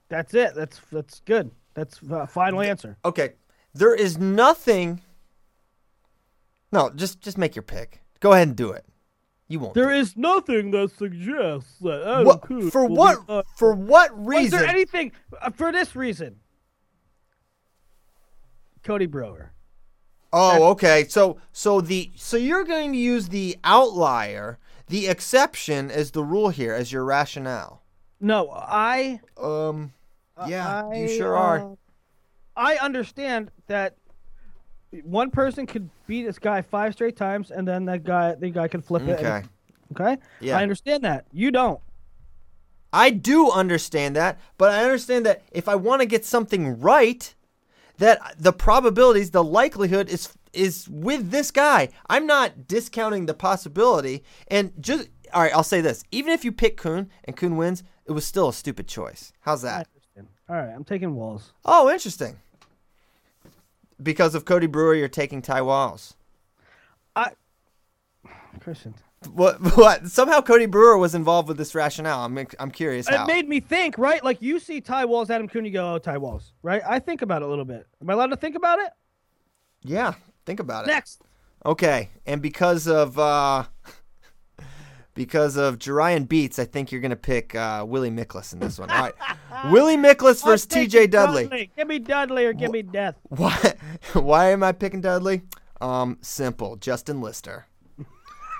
that's 0.08 0.34
it. 0.34 0.54
That's 0.54 0.80
that's 0.90 1.20
good. 1.20 1.50
That's 1.74 2.00
uh, 2.10 2.26
final 2.26 2.60
answer. 2.60 2.96
Okay, 3.04 3.34
there 3.74 3.94
is 3.94 4.18
nothing. 4.18 5.02
No, 6.72 6.90
just 6.90 7.20
just 7.20 7.38
make 7.38 7.54
your 7.54 7.62
pick. 7.62 8.02
Go 8.20 8.32
ahead 8.32 8.48
and 8.48 8.56
do 8.56 8.72
it. 8.72 8.84
You 9.50 9.60
won't. 9.60 9.74
There 9.74 9.90
is 9.90 10.16
nothing 10.16 10.70
that 10.72 10.90
suggests 10.90 11.78
that 11.80 12.02
Adam 12.02 12.24
What, 12.26 12.46
for 12.70 12.82
will 12.82 12.88
be 12.88 12.94
what 12.94 13.18
on- 13.28 13.42
for 13.56 13.74
what 13.74 14.26
reason? 14.26 14.58
there 14.58 14.68
anything 14.68 15.12
uh, 15.40 15.50
for 15.50 15.72
this 15.72 15.96
reason? 15.96 16.36
Cody 18.82 19.06
Brewer. 19.06 19.52
Oh, 20.32 20.68
okay. 20.72 21.06
So 21.08 21.38
so 21.52 21.80
the 21.80 22.10
so 22.16 22.36
you're 22.36 22.64
going 22.64 22.92
to 22.92 22.98
use 22.98 23.28
the 23.28 23.56
outlier, 23.64 24.58
the 24.88 25.06
exception 25.08 25.90
as 25.90 26.10
the 26.10 26.22
rule 26.22 26.50
here 26.50 26.74
as 26.74 26.92
your 26.92 27.04
rationale. 27.04 27.82
No, 28.20 28.50
I. 28.50 29.20
Um 29.40 29.92
yeah, 30.46 30.84
I, 30.84 30.94
you 30.94 31.08
sure 31.08 31.36
are. 31.36 31.72
uh, 31.72 31.74
I 32.56 32.76
understand 32.76 33.50
that 33.66 33.96
one 35.02 35.30
person 35.30 35.66
could 35.66 35.90
beat 36.06 36.24
this 36.24 36.38
guy 36.38 36.62
five 36.62 36.92
straight 36.94 37.16
times, 37.16 37.50
and 37.50 37.66
then 37.66 37.84
that 37.86 38.04
guy, 38.04 38.34
the 38.34 38.50
guy 38.50 38.68
can 38.68 38.80
flip 38.80 39.02
it. 39.02 39.18
Okay. 39.18 39.26
and- 39.38 39.48
okay. 39.92 40.16
Yeah. 40.40 40.58
I 40.58 40.62
understand 40.62 41.04
that. 41.04 41.26
You 41.32 41.50
don't. 41.50 41.80
I 42.92 43.10
do 43.10 43.50
understand 43.50 44.16
that, 44.16 44.38
but 44.56 44.70
I 44.70 44.82
understand 44.82 45.26
that 45.26 45.42
if 45.52 45.68
I 45.68 45.74
want 45.74 46.00
to 46.02 46.06
get 46.06 46.24
something 46.24 46.80
right, 46.80 47.34
that 47.98 48.34
the 48.38 48.52
probabilities, 48.52 49.30
the 49.30 49.44
likelihood 49.44 50.08
is 50.08 50.32
is 50.52 50.88
with 50.88 51.30
this 51.30 51.50
guy. 51.50 51.90
I'm 52.08 52.26
not 52.26 52.66
discounting 52.66 53.26
the 53.26 53.34
possibility. 53.34 54.24
And 54.48 54.72
just 54.80 55.08
all 55.32 55.42
right, 55.42 55.54
I'll 55.54 55.62
say 55.62 55.80
this: 55.80 56.04
even 56.10 56.32
if 56.32 56.44
you 56.44 56.52
pick 56.52 56.76
Coon 56.76 57.10
and 57.24 57.36
Coon 57.36 57.56
wins, 57.56 57.82
it 58.06 58.12
was 58.12 58.26
still 58.26 58.48
a 58.48 58.52
stupid 58.52 58.88
choice. 58.88 59.32
How's 59.40 59.62
that? 59.62 59.88
All 60.48 60.56
right, 60.56 60.72
I'm 60.74 60.84
taking 60.84 61.14
Walz. 61.14 61.52
Oh, 61.64 61.90
interesting. 61.90 62.38
Because 64.02 64.34
of 64.34 64.44
Cody 64.44 64.66
Brewer, 64.66 64.94
you're 64.94 65.08
taking 65.08 65.42
Ty 65.42 65.62
Walz. 65.62 66.14
I 67.14 67.32
Christian. 68.60 68.94
What? 69.32 69.58
What? 69.76 70.08
Somehow 70.08 70.40
Cody 70.40 70.66
Brewer 70.66 70.98
was 70.98 71.14
involved 71.14 71.48
with 71.48 71.56
this 71.56 71.74
rationale. 71.74 72.24
I'm 72.24 72.38
I'm 72.58 72.70
curious 72.70 73.08
how. 73.08 73.24
It 73.24 73.26
made 73.26 73.48
me 73.48 73.60
think, 73.60 73.98
right? 73.98 74.22
Like 74.22 74.40
you 74.42 74.58
see 74.58 74.80
Ty 74.80 75.06
Walz, 75.06 75.30
Adam 75.30 75.48
you 75.52 75.70
go, 75.70 75.94
oh, 75.94 75.98
Ty 75.98 76.18
Walz, 76.18 76.52
right? 76.62 76.82
I 76.86 76.98
think 76.98 77.22
about 77.22 77.42
it 77.42 77.46
a 77.46 77.48
little 77.48 77.64
bit. 77.64 77.86
Am 78.00 78.10
I 78.10 78.12
allowed 78.12 78.28
to 78.28 78.36
think 78.36 78.56
about 78.56 78.78
it? 78.78 78.90
yeah, 79.82 80.14
think 80.44 80.60
about 80.60 80.84
it. 80.84 80.88
Next. 80.88 81.22
Okay, 81.64 82.10
and 82.26 82.40
because 82.40 82.86
of 82.86 83.18
uh, 83.18 83.64
because 85.14 85.56
of 85.56 85.78
Jerian 85.78 86.28
Beats, 86.28 86.58
I 86.58 86.64
think 86.64 86.92
you're 86.92 87.00
gonna 87.00 87.16
pick 87.16 87.54
uh, 87.54 87.84
Willie 87.86 88.10
Miklus 88.10 88.52
in 88.52 88.60
this 88.60 88.78
one. 88.78 88.90
All 88.90 89.00
right, 89.00 89.14
Willie 89.72 89.96
Miklus 89.96 90.44
versus 90.44 90.66
T.J. 90.66 91.08
Dudley. 91.08 91.70
Give 91.76 91.88
me 91.88 91.98
Dudley 91.98 92.46
or 92.46 92.52
give 92.52 92.70
me 92.70 92.82
death. 92.82 93.16
Why? 93.28 93.74
Why 94.12 94.50
am 94.50 94.62
I 94.62 94.72
picking 94.72 95.00
Dudley? 95.00 95.42
Um, 95.80 96.18
simple. 96.20 96.76
Justin 96.76 97.20
Lister. 97.20 97.66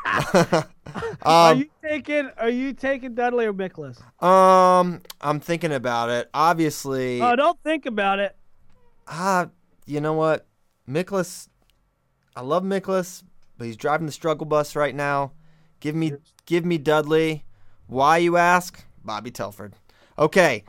are 1.23 1.53
um, 1.53 1.59
you 1.59 1.67
taking? 1.83 2.31
Are 2.39 2.49
you 2.49 2.73
taking 2.73 3.15
Dudley 3.15 3.47
or 3.47 3.53
Miklus? 3.53 4.01
um, 4.23 5.03
I'm 5.21 5.41
thinking 5.41 5.73
about 5.73 6.11
it. 6.11 6.29
Obviously, 6.33 7.21
Oh, 7.21 7.37
don't 7.37 7.61
think 7.63 7.87
about 7.87 8.19
it. 8.19 8.37
ah, 9.07 9.49
you 9.87 10.01
know 10.01 10.15
what, 10.15 10.47
Miklus. 10.89 11.49
I 12.35 12.41
love 12.41 12.63
Miklus, 12.63 13.23
but 13.57 13.67
he's 13.67 13.77
driving 13.77 14.07
the 14.07 14.13
struggle 14.13 14.47
bus 14.47 14.77
right 14.77 14.95
now. 14.95 15.33
Give 15.81 15.95
me, 15.95 16.15
give 16.47 16.65
me 16.65 16.79
Dudley. 16.79 17.45
Why 17.87 18.19
you 18.19 18.37
ask? 18.37 18.85
Bobby 19.05 19.31
Telford. 19.31 19.75
Okay. 20.19 20.65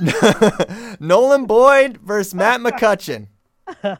Nolan 1.00 1.46
Boyd 1.46 1.98
versus 1.98 2.34
Matt 2.34 2.60
McCutcheon. 2.60 3.28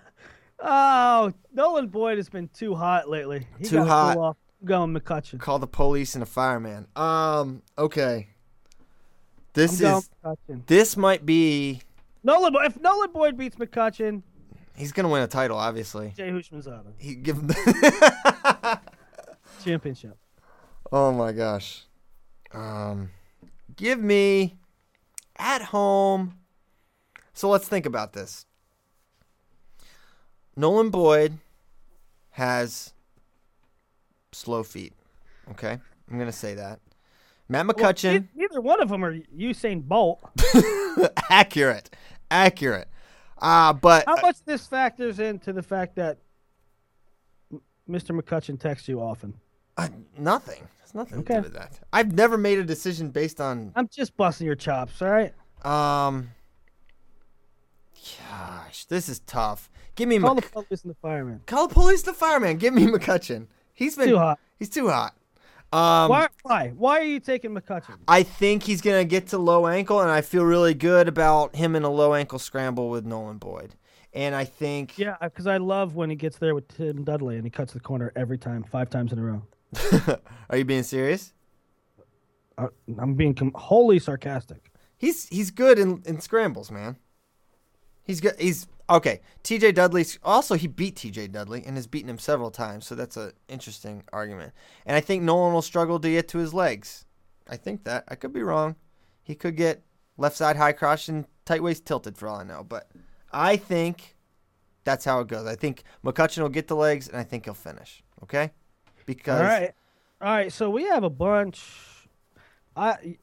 Oh, 0.65 1.33
Nolan 1.53 1.89
Boyd 1.89 2.19
has 2.19 2.29
been 2.29 2.49
too 2.49 2.75
hot 2.75 3.09
lately. 3.11 3.47
He 3.59 3.65
Too 3.65 3.85
hot. 3.85 4.37
Cool 4.67 4.75
off. 4.77 4.83
I'm 4.83 4.93
going 4.93 5.01
McCutcheon. 5.01 5.39
Call 5.41 5.59
the 5.59 5.67
police 5.67 6.15
and 6.15 6.23
a 6.23 6.27
fireman. 6.27 6.87
Um. 6.97 7.63
Okay. 7.79 8.29
This 9.55 9.83
I'm 9.83 9.99
is. 9.99 10.11
This 10.67 10.97
might 10.97 11.27
be. 11.27 11.83
Nolan. 12.23 12.55
If 12.65 12.81
Nolan 12.81 13.13
Boyd 13.13 13.37
beats 13.37 13.57
McCutcheon, 13.57 14.23
He's 14.75 14.93
gonna 14.93 15.09
win 15.09 15.23
a 15.23 15.27
title, 15.27 15.59
obviously. 15.59 16.15
Jay 16.17 16.31
Hushmanzada 16.31 16.93
He 16.99 17.15
give 17.15 17.37
him. 17.37 17.47
the 17.49 18.81
championship. 19.65 20.17
oh 20.91 21.13
my 21.13 21.33
gosh. 21.33 21.85
Um. 22.53 23.11
Give 23.77 23.99
me. 23.99 24.57
At 25.37 25.63
home. 25.63 26.39
So 27.35 27.49
let's 27.49 27.67
think 27.67 27.87
about 27.87 28.13
this. 28.13 28.47
Nolan 30.57 30.91
Boyd 30.91 31.39
has 32.33 32.93
slow 34.33 34.63
feet. 34.63 34.93
Okay, 35.51 35.79
I'm 36.11 36.19
gonna 36.19 36.33
say 36.33 36.55
that. 36.55 36.81
Matt 37.49 37.67
McCutcheon. 37.67 38.13
ne- 38.35 38.43
neither 38.43 38.61
one 38.61 38.81
of 38.81 38.89
them 38.89 39.05
are 39.05 39.15
Usain 39.37 39.83
Bolt. 39.83 40.21
accurate, 41.31 41.95
accurate. 42.31 42.89
Uh, 43.39 43.73
but 43.73 44.05
How 44.07 44.17
much 44.23 44.37
this 44.45 44.67
factors 44.67 45.19
into 45.19 45.53
the 45.53 45.63
fact 45.63 45.97
that 45.97 46.19
Mr. 47.91 48.19
McCutcheon 48.19 48.59
texts 48.59 48.89
you 48.89 49.01
often? 49.01 49.35
uh, 49.77 49.89
nothing. 50.17 50.63
It's 50.83 50.95
nothing 50.95 51.25
to 51.25 51.35
do 51.35 51.41
with 51.43 51.53
that. 51.55 51.81
I've 51.93 52.13
never 52.13 52.39
made 52.39 52.59
a 52.59 52.65
decision 52.65 53.11
based 53.11 53.41
on 53.41 53.73
I'm 53.75 53.89
just 53.89 54.17
busting 54.17 54.47
your 54.47 54.57
chops, 54.57 55.03
all 55.03 55.09
right? 55.11 55.35
um. 55.65 56.31
Gosh, 58.31 58.85
this 58.87 59.09
is 59.09 59.21
tough. 59.21 59.71
Give 59.95 60.09
me 60.09 60.19
Call 60.19 60.35
Mc- 60.35 60.45
the 60.45 60.51
police 60.51 60.83
and 60.83 60.91
the 60.91 60.97
fireman. 61.01 61.41
call 61.47 61.69
the 61.69 61.75
police, 61.75 62.03
the 62.03 62.13
fireman. 62.13 62.57
Give 62.57 62.75
me 62.75 62.87
McCutcheon. 62.89 63.47
He's 63.83 63.97
been 63.97 64.11
Too 64.11 64.19
hot. 64.19 64.39
He's 64.61 64.69
too 64.69 64.89
hot. 64.89 65.15
Um, 65.73 66.09
Why? 66.09 66.29
Why? 66.43 66.69
Why 66.77 67.01
are 67.01 67.05
you 67.05 67.19
taking 67.19 67.53
McCutcheon? 67.53 67.97
I 68.07 68.23
think 68.23 68.63
he's 68.63 68.81
gonna 68.81 69.05
get 69.05 69.29
to 69.29 69.39
low 69.39 69.67
ankle, 69.67 70.01
and 70.01 70.11
I 70.11 70.21
feel 70.21 70.45
really 70.45 70.75
good 70.75 71.09
about 71.09 71.57
him 71.57 71.75
in 71.75 71.83
a 71.83 71.91
low 71.91 72.15
ankle 72.15 72.39
scramble 72.39 72.91
with 72.91 73.05
Nolan 73.05 73.39
Boyd. 73.39 73.75
And 74.13 74.37
I 74.37 74.45
think 74.45 74.99
Yeah, 74.99 75.17
because 75.21 75.47
I 75.49 75.57
love 75.57 75.97
when 75.97 76.11
he 76.11 76.17
gets 76.17 76.37
there 76.39 76.55
with 76.55 76.69
Tim 76.69 77.03
Dudley 77.03 77.37
and 77.37 77.45
he 77.45 77.51
cuts 77.51 77.73
the 77.73 77.81
corner 77.81 78.13
every 78.15 78.39
time, 78.39 78.63
five 78.63 78.89
times 78.89 79.13
in 79.13 79.19
a 79.19 79.23
row. 79.23 79.43
Are 80.51 80.59
you 80.59 80.65
being 80.65 80.83
serious? 80.85 81.33
Uh, 82.57 82.69
I'm 82.99 83.15
being 83.15 83.35
com- 83.35 83.53
wholly 83.55 83.99
sarcastic. 83.99 84.71
He's 84.99 85.27
he's 85.29 85.51
good 85.51 85.79
in, 85.79 86.03
in 86.05 86.21
scrambles, 86.21 86.71
man. 86.71 86.99
He's 88.05 88.21
good. 88.21 88.35
He's 88.39 88.69
okay. 88.89 89.21
T.J. 89.43 89.73
Dudley 89.73 90.05
also 90.23 90.55
he 90.55 90.67
beat 90.67 90.97
T.J. 90.97 91.29
Dudley 91.29 91.63
and 91.67 91.77
has 91.77 91.87
beaten 91.87 92.11
him 92.11 92.19
several 92.19 92.51
times, 92.51 92.87
so 92.87 92.95
that's 92.95 93.17
an 93.17 93.33
interesting 93.49 94.05
argument. 94.13 94.53
And 94.87 94.97
I 94.97 95.01
think 95.01 95.23
Nolan 95.23 95.53
will 95.55 95.63
struggle 95.63 95.99
to 96.01 96.11
get 96.11 96.29
to 96.29 96.39
his 96.39 96.55
legs. 96.55 97.05
I 97.49 97.57
think 97.57 97.85
that 97.85 98.05
I 98.09 98.15
could 98.15 98.33
be 98.33 98.43
wrong. 98.43 98.77
He 99.23 99.35
could 99.35 99.57
get 99.57 99.83
left 100.17 100.37
side 100.37 100.57
high 100.57 100.73
cross 100.73 101.09
and 101.09 101.27
tight 101.45 101.63
waist 101.63 101.85
tilted 101.85 102.17
for 102.17 102.29
all 102.29 102.37
I 102.37 102.45
know, 102.45 102.65
but 102.65 102.91
I 103.33 103.57
think 103.57 104.17
that's 104.85 105.05
how 105.05 105.21
it 105.21 105.29
goes. 105.29 105.47
I 105.47 105.55
think 105.55 105.85
McCutcheon 106.05 106.43
will 106.43 106.49
get 106.49 106.69
the 106.69 106.77
legs, 106.77 107.09
and 107.09 107.17
I 107.17 107.25
think 107.25 107.45
he'll 107.45 107.55
finish. 107.55 108.03
Okay, 108.23 108.51
because 109.07 109.41
All 109.41 109.47
right, 109.47 109.73
all 110.21 110.29
right. 110.29 110.53
So 110.53 110.71
we 110.71 110.85
have 110.85 111.05
a 111.05 111.11
bunch. 111.11 111.61
I, 112.77 113.19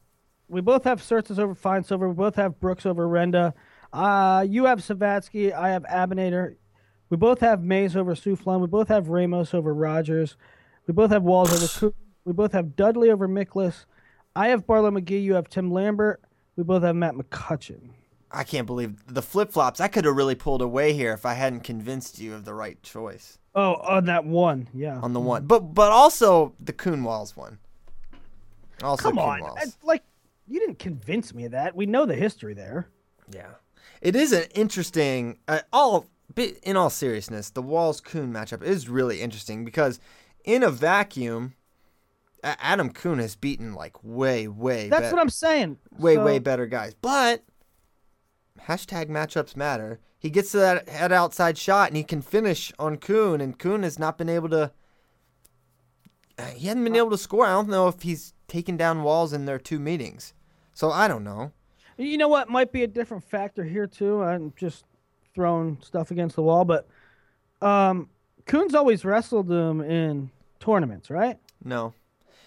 we 0.48 0.60
both 0.60 0.84
have 0.84 1.00
Surtis 1.00 1.38
over 1.38 1.54
Finesilver. 1.54 2.08
We 2.08 2.14
both 2.14 2.36
have 2.36 2.60
Brooks 2.60 2.86
over 2.86 3.06
Renda. 3.06 3.52
Uh, 3.92 4.44
you 4.48 4.66
have 4.66 4.80
Zavatsky. 4.80 5.52
I 5.52 5.70
have 5.70 5.84
Abounader. 5.84 6.56
We 7.08 7.16
both 7.16 7.40
have 7.40 7.62
Mays 7.62 7.96
over 7.96 8.14
Souflon. 8.14 8.60
We 8.60 8.68
both 8.68 8.88
have 8.88 9.08
Ramos 9.08 9.52
over 9.52 9.74
Rogers. 9.74 10.36
We 10.86 10.94
both 10.94 11.10
have 11.10 11.22
Walz 11.22 11.52
over 11.52 11.66
Coop. 11.66 11.96
We 12.24 12.32
both 12.32 12.52
have 12.52 12.76
Dudley 12.76 13.10
over 13.10 13.28
Miklus. 13.28 13.86
I 14.36 14.48
have 14.48 14.66
Barlow 14.66 14.90
McGhee. 14.90 15.22
You 15.22 15.34
have 15.34 15.48
Tim 15.48 15.72
Lambert. 15.72 16.22
We 16.56 16.62
both 16.62 16.82
have 16.82 16.94
Matt 16.94 17.14
McCutcheon. 17.14 17.90
I 18.30 18.44
can't 18.44 18.66
believe 18.66 18.94
the 19.12 19.22
flip 19.22 19.50
flops. 19.50 19.80
I 19.80 19.88
could 19.88 20.04
have 20.04 20.14
really 20.14 20.36
pulled 20.36 20.62
away 20.62 20.92
here 20.92 21.12
if 21.12 21.26
I 21.26 21.34
hadn't 21.34 21.60
convinced 21.60 22.20
you 22.20 22.34
of 22.34 22.44
the 22.44 22.54
right 22.54 22.80
choice. 22.82 23.38
Oh, 23.54 23.74
on 23.74 24.04
that 24.04 24.24
one, 24.24 24.68
yeah. 24.72 25.00
on 25.00 25.12
the 25.12 25.20
one, 25.20 25.46
but 25.46 25.74
but 25.74 25.90
also 25.90 26.54
the 26.60 26.72
Coon 26.72 27.02
Walz 27.02 27.36
one. 27.36 27.58
Also 28.82 29.10
Come 29.10 29.18
on, 29.18 29.40
Walz. 29.40 29.76
Like 29.82 30.04
you 30.46 30.60
didn't 30.60 30.78
convince 30.78 31.34
me 31.34 31.46
of 31.46 31.52
that. 31.52 31.74
We 31.74 31.86
know 31.86 32.06
the 32.06 32.14
history 32.14 32.54
there. 32.54 32.88
Yeah. 33.32 33.48
It 34.00 34.16
is 34.16 34.32
an 34.32 34.44
interesting. 34.54 35.38
Uh, 35.46 35.60
all 35.72 36.06
in 36.62 36.76
all 36.76 36.90
seriousness, 36.90 37.50
the 37.50 37.62
Walz 37.62 38.00
Coon 38.00 38.32
matchup 38.32 38.62
is 38.62 38.88
really 38.88 39.20
interesting 39.20 39.64
because 39.64 39.98
in 40.44 40.62
a 40.62 40.70
vacuum, 40.70 41.54
Adam 42.42 42.90
Coon 42.90 43.18
has 43.18 43.36
beaten 43.36 43.74
like 43.74 44.02
way, 44.02 44.48
way. 44.48 44.88
That's 44.88 45.12
what 45.12 45.20
I'm 45.20 45.30
saying. 45.30 45.78
Way, 45.90 46.14
so... 46.14 46.24
way 46.24 46.38
better 46.38 46.66
guys, 46.66 46.94
but 46.94 47.42
hashtag 48.66 49.08
matchups 49.08 49.56
matter. 49.56 50.00
He 50.18 50.30
gets 50.30 50.52
to 50.52 50.58
that 50.58 50.88
head 50.88 51.12
outside 51.12 51.56
shot 51.56 51.88
and 51.88 51.96
he 51.96 52.04
can 52.04 52.22
finish 52.22 52.72
on 52.78 52.96
Coon, 52.96 53.40
and 53.40 53.58
Coon 53.58 53.82
has 53.82 53.98
not 53.98 54.18
been 54.18 54.28
able 54.28 54.48
to. 54.50 54.72
Uh, 56.38 56.44
he 56.46 56.68
hasn't 56.68 56.84
been 56.84 56.96
able 56.96 57.10
to 57.10 57.18
score. 57.18 57.44
I 57.44 57.52
don't 57.52 57.68
know 57.68 57.88
if 57.88 58.02
he's 58.02 58.32
taken 58.48 58.76
down 58.76 59.02
Walz 59.02 59.32
in 59.32 59.44
their 59.44 59.58
two 59.58 59.78
meetings, 59.78 60.32
so 60.72 60.90
I 60.90 61.08
don't 61.08 61.24
know. 61.24 61.52
You 62.00 62.16
know 62.16 62.28
what 62.28 62.48
might 62.48 62.72
be 62.72 62.82
a 62.82 62.86
different 62.86 63.22
factor 63.24 63.62
here 63.62 63.86
too. 63.86 64.22
I'm 64.22 64.54
just 64.56 64.84
throwing 65.34 65.78
stuff 65.82 66.10
against 66.10 66.36
the 66.36 66.42
wall, 66.42 66.64
but 66.64 66.88
um, 67.60 68.08
Coon's 68.46 68.74
always 68.74 69.04
wrestled 69.04 69.50
him 69.50 69.82
in 69.82 70.30
tournaments, 70.60 71.10
right? 71.10 71.38
No, 71.62 71.92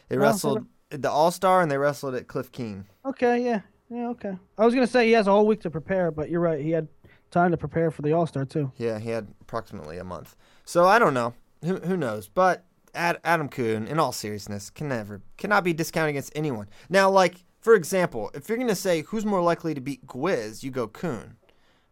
they 0.09 0.15
no, 0.15 0.23
wrestled 0.23 0.65
the 0.89 1.09
All 1.09 1.29
Star 1.29 1.61
and 1.61 1.69
they 1.69 1.77
wrestled 1.77 2.15
at 2.15 2.27
Cliff 2.27 2.51
Keen. 2.51 2.85
Okay, 3.05 3.45
yeah, 3.45 3.61
yeah, 3.89 4.09
okay. 4.09 4.35
I 4.57 4.65
was 4.65 4.73
gonna 4.73 4.87
say 4.87 5.05
he 5.05 5.11
has 5.11 5.27
a 5.27 5.31
whole 5.31 5.45
week 5.45 5.61
to 5.61 5.69
prepare, 5.69 6.09
but 6.09 6.31
you're 6.31 6.41
right. 6.41 6.59
He 6.59 6.71
had 6.71 6.87
time 7.29 7.51
to 7.51 7.57
prepare 7.57 7.91
for 7.91 8.01
the 8.01 8.11
All 8.13 8.25
Star 8.25 8.45
too. 8.45 8.71
Yeah, 8.77 8.97
he 8.97 9.09
had 9.11 9.27
approximately 9.41 9.99
a 9.99 10.03
month. 10.03 10.35
So 10.65 10.85
I 10.85 10.97
don't 10.97 11.13
know. 11.13 11.35
Who 11.63 11.75
who 11.77 11.95
knows? 11.95 12.27
But 12.27 12.65
Ad, 12.95 13.19
Adam 13.23 13.49
Coon, 13.49 13.87
in 13.87 13.99
all 13.99 14.11
seriousness, 14.11 14.69
can 14.69 14.89
never 14.89 15.21
cannot 15.37 15.63
be 15.63 15.73
discounted 15.73 16.09
against 16.09 16.31
anyone. 16.35 16.67
Now, 16.89 17.09
like 17.09 17.43
for 17.63 17.75
example, 17.75 18.29
if 18.33 18.49
you're 18.49 18.57
gonna 18.57 18.75
say 18.75 19.03
who's 19.03 19.25
more 19.25 19.41
likely 19.41 19.73
to 19.73 19.79
beat 19.79 20.05
Gwiz, 20.05 20.63
you 20.63 20.69
go 20.69 20.87
Coon. 20.87 21.37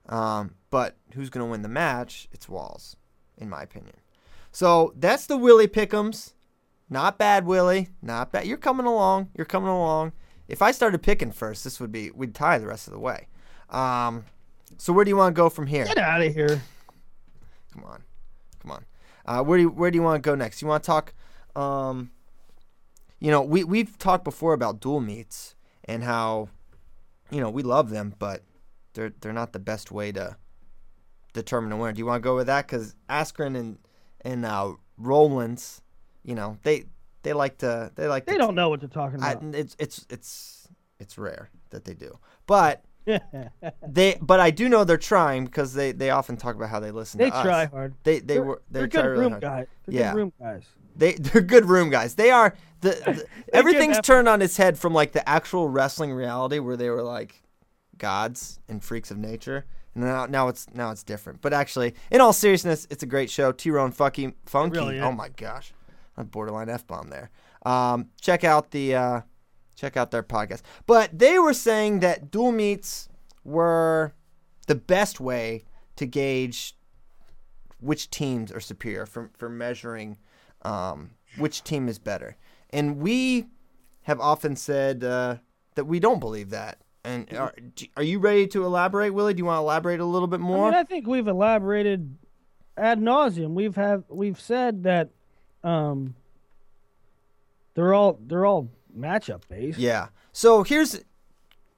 Um, 0.09 0.55
but 0.69 0.97
who's 1.13 1.29
gonna 1.29 1.45
win 1.45 1.61
the 1.61 1.69
match? 1.69 2.27
It's 2.33 2.49
Walz, 2.49 2.97
in 3.37 3.49
my 3.49 3.63
opinion. 3.63 3.95
So 4.51 4.93
that's 4.97 5.27
the 5.27 5.37
Willie 5.37 5.69
Pickums. 5.69 6.33
Not 6.89 7.17
bad, 7.17 7.45
Willie. 7.45 7.87
Not 8.01 8.33
bad. 8.33 8.45
You're 8.45 8.57
coming 8.57 8.85
along. 8.85 9.29
You're 9.33 9.45
coming 9.45 9.69
along. 9.69 10.11
If 10.49 10.61
I 10.61 10.71
started 10.71 11.01
picking 11.01 11.31
first, 11.31 11.63
this 11.63 11.79
would 11.79 11.91
be 11.91 12.11
we'd 12.11 12.35
tie 12.35 12.57
the 12.57 12.67
rest 12.67 12.87
of 12.87 12.93
the 12.93 12.99
way. 12.99 13.27
Um, 13.69 14.25
so 14.77 14.91
where 14.91 15.05
do 15.05 15.09
you 15.09 15.15
want 15.15 15.33
to 15.33 15.39
go 15.39 15.49
from 15.49 15.67
here? 15.67 15.85
Get 15.85 15.97
out 15.97 16.21
of 16.21 16.33
here. 16.33 16.61
Come 17.73 17.85
on, 17.85 18.03
come 18.61 18.71
on. 18.71 18.85
Uh, 19.25 19.41
where 19.41 19.57
do 19.57 19.61
you, 19.61 19.69
where 19.69 19.89
do 19.89 19.95
you 19.95 20.03
want 20.03 20.21
to 20.21 20.29
go 20.29 20.35
next? 20.35 20.61
You 20.61 20.67
want 20.67 20.83
to 20.83 20.87
talk? 20.87 21.13
Um, 21.55 22.11
you 23.21 23.31
know, 23.31 23.41
we 23.41 23.63
we've 23.63 23.97
talked 23.97 24.25
before 24.25 24.51
about 24.51 24.81
dual 24.81 24.99
meets 24.99 25.55
and 25.85 26.03
how, 26.03 26.49
you 27.29 27.41
know, 27.41 27.49
we 27.49 27.63
love 27.63 27.89
them, 27.89 28.15
but 28.19 28.43
they're 28.93 29.13
they're 29.21 29.33
not 29.33 29.53
the 29.53 29.59
best 29.59 29.91
way 29.91 30.11
to 30.11 30.37
determine 31.33 31.71
a 31.71 31.77
winner. 31.77 31.93
Do 31.93 31.99
you 31.99 32.05
want 32.05 32.21
to 32.21 32.27
go 32.27 32.35
with 32.35 32.47
that? 32.47 32.67
Because 32.67 32.95
Askren 33.09 33.57
and 33.57 33.77
and 34.21 34.45
uh, 34.45 34.73
Rollins, 34.97 35.81
you 36.23 36.35
know, 36.35 36.57
they 36.63 36.85
they 37.23 37.33
like 37.33 37.57
to 37.59 37.91
they 37.95 38.07
like 38.07 38.25
they 38.25 38.33
to, 38.33 38.37
don't 38.37 38.55
know 38.55 38.69
what 38.69 38.79
they're 38.79 38.89
talking 38.89 39.17
about. 39.17 39.43
I, 39.43 39.57
it's 39.57 39.75
it's 39.79 40.05
it's 40.09 40.67
it's 40.99 41.17
rare 41.17 41.49
that 41.69 41.85
they 41.85 41.93
do, 41.93 42.17
but 42.45 42.83
they 43.87 44.17
but 44.21 44.39
I 44.39 44.51
do 44.51 44.69
know 44.69 44.83
they're 44.83 44.97
trying 44.97 45.45
because 45.45 45.73
they 45.73 45.91
they 45.91 46.09
often 46.09 46.37
talk 46.37 46.55
about 46.55 46.69
how 46.69 46.79
they 46.79 46.91
listen. 46.91 47.17
They 47.17 47.29
to 47.29 47.41
try 47.41 47.65
us. 47.65 47.71
hard. 47.71 47.95
They 48.03 48.19
they 48.19 48.35
they're, 48.35 48.43
were 48.43 48.61
they're, 48.69 48.81
they're 48.81 48.87
good 48.87 49.09
really 49.09 49.21
room 49.21 49.31
hard. 49.31 49.41
guys. 49.41 49.67
They're 49.85 49.99
yeah. 49.99 50.11
good 50.11 50.17
room 50.17 50.33
guys. 50.39 50.63
They 50.95 51.13
they're 51.19 51.41
good 51.41 51.65
room 51.65 51.89
guys. 51.89 52.15
They 52.15 52.31
are 52.31 52.55
the, 52.81 52.89
the 53.05 53.25
everything's 53.53 53.99
turned 54.01 54.27
on 54.27 54.41
its 54.41 54.57
head 54.57 54.77
from 54.77 54.93
like 54.93 55.11
the 55.11 55.27
actual 55.27 55.69
wrestling 55.69 56.13
reality 56.13 56.59
where 56.59 56.77
they 56.77 56.89
were 56.89 57.03
like 57.03 57.41
gods 57.97 58.59
and 58.67 58.83
freaks 58.83 59.11
of 59.11 59.17
nature. 59.17 59.65
And 59.93 60.05
now, 60.05 60.25
now 60.25 60.47
it's 60.47 60.67
now 60.73 60.91
it's 60.91 61.03
different. 61.03 61.41
But 61.41 61.53
actually, 61.53 61.95
in 62.09 62.21
all 62.21 62.33
seriousness, 62.33 62.87
it's 62.89 63.03
a 63.03 63.05
great 63.07 63.29
show. 63.29 63.51
Tyrone 63.51 63.91
Funky 63.91 64.33
Funky. 64.45 64.77
Really 64.77 64.99
oh 64.99 65.11
my 65.11 65.29
gosh, 65.29 65.73
a 66.17 66.23
borderline 66.23 66.69
f 66.69 66.87
bomb 66.87 67.09
there. 67.09 67.29
Um, 67.65 68.09
check 68.19 68.43
out 68.43 68.71
the 68.71 68.95
uh, 68.95 69.21
check 69.75 69.97
out 69.97 70.11
their 70.11 70.23
podcast. 70.23 70.61
But 70.85 71.17
they 71.17 71.39
were 71.39 71.53
saying 71.53 71.99
that 71.99 72.31
dual 72.31 72.51
meets 72.51 73.09
were 73.43 74.13
the 74.67 74.75
best 74.75 75.19
way 75.19 75.63
to 75.97 76.05
gauge 76.05 76.75
which 77.79 78.09
teams 78.09 78.51
are 78.51 78.59
superior 78.59 79.05
for 79.05 79.29
for 79.37 79.49
measuring 79.49 80.17
um, 80.63 81.11
which 81.37 81.63
team 81.63 81.87
is 81.87 81.99
better. 81.99 82.35
And 82.69 82.97
we 82.97 83.47
have 84.03 84.19
often 84.19 84.55
said 84.55 85.03
uh, 85.03 85.37
that 85.75 85.85
we 85.85 85.99
don't 85.99 86.19
believe 86.19 86.49
that. 86.51 86.79
And 87.03 87.33
are, 87.33 87.53
are 87.97 88.03
you 88.03 88.19
ready 88.19 88.45
to 88.47 88.63
elaborate, 88.63 89.13
Willie? 89.13 89.33
Do 89.33 89.39
you 89.39 89.45
want 89.45 89.57
to 89.57 89.61
elaborate 89.61 89.99
a 89.99 90.05
little 90.05 90.27
bit 90.27 90.39
more? 90.39 90.67
I, 90.67 90.71
mean, 90.71 90.79
I 90.79 90.83
think 90.83 91.07
we've 91.07 91.27
elaborated 91.27 92.15
ad 92.77 92.99
nauseum. 92.99 93.53
We've 93.53 93.75
have 93.75 94.03
we've 94.07 94.39
said 94.39 94.83
that 94.83 95.09
um, 95.63 96.15
they're 97.73 97.93
all 97.93 98.19
they're 98.21 98.45
all 98.45 98.69
matchup 98.95 99.47
based. 99.47 99.79
Yeah. 99.79 100.09
So 100.31 100.63
here's 100.63 101.01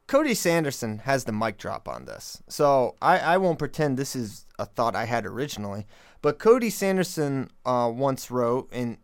Cody 0.08 0.34
Sanderson 0.34 1.00
has 1.00 1.24
the 1.24 1.32
mic 1.32 1.58
drop 1.58 1.88
on 1.88 2.06
this. 2.06 2.42
So 2.48 2.96
I, 3.02 3.20
I 3.20 3.38
won't 3.38 3.60
pretend 3.60 3.98
this 3.98 4.16
is 4.16 4.46
a 4.60 4.66
thought 4.66 4.96
I 4.96 5.06
had 5.06 5.26
originally. 5.26 5.88
But 6.24 6.40
Cody 6.40 6.70
Sanderson 6.70 7.52
uh, 7.66 7.92
once 7.94 8.32
wrote, 8.32 8.70
and 8.72 8.98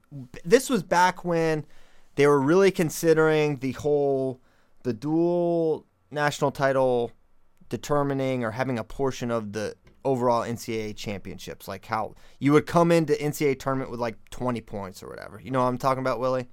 this 0.46 0.70
was 0.70 0.84
back 0.84 1.26
when 1.26 1.66
they 2.16 2.26
were 2.26 2.40
really 2.40 2.72
considering 2.72 3.58
the 3.58 3.74
whole 3.74 4.42
the 4.84 4.94
dual 4.94 5.86
national 6.10 6.52
title 6.52 7.12
determining 7.68 8.46
or 8.46 8.52
having 8.52 8.80
a 8.80 8.86
portion 8.86 9.32
of 9.32 9.52
the 9.52 9.76
overall 10.06 10.44
NCAA 10.44 10.96
championships. 10.96 11.68
Like 11.68 11.86
how 11.86 12.16
you 12.40 12.54
would 12.54 12.66
come 12.66 12.90
into 12.90 13.14
NCAA 13.16 13.60
tournament 13.60 13.92
with 13.92 14.00
like 14.00 14.16
20 14.30 14.62
points 14.62 15.04
or 15.04 15.10
whatever. 15.10 15.42
You 15.44 15.52
know 15.52 15.60
what 15.60 15.68
I'm 15.68 15.78
talking 15.78 16.02
about, 16.02 16.22
Willie? 16.22 16.48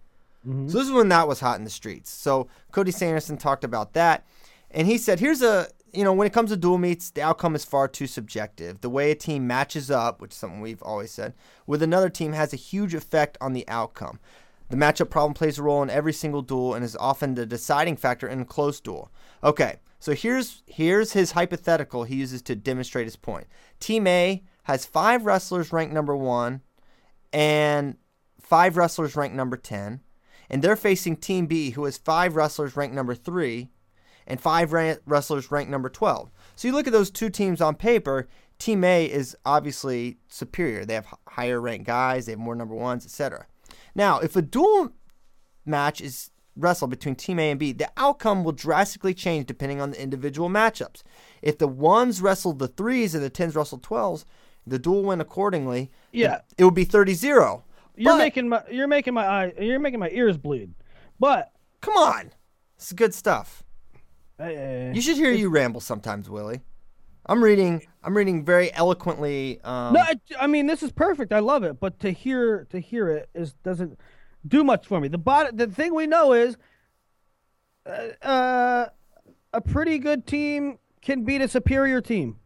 Mm-hmm. 0.45 0.67
So 0.67 0.79
this 0.79 0.89
is 0.89 0.93
when 0.93 1.11
that 1.11 1.29
was 1.29 1.39
hot 1.39 1.59
in 1.59 1.64
the 1.64 1.71
streets. 1.71 2.11
So 2.11 2.49
Cody 2.73 2.91
Sanderson 2.91 3.37
talked 3.37 3.62
about 3.62 3.93
that, 3.93 4.27
and 4.73 4.89
he 4.89 4.99
said, 4.99 5.21
"Here's 5.21 5.43
a 5.43 5.69
you 5.93 6.05
know 6.05 6.12
when 6.12 6.26
it 6.26 6.32
comes 6.32 6.51
to 6.51 6.57
dual 6.57 6.78
meets, 6.78 7.11
the 7.11 7.22
outcome 7.22 7.55
is 7.55 7.64
far 7.64 7.89
too 7.89 8.07
subjective. 8.07 8.80
The 8.80 8.91
way 8.91 9.11
a 9.11 9.14
team 9.14 9.47
matches 9.47 9.91
up, 9.91 10.20
which 10.20 10.32
is 10.32 10.37
something 10.37 10.61
we've 10.61 10.82
always 10.82 11.11
said, 11.11 11.34
with 11.66 11.82
another 11.82 12.11
team 12.11 12.32
has 12.32 12.53
a 12.53 12.57
huge 12.57 12.95
effect 12.95 13.39
on 13.41 13.53
the 13.53 13.66
outcome." 13.68 14.18
The 14.68 14.76
matchup 14.76 15.11
problem 15.11 15.34
plays 15.34 15.59
a 15.59 15.62
role 15.62 15.82
in 15.82 15.91
every 15.91 16.12
single 16.12 16.43
duel 16.43 16.74
and 16.74 16.84
is 16.84 16.97
often 16.97 17.34
the 17.34 17.47
deciding 17.47 17.97
factor 17.97 18.26
in 18.26 18.41
a 18.41 18.45
close 18.45 18.80
duel. 18.80 19.12
Okay, 19.45 19.76
so 20.01 20.12
here's 20.12 20.62
here's 20.66 21.12
his 21.12 21.32
hypothetical 21.32 22.05
he 22.05 22.16
uses 22.16 22.43
to 22.43 22.57
demonstrate 22.57 23.07
his 23.07 23.16
point. 23.16 23.47
Team 23.78 24.07
A 24.07 24.43
has 24.64 24.84
five 24.84 25.24
wrestlers 25.24 25.72
ranked 25.72 25.95
number 25.95 26.16
one 26.16 26.62
and 27.32 27.97
five 28.41 28.76
wrestlers 28.76 29.14
ranked 29.14 29.37
number 29.37 29.57
ten, 29.57 30.01
and 30.51 30.62
they're 30.62 30.76
facing 30.76 31.16
Team 31.16 31.47
B, 31.47 31.70
who 31.70 31.84
has 31.84 31.97
five 31.97 32.34
wrestlers 32.34 32.76
ranked 32.76 32.95
number 32.95 33.14
three 33.14 33.70
and 34.27 34.41
five 34.41 34.72
wrestlers 34.72 35.51
ranked 35.51 35.70
number 35.70 35.89
twelve. 35.89 36.31
So 36.55 36.68
you 36.68 36.74
look 36.74 36.87
at 36.87 36.93
those 36.93 37.11
two 37.11 37.31
teams 37.31 37.61
on 37.61 37.74
paper. 37.74 38.29
Team 38.59 38.85
A 38.85 39.05
is 39.05 39.37
obviously 39.45 40.16
superior. 40.29 40.85
They 40.85 40.95
have 40.95 41.07
higher 41.29 41.61
ranked 41.61 41.87
guys. 41.87 42.27
They 42.27 42.33
have 42.33 42.39
more 42.39 42.55
number 42.55 42.74
ones, 42.74 43.05
etc. 43.05 43.47
Now, 43.95 44.18
if 44.20 44.35
a 44.35 44.43
dual 44.43 44.93
match 45.66 46.01
is 46.01 46.31
wrestled 46.57 46.91
between 46.91 47.14
Team 47.14 47.39
A 47.39 47.51
and 47.51 47.61
B, 47.61 47.72
the 47.72 47.91
outcome 47.97 48.45
will 48.45 48.53
drastically 48.53 49.12
change 49.12 49.47
depending 49.47 49.81
on 49.81 49.91
the 49.91 50.03
individual 50.03 50.49
matchups. 50.49 51.03
If 51.43 51.59
the 51.59 51.68
ones 51.68 52.22
wrestle 52.22 52.55
the 52.55 52.68
threes 52.68 53.14
and 53.14 53.22
the 53.22 53.31
tens 53.31 53.55
wrestle 53.55 53.79
twelves, 53.79 54.24
the 54.66 54.79
dual 54.79 55.03
win 55.05 55.20
accordingly. 55.20 55.91
Yeah, 56.12 56.41
it 56.59 56.64
would 56.64 56.74
be 56.74 56.87
30-0. 56.87 57.62
You're 57.99 58.12
but, 58.12 58.18
making 58.18 58.49
my 58.49 58.62
you're 58.70 58.89
making 58.89 59.14
my 59.14 59.27
eye 59.27 59.53
you're 59.59 59.79
making 59.79 60.01
my 60.01 60.11
ears 60.11 60.37
bleed. 60.37 60.74
But 61.18 61.53
come 61.81 61.97
on, 61.97 62.33
is 62.79 62.93
good 62.93 63.14
stuff. 63.14 63.62
You 64.39 65.01
should 65.01 65.16
hear 65.16 65.32
you 65.32 65.49
ramble 65.49 65.80
sometimes, 65.80 66.28
Willie. 66.28 66.61
I'm 67.28 67.43
reading. 67.43 67.82
I'm 68.05 68.16
reading 68.16 68.45
very 68.45 68.72
eloquently. 68.72 69.61
Um, 69.64 69.95
no, 69.95 70.01
I, 70.01 70.14
I, 70.39 70.47
mean 70.47 70.66
this 70.66 70.82
is 70.82 70.93
perfect. 70.93 71.32
I 71.32 71.41
love 71.41 71.64
it, 71.64 71.80
but 71.80 71.99
to 72.01 72.11
hear 72.11 72.66
to 72.70 72.78
hear 72.78 73.09
it 73.09 73.28
is 73.34 73.55
doesn't 73.64 73.99
do 74.47 74.62
much 74.62 74.87
for 74.87 75.01
me. 75.01 75.09
The 75.09 75.18
bot, 75.18 75.57
the 75.57 75.66
thing 75.66 75.95
we 75.95 76.07
know 76.07 76.32
is, 76.32 76.57
uh, 77.84 78.24
uh, 78.24 78.87
a 79.53 79.61
pretty 79.61 79.99
good 79.99 80.26
team 80.26 80.78
can 81.03 81.24
beat 81.24 81.41
a 81.41 81.49
superior 81.49 82.01
team. 82.01 82.37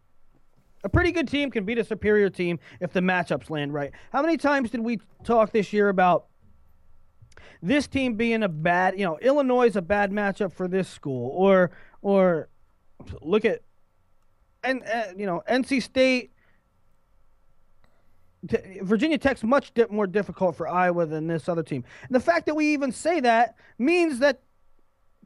A 0.82 0.88
pretty 0.88 1.12
good 1.12 1.28
team 1.28 1.50
can 1.50 1.64
beat 1.64 1.76
a 1.76 1.84
superior 1.84 2.30
team 2.30 2.58
if 2.80 2.92
the 2.92 3.00
matchups 3.00 3.50
land 3.50 3.74
right. 3.74 3.92
How 4.12 4.22
many 4.22 4.38
times 4.38 4.70
did 4.70 4.80
we 4.80 4.98
talk 5.24 5.52
this 5.52 5.74
year 5.74 5.90
about 5.90 6.26
this 7.62 7.86
team 7.86 8.14
being 8.14 8.42
a 8.42 8.48
bad, 8.48 8.98
you 8.98 9.04
know, 9.04 9.18
Illinois 9.18 9.66
is 9.66 9.76
a 9.76 9.82
bad 9.82 10.10
matchup 10.10 10.52
for 10.52 10.68
this 10.68 10.88
school, 10.88 11.30
or 11.34 11.70
or 12.02 12.48
look 13.20 13.44
at 13.44 13.62
and 14.64 14.82
uh, 14.84 15.04
you 15.16 15.26
know 15.26 15.42
NC 15.48 15.82
State, 15.82 16.32
Virginia 18.82 19.18
Tech's 19.18 19.42
much 19.42 19.74
di- 19.74 19.86
more 19.90 20.06
difficult 20.06 20.56
for 20.56 20.68
Iowa 20.68 21.06
than 21.06 21.26
this 21.26 21.48
other 21.48 21.62
team. 21.62 21.84
And 22.06 22.14
the 22.14 22.20
fact 22.20 22.46
that 22.46 22.54
we 22.54 22.72
even 22.72 22.92
say 22.92 23.20
that 23.20 23.56
means 23.78 24.18
that 24.20 24.40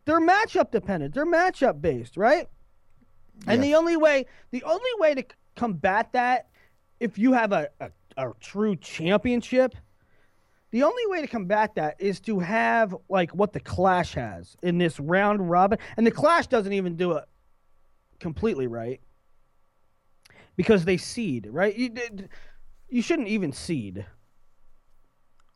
they're 0.05 0.21
matchup 0.21 0.71
dependent. 0.71 1.15
They're 1.15 1.27
matchup 1.27 1.81
based, 1.81 2.17
right? 2.17 2.49
And 3.47 3.63
the 3.63 3.75
only 3.75 3.97
way, 3.97 4.27
the 4.51 4.63
only 4.63 4.91
way 4.99 5.15
to 5.15 5.25
combat 5.57 6.13
that, 6.13 6.49
if 7.01 7.19
you 7.19 7.33
have 7.33 7.53
a, 7.53 7.69
a, 7.81 7.91
a 8.17 8.33
true 8.41 8.77
championship, 8.77 9.75
the 10.75 10.83
only 10.83 11.07
way 11.07 11.21
to 11.21 11.29
combat 11.29 11.77
that 11.77 11.95
is 12.01 12.19
to 12.19 12.41
have 12.41 12.97
like 13.09 13.31
what 13.31 13.53
the 13.53 13.61
Clash 13.61 14.15
has 14.15 14.57
in 14.61 14.77
this 14.77 14.99
round 14.99 15.49
robin, 15.49 15.79
and 15.97 16.05
the 16.05 16.11
Clash 16.11 16.49
doesn't 16.49 16.73
even 16.73 16.97
do 16.97 17.13
it 17.13 17.23
completely 18.19 18.67
right 18.67 19.01
because 20.57 20.85
they 20.85 20.97
seed 20.97 21.47
right. 21.49 21.77
You 21.77 21.95
you 22.89 23.03
shouldn't 23.03 23.29
even 23.29 23.53
seed. 23.53 24.05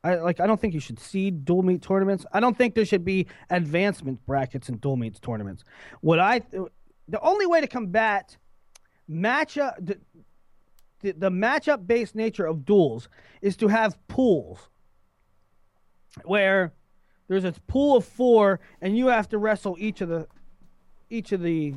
I 0.05 0.15
like. 0.15 0.39
I 0.39 0.47
don't 0.47 0.61
think 0.61 0.73
you 0.73 0.79
should 0.79 1.01
seed 1.01 1.45
dual 1.45 1.65
meet 1.65 1.83
tournaments. 1.83 2.25
I 2.33 2.39
don't 2.39 2.57
think 2.57 2.77
there 2.77 2.87
should 2.87 3.05
be 3.05 3.27
advancement 3.51 4.25
brackets 4.25 4.69
in 4.69 4.77
dual 4.77 4.97
meets 4.97 5.19
tournaments. 5.19 5.65
What 6.01 6.21
I 6.21 6.43
the 7.09 7.21
only 7.23 7.47
way 7.47 7.61
to 7.61 7.67
combat 7.67 8.37
matchup 9.11 9.85
the, 11.01 11.11
the 11.11 11.31
matchup 11.31 11.89
based 11.89 12.15
nature 12.15 12.47
of 12.47 12.65
duels 12.65 13.09
is 13.43 13.57
to 13.57 13.67
have 13.67 13.99
pools 14.07 14.71
where 16.25 16.73
there's 17.29 17.45
a 17.45 17.53
pool 17.67 17.97
of 17.97 18.05
four 18.05 18.61
and 18.81 18.97
you 18.97 19.09
have 19.09 19.29
to 19.31 19.39
wrestle 19.39 19.77
each 19.79 20.01
of 20.01 20.09
the 20.09 20.27
each 21.11 21.33
of 21.33 21.41
the 21.43 21.75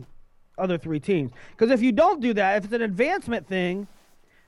other 0.57 0.77
three 0.77 0.99
teams. 0.99 1.31
Because 1.51 1.71
if 1.71 1.81
you 1.81 1.91
don't 1.91 2.21
do 2.21 2.33
that, 2.33 2.57
if 2.57 2.65
it's 2.65 2.73
an 2.73 2.81
advancement 2.81 3.47
thing, 3.47 3.87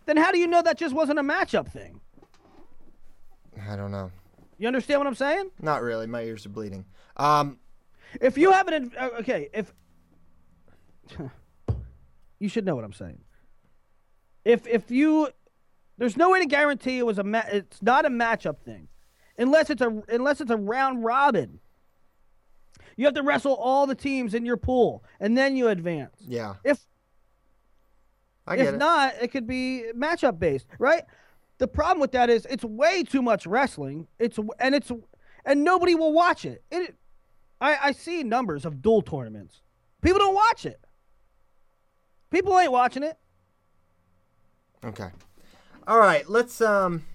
then 0.06 0.18
how 0.18 0.32
do 0.32 0.38
you 0.38 0.48
know 0.48 0.62
that 0.62 0.78
just 0.78 0.94
wasn't 0.94 1.18
a 1.20 1.24
matchup 1.24 1.72
thing? 1.72 2.02
I 3.70 3.76
don't 3.76 3.92
know. 3.92 4.12
You 4.58 4.68
understand 4.68 5.00
what 5.00 5.08
I'm 5.08 5.16
saying? 5.16 5.52
Not 5.62 5.82
really. 5.82 6.08
My 6.08 6.22
ears 6.24 6.46
are 6.46 6.50
bleeding. 6.50 6.86
Um, 7.18 7.60
If 8.22 8.38
you 8.38 8.52
have 8.52 8.68
an 8.68 8.92
uh, 9.00 9.10
okay, 9.20 9.50
if 9.54 9.74
you 12.40 12.50
should 12.50 12.66
know 12.66 12.76
what 12.76 12.84
I'm 12.84 12.94
saying. 12.94 13.22
If 14.46 14.68
if 14.68 14.92
you 14.92 15.30
there's 15.98 16.18
no 16.18 16.30
way 16.32 16.40
to 16.40 16.46
guarantee 16.46 16.98
it 17.00 17.06
was 17.06 17.20
a 17.20 17.24
ma- 17.24 17.44
it's 17.52 17.82
not 17.82 18.06
a 18.06 18.10
matchup 18.10 18.60
thing. 18.60 18.88
Unless 19.38 19.70
it's 19.70 19.82
a 19.82 20.04
unless 20.10 20.42
it's 20.42 20.52
a 20.52 20.58
round 20.58 21.04
robin. 21.04 21.60
You 22.96 23.06
have 23.06 23.16
to 23.16 23.24
wrestle 23.24 23.56
all 23.56 23.88
the 23.88 23.96
teams 23.96 24.34
in 24.36 24.46
your 24.46 24.58
pool 24.58 25.04
and 25.20 25.36
then 25.38 25.56
you 25.58 25.68
advance. 25.70 26.16
yeah, 26.28 26.56
If 26.64 26.80
I 28.46 28.56
get 28.56 28.68
if 28.68 28.74
it. 28.76 28.78
not, 28.78 29.16
it 29.22 29.30
could 29.30 29.48
be 29.48 29.86
matchup 29.96 30.38
based, 30.38 30.68
right? 30.78 31.04
The 31.58 31.68
problem 31.68 32.00
with 32.02 32.12
that 32.12 32.30
is 32.30 32.46
it's 32.50 32.64
way 32.64 33.04
too 33.04 33.22
much 33.22 33.48
wrestling. 33.48 34.08
It's 34.20 34.38
and 34.60 34.76
it's 34.76 34.92
and 35.46 35.64
nobody 35.64 35.96
will 35.96 36.14
watch 36.14 36.46
it. 36.46 36.64
It 36.70 36.96
I, 37.60 37.78
I 37.82 37.92
see 37.94 38.24
numbers 38.24 38.66
of 38.66 38.82
dual 38.82 39.02
tournaments. 39.02 39.62
People 40.02 40.20
don't 40.20 40.36
watch 40.36 40.66
it. 40.66 40.80
People 42.30 42.60
ain't 42.60 42.72
watching 42.72 43.04
it. 43.04 43.18
Okay. 44.84 45.10
All 45.88 45.98
right. 45.98 46.28
Let's. 46.30 46.60
Um. 46.62 47.06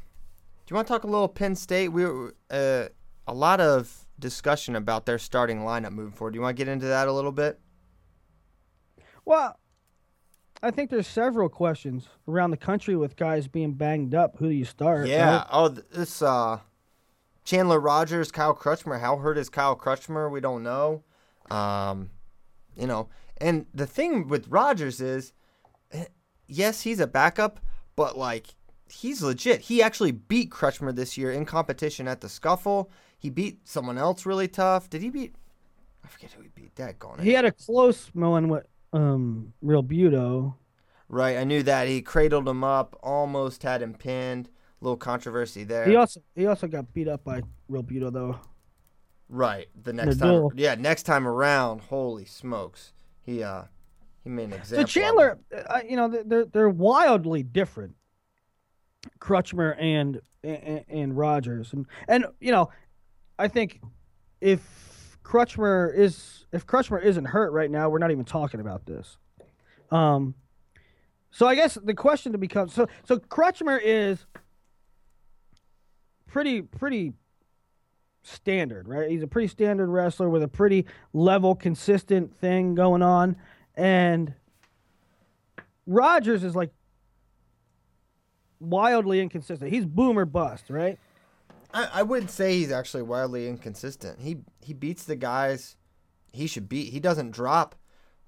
Do 0.69 0.75
you 0.75 0.77
want 0.77 0.87
to 0.89 0.93
talk 0.93 1.05
a 1.05 1.07
little 1.07 1.29
Penn 1.29 1.55
State? 1.55 1.89
We 1.89 2.05
were 2.05 2.35
uh, 2.51 2.89
a 3.27 3.33
lot 3.33 3.59
of 3.59 4.07
discussion 4.19 4.77
about 4.77 5.07
their 5.07 5.19
starting 5.19 5.61
lineup 5.61 5.93
moving 5.93 6.13
forward. 6.13 6.33
Do 6.33 6.37
you 6.37 6.43
want 6.43 6.59
to 6.59 6.63
get 6.63 6.71
into 6.71 6.85
that 6.85 7.09
a 7.09 7.13
little 7.13 7.33
bit? 7.33 7.59
Well, 9.25 9.59
I 10.63 10.71
think 10.71 10.91
there's 10.91 11.07
several 11.07 11.49
questions 11.49 12.09
around 12.29 12.51
the 12.51 12.59
country 12.59 12.97
with 12.97 13.17
guys 13.17 13.49
being 13.49 13.73
banged 13.73 14.15
up. 14.15 14.37
Who 14.37 14.51
do 14.51 14.55
you 14.55 14.67
start? 14.67 15.09
Yeah. 15.09 15.39
right? 15.39 15.47
Oh, 15.51 15.69
this 15.69 16.21
uh, 16.21 16.59
Chandler 17.45 17.81
Rogers, 17.81 18.31
Kyle 18.31 18.55
Crutchmer. 18.55 19.01
How 19.01 19.17
hurt 19.17 19.39
is 19.39 19.49
Kyle 19.49 19.75
Crutchmer? 19.75 20.31
We 20.31 20.43
don't 20.43 20.63
know. 20.63 21.03
Um, 21.51 22.11
you 22.77 22.87
know, 22.87 23.09
and 23.39 23.65
the 23.73 23.87
thing 23.87 24.29
with 24.29 24.49
Rogers 24.49 25.01
is, 25.01 25.33
eh, 25.93 26.05
yes, 26.47 26.83
he's 26.83 27.01
a 27.01 27.07
backup, 27.07 27.59
but 27.97 28.19
like 28.19 28.49
he's 28.91 29.23
legit. 29.23 29.61
He 29.63 29.83
actually 29.83 30.13
beat 30.13 30.51
Crutchmer 30.51 30.95
this 30.95 31.17
year 31.19 31.31
in 31.31 31.45
competition 31.45 32.09
at 32.09 32.21
the 32.21 32.29
scuffle. 32.29 32.91
He 33.19 33.31
beat 33.31 33.67
someone 33.69 33.99
else 33.99 34.25
really 34.27 34.49
tough. 34.49 34.89
Did 34.89 35.03
he 35.03 35.11
beat? 35.11 35.35
I 36.05 36.09
forget 36.09 36.33
who 36.33 36.43
he 36.43 36.49
beat. 36.49 36.75
That 36.77 36.99
going. 36.99 37.21
He 37.21 37.33
had 37.33 37.45
a 37.45 37.53
close 37.53 38.09
one 38.15 38.49
with 38.49 38.65
um 38.93 39.53
Real 39.61 39.83
Buto. 39.83 40.55
Right, 41.09 41.39
I 41.39 41.45
knew 41.45 41.63
that. 41.63 41.89
He 41.89 42.03
cradled 42.03 42.47
him 42.49 42.63
up, 42.63 42.99
almost 43.03 43.63
had 43.63 43.81
him 43.83 43.95
pinned. 43.95 44.49
A 44.81 44.85
little 44.85 44.97
controversy 44.97 45.65
there. 45.65 45.87
He 45.87 45.97
also 45.97 46.21
he 46.37 46.47
also 46.47 46.69
got 46.69 46.93
beat 46.95 47.09
up 47.09 47.25
by 47.25 47.43
Real 47.69 47.83
Buto 47.83 48.13
though. 48.13 48.39
Right. 49.29 49.69
The 49.83 49.93
next 49.93 50.17
The 50.17 50.25
time, 50.25 50.35
duel. 50.35 50.53
yeah, 50.55 50.75
next 50.77 51.03
time 51.03 51.27
around, 51.27 51.81
holy 51.83 52.25
smokes, 52.25 52.93
he 53.21 53.43
uh, 53.43 53.65
he 54.23 54.31
made 54.31 54.45
an 54.45 54.53
example. 54.55 54.87
So 54.87 55.01
Chandler, 55.01 55.39
uh, 55.53 55.81
you 55.87 55.97
know, 55.97 56.09
they're 56.25 56.45
they're 56.47 56.69
wildly 56.69 57.43
different. 57.43 57.95
Crutchmer 59.21 59.77
and 59.79 60.21
and, 60.43 60.85
and 60.89 61.17
Rogers, 61.17 61.73
and 61.73 61.87
and 62.07 62.27
you 62.41 62.53
know, 62.53 62.71
I 63.39 63.49
think 63.49 63.81
if 64.41 65.19
Crutchmer 65.23 65.95
is 65.95 66.47
if 66.53 66.67
Crutchmer 66.67 67.03
isn't 67.03 67.27
hurt 67.27 67.53
right 67.53 67.71
now, 67.71 67.89
we're 67.89 67.99
not 67.99 68.11
even 68.11 68.25
talking 68.25 68.61
about 68.61 68.87
this. 68.87 69.19
Um, 69.91 70.35
so 71.31 71.47
I 71.47 71.55
guess 71.55 71.79
the 71.83 71.95
question 71.95 72.33
to 72.33 72.39
become 72.39 72.69
so 72.69 72.89
so 73.05 73.19
Crutchmer 73.19 73.79
is 73.83 74.27
pretty 76.27 76.63
pretty 76.63 77.13
standard, 78.23 78.89
right? 78.89 79.11
He's 79.11 79.23
a 79.23 79.27
pretty 79.27 79.49
standard 79.49 79.89
wrestler 79.89 80.29
with 80.29 80.43
a 80.43 80.49
pretty 80.49 80.87
level, 81.13 81.55
consistent 81.55 82.35
thing 82.35 82.75
going 82.75 83.03
on, 83.03 83.37
and 83.75 84.35
Rogers 85.87 86.45
is 86.45 86.55
like 86.55 86.71
wildly 88.61 89.21
inconsistent. 89.21 89.73
He's 89.73 89.85
boomer 89.85 90.25
bust, 90.25 90.71
right? 90.71 90.99
I, 91.73 91.89
I 91.95 92.03
wouldn't 92.03 92.31
say 92.31 92.55
he's 92.59 92.73
actually 92.73 93.03
wildly 93.03 93.49
inconsistent. 93.49 94.21
He 94.21 94.39
he 94.61 94.73
beats 94.73 95.05
the 95.05 95.17
guys 95.17 95.77
he 96.33 96.47
should 96.47 96.69
beat. 96.69 96.93
He 96.93 97.01
doesn't 97.01 97.31
drop 97.33 97.75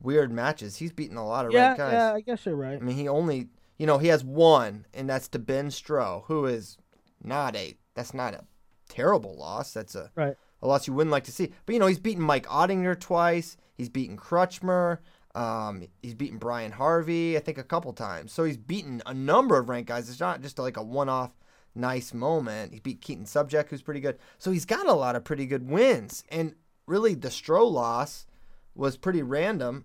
weird 0.00 0.30
matches. 0.32 0.76
He's 0.76 0.92
beating 0.92 1.16
a 1.16 1.26
lot 1.26 1.46
of 1.46 1.52
Yeah, 1.52 1.68
right 1.70 1.78
guys. 1.78 1.92
yeah, 1.92 2.12
I 2.14 2.20
guess 2.20 2.44
you're 2.46 2.56
right. 2.56 2.76
I 2.80 2.84
mean, 2.84 2.96
he 2.96 3.08
only 3.08 3.48
you 3.78 3.86
know 3.86 3.98
he 3.98 4.08
has 4.08 4.22
one, 4.24 4.86
and 4.92 5.08
that's 5.08 5.28
to 5.28 5.38
Ben 5.38 5.68
Stroh, 5.68 6.24
who 6.26 6.44
is 6.46 6.76
not 7.22 7.56
a 7.56 7.76
that's 7.94 8.14
not 8.14 8.34
a 8.34 8.44
terrible 8.88 9.36
loss. 9.36 9.72
That's 9.72 9.94
a 9.94 10.10
Right. 10.14 10.36
a 10.62 10.66
loss 10.66 10.86
you 10.86 10.92
wouldn't 10.92 11.12
like 11.12 11.24
to 11.24 11.32
see. 11.32 11.52
But 11.64 11.72
you 11.74 11.78
know, 11.78 11.86
he's 11.86 11.98
beaten 11.98 12.22
Mike 12.22 12.46
Ottinger 12.46 12.98
twice. 12.98 13.56
He's 13.74 13.88
beaten 13.88 14.16
Crutchmer. 14.18 14.98
Um, 15.34 15.86
he's 16.02 16.14
beaten 16.14 16.38
Brian 16.38 16.72
Harvey, 16.72 17.36
I 17.36 17.40
think, 17.40 17.58
a 17.58 17.62
couple 17.62 17.92
times. 17.92 18.32
So 18.32 18.44
he's 18.44 18.56
beaten 18.56 19.02
a 19.06 19.14
number 19.14 19.58
of 19.58 19.68
ranked 19.68 19.88
guys. 19.88 20.08
It's 20.08 20.20
not 20.20 20.42
just 20.42 20.58
like 20.58 20.76
a 20.76 20.82
one-off 20.82 21.30
nice 21.74 22.12
moment. 22.12 22.74
He 22.74 22.80
beat 22.80 23.00
Keaton 23.00 23.26
Subject, 23.26 23.70
who's 23.70 23.82
pretty 23.82 24.00
good. 24.00 24.18
So 24.38 24.50
he's 24.50 24.64
got 24.64 24.86
a 24.88 24.92
lot 24.92 25.14
of 25.14 25.24
pretty 25.24 25.46
good 25.46 25.68
wins. 25.68 26.24
And 26.30 26.54
really, 26.86 27.14
the 27.14 27.28
Stroh 27.28 27.70
loss 27.70 28.26
was 28.74 28.96
pretty 28.96 29.22
random, 29.22 29.84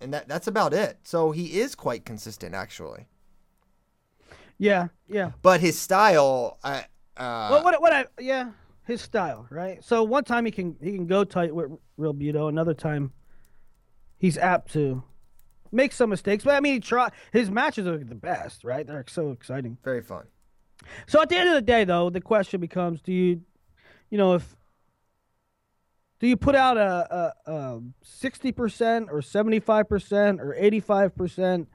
and 0.00 0.12
that 0.12 0.26
that's 0.28 0.48
about 0.48 0.72
it. 0.72 0.98
So 1.04 1.30
he 1.30 1.60
is 1.60 1.74
quite 1.74 2.04
consistent, 2.04 2.54
actually. 2.54 3.06
Yeah, 4.58 4.88
yeah. 5.08 5.32
But 5.42 5.60
his 5.60 5.78
style, 5.78 6.58
I. 6.64 6.86
Uh, 7.16 7.48
Well, 7.50 7.64
what 7.64 7.80
what 7.80 7.92
I 7.92 8.06
yeah, 8.18 8.50
his 8.86 9.00
style, 9.00 9.46
right? 9.50 9.84
So 9.84 10.02
one 10.02 10.24
time 10.24 10.44
he 10.44 10.50
can 10.50 10.76
he 10.82 10.92
can 10.92 11.06
go 11.06 11.22
tight 11.22 11.54
with 11.54 11.70
Real 11.96 12.14
Buto, 12.14 12.48
another 12.48 12.74
time 12.74 13.12
he's 14.20 14.38
apt 14.38 14.72
to 14.74 15.02
make 15.72 15.92
some 15.92 16.10
mistakes. 16.10 16.44
But 16.44 16.54
I 16.54 16.60
mean, 16.60 16.74
he 16.74 16.80
try 16.80 17.10
his 17.32 17.50
matches 17.50 17.88
are 17.88 17.98
the 17.98 18.14
best, 18.14 18.62
right? 18.62 18.86
They're 18.86 19.04
so 19.08 19.32
exciting. 19.32 19.78
very 19.82 20.02
fun. 20.02 20.26
So 21.08 21.20
at 21.20 21.28
the 21.28 21.36
end 21.36 21.48
of 21.48 21.54
the 21.56 21.62
day, 21.62 21.84
though, 21.84 22.10
the 22.10 22.20
question 22.20 22.60
becomes: 22.60 23.02
Do 23.02 23.12
you, 23.12 23.42
you 24.10 24.18
know, 24.18 24.34
if 24.34 24.56
do 26.20 26.28
you 26.28 26.36
put 26.36 26.54
out 26.54 26.76
a 26.76 27.34
a 27.46 27.80
sixty 28.02 28.52
percent 28.52 29.08
or 29.10 29.22
seventy 29.22 29.58
five 29.58 29.88
percent 29.88 30.40
or 30.40 30.54
eighty 30.54 30.80
five 30.80 31.16
percent 31.16 31.68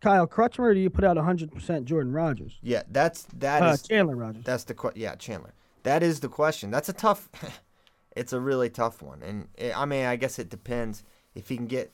Kyle 0.00 0.26
Crutchmer, 0.26 0.60
or 0.60 0.74
do 0.74 0.80
you 0.80 0.90
put 0.90 1.04
out 1.04 1.16
hundred 1.18 1.52
percent 1.52 1.84
Jordan 1.84 2.12
Rogers, 2.12 2.58
Yeah, 2.62 2.82
that's 2.90 3.26
that 3.34 3.62
uh, 3.62 3.72
is 3.72 3.82
Chandler 3.82 4.16
Rogers? 4.16 4.44
That's 4.44 4.64
the 4.64 4.74
que- 4.74 4.92
yeah, 4.94 5.14
Chandler. 5.16 5.54
That 5.82 6.02
is 6.02 6.20
the 6.20 6.28
question. 6.28 6.70
That's 6.70 6.88
a 6.88 6.92
tough. 6.92 7.28
it's 8.16 8.32
a 8.32 8.40
really 8.40 8.70
tough 8.70 9.02
one, 9.02 9.22
and 9.22 9.48
it, 9.56 9.76
I 9.76 9.84
mean, 9.84 10.04
I 10.04 10.16
guess 10.16 10.38
it 10.38 10.48
depends 10.48 11.02
if 11.38 11.48
he 11.48 11.56
can 11.56 11.66
get 11.66 11.92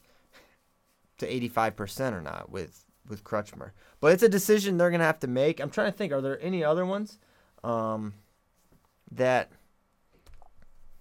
to 1.18 1.26
eighty 1.32 1.48
five 1.48 1.76
percent 1.76 2.16
or 2.16 2.20
not 2.22 2.50
with 2.50 2.84
with 3.08 3.22
Crutchmer. 3.22 3.70
But 4.00 4.12
it's 4.12 4.22
a 4.22 4.28
decision 4.28 4.76
they're 4.78 4.90
gonna 4.90 5.04
have 5.04 5.20
to 5.20 5.26
make. 5.28 5.60
I'm 5.60 5.70
trying 5.70 5.92
to 5.92 5.96
think. 5.96 6.12
Are 6.12 6.20
there 6.20 6.40
any 6.42 6.64
other 6.64 6.86
ones 6.86 7.18
um, 7.62 8.14
that 9.12 9.52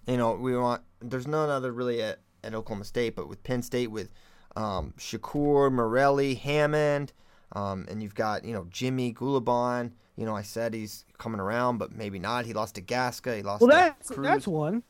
you 0.06 0.16
know 0.16 0.34
we 0.34 0.56
want? 0.56 0.82
There's 1.00 1.26
none 1.26 1.50
other 1.50 1.72
really 1.72 2.02
at, 2.02 2.20
at 2.42 2.54
Oklahoma 2.54 2.84
State, 2.84 3.16
but 3.16 3.28
with 3.28 3.42
Penn 3.42 3.62
State 3.62 3.90
with 3.90 4.10
um, 4.56 4.94
Shakur, 4.98 5.72
Morelli, 5.72 6.34
Hammond, 6.34 7.12
um, 7.52 7.86
and 7.88 8.02
you've 8.02 8.14
got 8.14 8.44
you 8.44 8.52
know 8.52 8.66
Jimmy 8.70 9.12
Gulibon. 9.12 9.92
You 10.16 10.26
know 10.26 10.36
I 10.36 10.42
said 10.42 10.74
he's 10.74 11.04
coming 11.18 11.40
around, 11.40 11.78
but 11.78 11.92
maybe 11.92 12.18
not. 12.18 12.44
He 12.46 12.52
lost 12.52 12.76
to 12.76 12.82
Gasca. 12.82 13.36
He 13.36 13.42
lost. 13.42 13.62
Well, 13.62 13.70
to 13.70 13.74
that's 13.76 14.10
Cruz. 14.10 14.26
that's 14.26 14.46
one, 14.46 14.82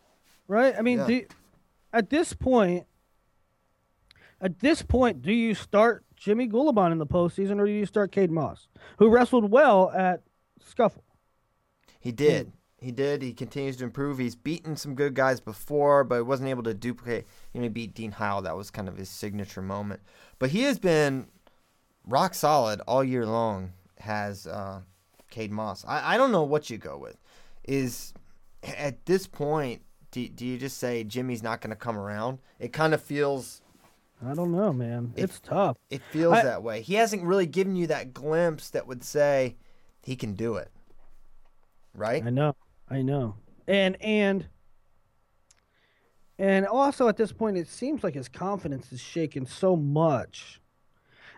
right? 0.48 0.74
I 0.76 0.82
mean, 0.82 0.98
Yeah. 1.08 1.20
at 1.92 2.10
this 2.10 2.32
point, 2.34 2.86
At 4.40 4.60
this 4.60 4.82
point, 4.82 5.22
do 5.22 5.32
you 5.32 5.54
start 5.54 6.04
Jimmy 6.16 6.48
Gulibon 6.48 6.92
in 6.92 6.98
the 6.98 7.06
postseason, 7.06 7.58
or 7.58 7.66
do 7.66 7.72
you 7.72 7.86
start 7.86 8.12
Cade 8.12 8.30
Moss, 8.30 8.68
who 8.98 9.08
wrestled 9.08 9.50
well 9.50 9.90
at 9.90 10.22
Scuffle? 10.60 11.04
He 12.00 12.12
did. 12.12 12.52
He 12.78 12.92
did. 12.92 13.22
He 13.22 13.32
continues 13.32 13.76
to 13.78 13.84
improve. 13.84 14.18
He's 14.18 14.34
beaten 14.34 14.76
some 14.76 14.94
good 14.94 15.14
guys 15.14 15.40
before, 15.40 16.04
but 16.04 16.26
wasn't 16.26 16.50
able 16.50 16.62
to 16.64 16.74
duplicate. 16.74 17.26
He 17.52 17.68
beat 17.68 17.94
Dean 17.94 18.12
Heil. 18.12 18.42
That 18.42 18.56
was 18.56 18.70
kind 18.70 18.88
of 18.88 18.98
his 18.98 19.08
signature 19.08 19.62
moment. 19.62 20.00
But 20.38 20.50
he 20.50 20.64
has 20.64 20.78
been 20.78 21.28
rock 22.06 22.34
solid 22.34 22.80
all 22.86 23.02
year 23.02 23.24
long. 23.24 23.72
Has 24.00 24.46
uh, 24.46 24.82
Cade 25.30 25.50
Moss? 25.50 25.82
I, 25.88 26.14
I 26.14 26.16
don't 26.18 26.30
know 26.30 26.42
what 26.42 26.68
you 26.68 26.76
go 26.76 26.98
with. 26.98 27.16
Is 27.66 28.12
at 28.62 29.06
this 29.06 29.26
point, 29.26 29.80
do, 30.10 30.28
do 30.28 30.44
you 30.44 30.58
just 30.58 30.76
say 30.76 31.04
Jimmy's 31.04 31.42
not 31.42 31.62
going 31.62 31.70
to 31.70 31.76
come 31.76 31.96
around? 31.96 32.40
It 32.58 32.74
kind 32.74 32.92
of 32.92 33.02
feels 33.02 33.62
I 34.22 34.34
don't 34.34 34.52
know, 34.52 34.72
man. 34.72 35.12
It's 35.16 35.40
tough. 35.40 35.76
it 35.90 36.02
feels 36.10 36.34
I- 36.34 36.42
that 36.42 36.62
way. 36.62 36.82
He 36.82 36.94
hasn't 36.94 37.22
really 37.24 37.46
given 37.46 37.76
you 37.76 37.86
that 37.88 38.12
glimpse 38.14 38.70
that 38.70 38.86
would 38.86 39.02
say 39.04 39.56
he 40.02 40.16
can 40.16 40.34
do 40.34 40.56
it. 40.56 40.70
Right? 41.94 42.24
I 42.24 42.30
know. 42.30 42.56
I 42.88 43.02
know. 43.02 43.36
And 43.66 44.00
and 44.02 44.46
and 46.38 46.66
also 46.66 47.08
at 47.08 47.16
this 47.16 47.32
point 47.32 47.56
it 47.56 47.68
seems 47.68 48.02
like 48.02 48.14
his 48.14 48.28
confidence 48.28 48.92
is 48.92 49.00
shaken 49.00 49.46
so 49.46 49.76
much. 49.76 50.60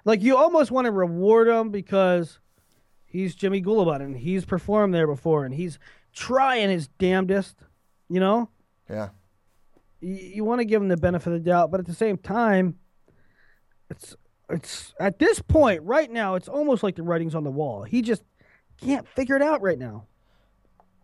Like 0.04 0.22
you 0.22 0.36
almost 0.36 0.70
want 0.70 0.86
to 0.86 0.92
reward 0.92 1.48
him 1.48 1.70
because 1.70 2.38
he's 3.04 3.34
Jimmy 3.34 3.60
Gulibon 3.62 4.00
and 4.00 4.16
he's 4.16 4.44
performed 4.44 4.94
there 4.94 5.06
before 5.06 5.44
and 5.44 5.54
he's 5.54 5.78
trying 6.12 6.70
his 6.70 6.88
damnedest, 6.88 7.56
you 8.08 8.20
know? 8.20 8.48
Yeah. 8.88 9.10
You, 10.00 10.14
you 10.14 10.44
want 10.44 10.60
to 10.60 10.64
give 10.64 10.80
him 10.80 10.88
the 10.88 10.96
benefit 10.96 11.28
of 11.28 11.32
the 11.34 11.50
doubt, 11.50 11.70
but 11.70 11.80
at 11.80 11.86
the 11.86 11.94
same 11.94 12.18
time 12.18 12.76
it's 13.90 14.16
it's 14.48 14.94
at 15.00 15.18
this 15.18 15.40
point 15.40 15.82
right 15.82 16.10
now 16.10 16.34
it's 16.34 16.48
almost 16.48 16.82
like 16.82 16.96
the 16.96 17.02
writing's 17.02 17.34
on 17.34 17.44
the 17.44 17.50
wall. 17.50 17.82
He 17.82 18.02
just 18.02 18.22
can't 18.80 19.08
figure 19.08 19.36
it 19.36 19.42
out 19.42 19.62
right 19.62 19.78
now. 19.78 20.06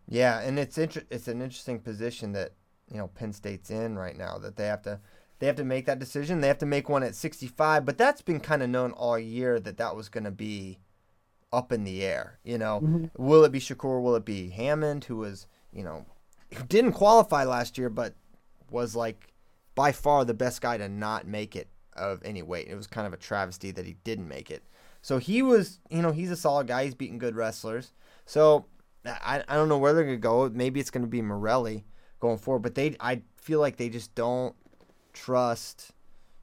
Yeah, 0.09 0.41
and 0.41 0.59
it's 0.59 0.79
inter- 0.79 1.05
it's 1.11 1.29
an 1.29 1.41
interesting 1.41 1.81
position 1.81 2.33
that 2.33 2.53
you 2.91 2.99
know 2.99 3.09
Penn 3.09 3.33
State's 3.33 3.71
in 3.71 3.97
right 3.97 4.17
now 4.17 4.39
that 4.39 4.57
they 4.57 4.67
have 4.67 4.83
to 4.83 5.01
they 5.39 5.47
have 5.47 5.57
to 5.57 5.65
make 5.65 5.87
that 5.87 5.99
decision. 5.99 6.41
They 6.41 6.49
have 6.49 6.59
to 6.59 6.67
make 6.67 6.89
one 6.89 7.03
at 7.03 7.17
65, 7.17 7.85
but 7.85 7.99
that's 7.99 8.23
been 8.23 8.39
kind 8.39 8.63
of 8.63 8.71
known 8.71 8.93
all 8.93 9.19
year 9.19 9.59
that 9.59 9.77
that 9.79 9.97
was 9.97 10.09
going 10.09 10.25
to 10.25 10.31
be 10.31 10.79
up 11.53 11.73
in 11.73 11.83
the 11.83 12.05
air. 12.05 12.39
You 12.45 12.59
know, 12.59 12.81
mm-hmm. 12.81 13.07
will 13.17 13.45
it 13.45 13.53
be 13.53 13.59
Shakur? 13.59 14.03
Will 14.03 14.15
it 14.15 14.25
be 14.25 14.51
Hammond, 14.51 15.05
who 15.05 15.17
was 15.17 15.47
you 15.73 15.83
know 15.83 16.05
who 16.55 16.65
didn't 16.65 16.93
qualify 16.93 17.45
last 17.45 17.79
year, 17.79 17.89
but 17.89 18.15
was 18.73 18.97
like 18.97 19.33
by 19.75 19.93
far 19.93 20.25
the 20.25 20.35
best 20.35 20.61
guy 20.61 20.77
to 20.79 20.89
not 20.89 21.27
make 21.27 21.55
it 21.57 21.69
of 21.95 22.21
any 22.25 22.43
weight. 22.43 22.69
It 22.69 22.75
was 22.75 22.87
kind 22.87 23.07
of 23.07 23.13
a 23.13 23.17
travesty 23.19 23.71
that 23.73 23.85
he 23.87 23.97
didn't 24.05 24.29
make 24.29 24.51
it. 24.51 24.63
So 25.03 25.19
he 25.19 25.43
was, 25.43 25.79
you 25.91 26.01
know, 26.03 26.13
he's 26.13 26.31
a 26.31 26.37
solid 26.37 26.67
guy. 26.67 26.85
He's 26.85 26.95
beating 26.95 27.19
good 27.19 27.35
wrestlers. 27.37 27.93
So 28.25 28.67
I, 29.05 29.43
I 29.49 29.55
don't 29.57 29.69
know 29.69 29.79
where 29.79 29.93
they're 29.93 30.05
gonna 30.05 30.17
go. 30.17 30.49
Maybe 30.49 30.81
it's 30.81 30.91
gonna 30.91 31.07
be 31.07 31.23
Morelli 31.23 31.85
going 32.21 32.39
forward, 32.39 32.61
but 32.63 32.75
they 32.75 32.97
I 33.01 33.23
feel 33.37 33.61
like 33.61 33.77
they 33.77 33.89
just 33.89 34.15
don't 34.15 34.55
trust 35.13 35.91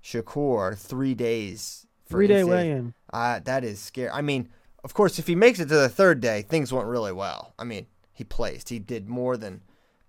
Shakur 0.03 0.77
three 0.77 1.13
days 1.15 1.85
for 2.05 2.17
Three 2.17 2.27
day 2.27 2.41
NCAA. 2.41 2.47
weigh-in. 2.49 2.93
Uh, 3.11 3.39
that 3.45 3.63
is 3.63 3.79
scary. 3.79 4.09
I 4.09 4.21
mean, 4.21 4.49
of 4.83 4.93
course, 4.93 5.19
if 5.19 5.27
he 5.27 5.35
makes 5.35 5.59
it 5.59 5.67
to 5.69 5.75
the 5.75 5.89
third 5.89 6.21
day, 6.21 6.41
things 6.41 6.71
went 6.73 6.87
really 6.87 7.11
well. 7.11 7.53
I 7.59 7.63
mean, 7.63 7.87
he 8.13 8.23
placed. 8.23 8.69
He 8.69 8.79
did 8.79 9.07
more 9.09 9.37
than 9.37 9.61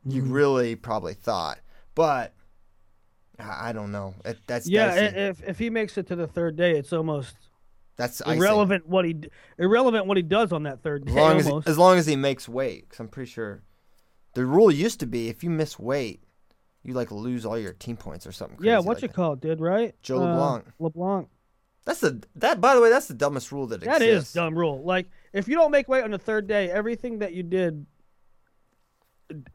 you 0.06 0.22
Mm-hmm. 0.22 0.32
really 0.32 0.76
probably 0.76 1.12
thought. 1.14 1.58
But 2.00 2.32
I 3.38 3.72
don't 3.72 3.92
know. 3.92 4.14
That's 4.46 4.66
Yeah, 4.66 4.94
if 4.94 5.42
if 5.46 5.58
he 5.58 5.68
makes 5.68 5.98
it 5.98 6.06
to 6.06 6.16
the 6.16 6.26
third 6.26 6.56
day, 6.56 6.78
it's 6.78 6.94
almost 6.94 7.34
that's 7.96 8.22
icing. 8.22 8.38
irrelevant 8.38 8.86
what 8.88 9.04
he 9.04 9.16
irrelevant 9.58 10.06
what 10.06 10.16
he 10.16 10.22
does 10.22 10.50
on 10.50 10.62
that 10.62 10.80
third 10.82 11.04
day. 11.04 11.10
As 11.12 11.16
long 11.18 11.36
as, 11.36 11.46
he, 11.46 11.70
as 11.70 11.76
long 11.78 11.98
as 11.98 12.06
he 12.06 12.16
makes 12.16 12.48
weight, 12.48 12.88
because 12.88 13.00
I'm 13.00 13.08
pretty 13.08 13.30
sure 13.30 13.62
the 14.32 14.46
rule 14.46 14.70
used 14.72 14.98
to 15.00 15.06
be 15.06 15.28
if 15.28 15.44
you 15.44 15.50
miss 15.50 15.78
weight, 15.78 16.22
you 16.82 16.94
like 16.94 17.10
lose 17.10 17.44
all 17.44 17.58
your 17.58 17.74
team 17.74 17.98
points 17.98 18.26
or 18.26 18.32
something. 18.32 18.56
yeah, 18.62 18.78
what 18.78 18.86
like 18.96 19.02
you 19.02 19.08
that. 19.08 19.14
call 19.14 19.34
it, 19.34 19.40
did 19.40 19.60
right? 19.60 19.94
Joe 20.00 20.22
Uh, 20.22 20.26
LeBlanc. 20.32 20.64
LeBlanc. 20.78 21.28
That's 21.84 22.00
the 22.00 22.22
that. 22.36 22.62
By 22.62 22.74
the 22.74 22.80
way, 22.80 22.88
that's 22.88 23.08
the 23.08 23.14
dumbest 23.14 23.52
rule 23.52 23.66
that 23.66 23.82
That 23.82 24.00
exists. 24.00 24.30
is 24.30 24.34
dumb 24.34 24.54
rule. 24.56 24.82
Like 24.82 25.10
if 25.34 25.48
you 25.48 25.54
don't 25.56 25.70
make 25.70 25.86
weight 25.86 26.02
on 26.04 26.12
the 26.12 26.18
third 26.18 26.46
day, 26.46 26.70
everything 26.70 27.18
that 27.18 27.34
you 27.34 27.42
did 27.42 27.84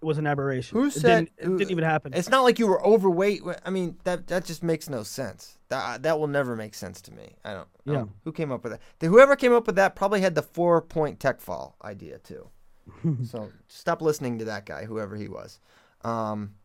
was 0.01 0.17
an 0.17 0.27
aberration. 0.27 0.77
Who 0.77 0.85
it 0.87 0.91
said 0.91 1.29
didn't, 1.37 1.55
it 1.55 1.57
didn't 1.57 1.71
even 1.71 1.83
happen? 1.83 2.13
It's 2.13 2.29
not 2.29 2.43
like 2.43 2.59
you 2.59 2.67
were 2.67 2.85
overweight. 2.85 3.41
I 3.65 3.69
mean, 3.69 3.97
that 4.03 4.27
that 4.27 4.45
just 4.45 4.63
makes 4.63 4.89
no 4.89 5.03
sense. 5.03 5.57
That 5.69 6.03
that 6.03 6.19
will 6.19 6.27
never 6.27 6.55
make 6.55 6.73
sense 6.73 7.01
to 7.01 7.11
me. 7.13 7.35
I 7.43 7.53
don't. 7.53 7.67
I 7.87 7.91
Yeah. 7.91 7.97
don't- 7.99 8.11
who 8.23 8.31
came 8.31 8.51
up 8.51 8.63
with 8.63 8.73
that? 8.73 9.07
Whoever 9.07 9.35
came 9.35 9.53
up 9.53 9.67
with 9.67 9.75
that 9.77 9.95
probably 9.95 10.21
had 10.21 10.35
the 10.35 10.41
four 10.41 10.81
point 10.81 11.19
tech 11.19 11.41
fall 11.41 11.75
idea 11.83 12.19
too. 12.19 12.49
so 13.25 13.51
stop 13.67 14.01
listening 14.01 14.39
to 14.39 14.45
that 14.45 14.65
guy, 14.65 14.85
whoever 14.85 15.15
he 15.15 15.27
was. 15.27 15.59
Um. 16.03 16.55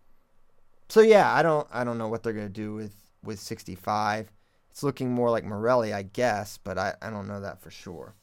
So 0.89 1.01
yeah, 1.01 1.33
I 1.33 1.43
don't 1.43 1.67
I 1.73 1.85
don't 1.85 1.99
know 1.99 2.09
what 2.09 2.23
they're 2.23 2.33
gonna 2.33 2.49
do 2.49 2.75
with 2.75 2.95
with 3.23 3.39
65. 3.41 4.31
It's 4.71 4.83
looking 4.83 5.11
more 5.13 5.31
like 5.31 5.45
Morelli, 5.45 5.93
I 5.93 6.03
guess, 6.03 6.59
but 6.63 6.79
I, 6.79 6.95
I 7.03 7.11
don't 7.11 7.27
know 7.27 7.41
that 7.41 7.61
for 7.61 7.71
sure. 7.71 8.15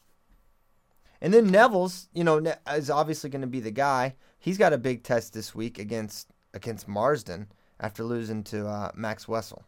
And 1.20 1.34
then 1.34 1.48
Neville's, 1.50 2.08
you 2.14 2.24
know, 2.24 2.42
is 2.72 2.90
obviously 2.90 3.28
going 3.28 3.42
to 3.42 3.46
be 3.48 3.60
the 3.60 3.70
guy. 3.70 4.14
He's 4.38 4.58
got 4.58 4.72
a 4.72 4.78
big 4.78 5.02
test 5.02 5.34
this 5.34 5.54
week 5.54 5.78
against 5.78 6.28
against 6.54 6.88
Marsden 6.88 7.48
after 7.80 8.04
losing 8.04 8.42
to 8.44 8.66
uh, 8.66 8.90
Max 8.94 9.28
Wessel. 9.28 9.64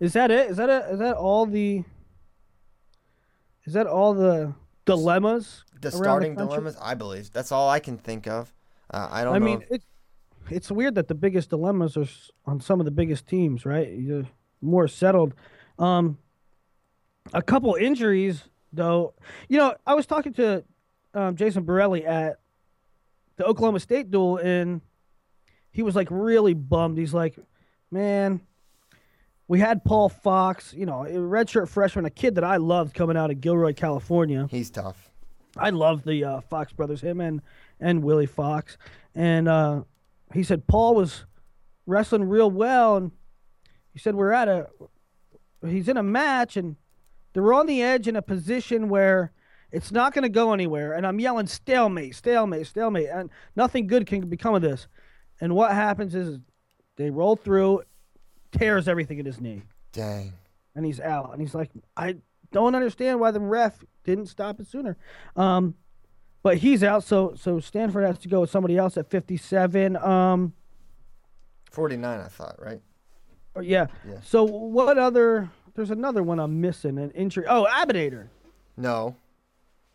Is 0.00 0.12
that 0.14 0.30
it? 0.30 0.50
Is 0.50 0.56
that 0.56 0.70
a, 0.70 0.90
is 0.90 0.98
that 0.98 1.14
all 1.16 1.46
the? 1.46 1.84
Is 3.64 3.74
that 3.74 3.86
all 3.86 4.14
the 4.14 4.54
dilemmas? 4.84 5.64
The 5.80 5.90
starting 5.90 6.34
country? 6.36 6.48
dilemmas, 6.48 6.76
I 6.80 6.94
believe. 6.94 7.30
That's 7.32 7.52
all 7.52 7.68
I 7.68 7.80
can 7.80 7.98
think 7.98 8.26
of. 8.26 8.52
Uh, 8.90 9.08
I 9.10 9.24
don't 9.24 9.34
I 9.34 9.38
know. 9.38 9.44
mean, 9.44 9.64
it's 9.70 9.86
it's 10.50 10.70
weird 10.70 10.94
that 10.96 11.08
the 11.08 11.14
biggest 11.14 11.50
dilemmas 11.50 11.96
are 11.96 12.06
on 12.46 12.60
some 12.60 12.80
of 12.80 12.84
the 12.84 12.90
biggest 12.90 13.26
teams, 13.26 13.64
right? 13.64 13.92
You're 13.92 14.28
more 14.60 14.88
settled. 14.88 15.34
Um, 15.78 16.18
a 17.32 17.42
couple 17.42 17.74
injuries, 17.74 18.44
though. 18.72 19.14
You 19.48 19.58
know, 19.58 19.74
I 19.86 19.94
was 19.94 20.06
talking 20.06 20.32
to 20.34 20.64
um, 21.14 21.36
Jason 21.36 21.64
Borrelli 21.64 22.06
at 22.06 22.38
the 23.36 23.44
Oklahoma 23.44 23.80
State 23.80 24.10
duel, 24.10 24.36
and 24.38 24.80
he 25.70 25.82
was 25.82 25.96
like 25.96 26.08
really 26.10 26.54
bummed. 26.54 26.98
He's 26.98 27.14
like, 27.14 27.36
"Man, 27.90 28.40
we 29.48 29.58
had 29.58 29.84
Paul 29.84 30.08
Fox, 30.08 30.74
you 30.74 30.86
know, 30.86 31.04
a 31.04 31.12
redshirt 31.12 31.68
freshman, 31.68 32.04
a 32.04 32.10
kid 32.10 32.34
that 32.36 32.44
I 32.44 32.56
loved 32.56 32.94
coming 32.94 33.16
out 33.16 33.30
of 33.30 33.40
Gilroy, 33.40 33.72
California." 33.72 34.46
He's 34.50 34.70
tough. 34.70 35.10
I 35.56 35.70
love 35.70 36.04
the 36.04 36.24
uh, 36.24 36.40
Fox 36.40 36.72
brothers, 36.72 37.00
him 37.00 37.20
and 37.20 37.42
and 37.80 38.02
Willie 38.02 38.26
Fox, 38.26 38.78
and 39.14 39.48
uh, 39.48 39.82
he 40.32 40.42
said 40.42 40.66
Paul 40.66 40.94
was 40.94 41.24
wrestling 41.86 42.28
real 42.28 42.50
well, 42.50 42.96
and 42.96 43.12
he 43.92 43.98
said 43.98 44.14
we're 44.14 44.32
at 44.32 44.48
a 44.48 44.68
he's 45.66 45.88
in 45.88 45.96
a 45.96 46.02
match, 46.02 46.56
and 46.56 46.76
they're 47.32 47.52
on 47.52 47.66
the 47.66 47.82
edge 47.82 48.08
in 48.08 48.16
a 48.16 48.22
position 48.22 48.88
where 48.88 49.32
it's 49.72 49.90
not 49.90 50.12
going 50.14 50.22
to 50.22 50.28
go 50.28 50.52
anywhere, 50.52 50.92
and 50.92 51.06
I'm 51.06 51.18
yelling 51.18 51.46
stalemate, 51.46 52.14
stalemate, 52.14 52.66
stalemate, 52.66 53.08
and 53.12 53.30
nothing 53.56 53.86
good 53.86 54.06
can 54.06 54.28
become 54.28 54.54
of 54.54 54.62
this. 54.62 54.86
And 55.40 55.54
what 55.54 55.72
happens 55.72 56.14
is 56.14 56.38
they 56.96 57.10
roll 57.10 57.36
through, 57.36 57.82
tears 58.52 58.86
everything 58.86 59.18
in 59.18 59.26
his 59.26 59.40
knee 59.40 59.62
Dang. 59.92 60.34
and 60.76 60.84
he's 60.84 61.00
out. 61.00 61.32
And 61.32 61.40
he's 61.40 61.54
like, 61.54 61.70
I 61.96 62.16
don't 62.52 62.74
understand 62.74 63.18
why 63.18 63.30
the 63.30 63.40
ref 63.40 63.82
didn't 64.04 64.26
stop 64.26 64.60
it 64.60 64.66
sooner. 64.66 64.96
Um, 65.36 65.74
but 66.42 66.58
he's 66.58 66.82
out, 66.84 67.04
so 67.04 67.34
so 67.36 67.60
Stanford 67.60 68.04
has 68.04 68.18
to 68.20 68.28
go 68.28 68.40
with 68.40 68.50
somebody 68.50 68.76
else 68.76 68.96
at 68.96 69.08
57. 69.10 69.96
Um, 69.96 70.52
49, 71.70 72.20
I 72.20 72.28
thought, 72.28 72.56
right? 72.60 72.80
or- 73.54 73.62
yeah. 73.62 73.86
Yeah. 74.06 74.16
So 74.22 74.42
what 74.44 74.98
other? 74.98 75.50
There's 75.74 75.90
another 75.90 76.22
one 76.22 76.38
I'm 76.38 76.60
missing. 76.60 76.98
An 76.98 77.10
injury. 77.12 77.46
Oh, 77.48 77.66
Abidator. 77.70 78.28
No, 78.76 79.16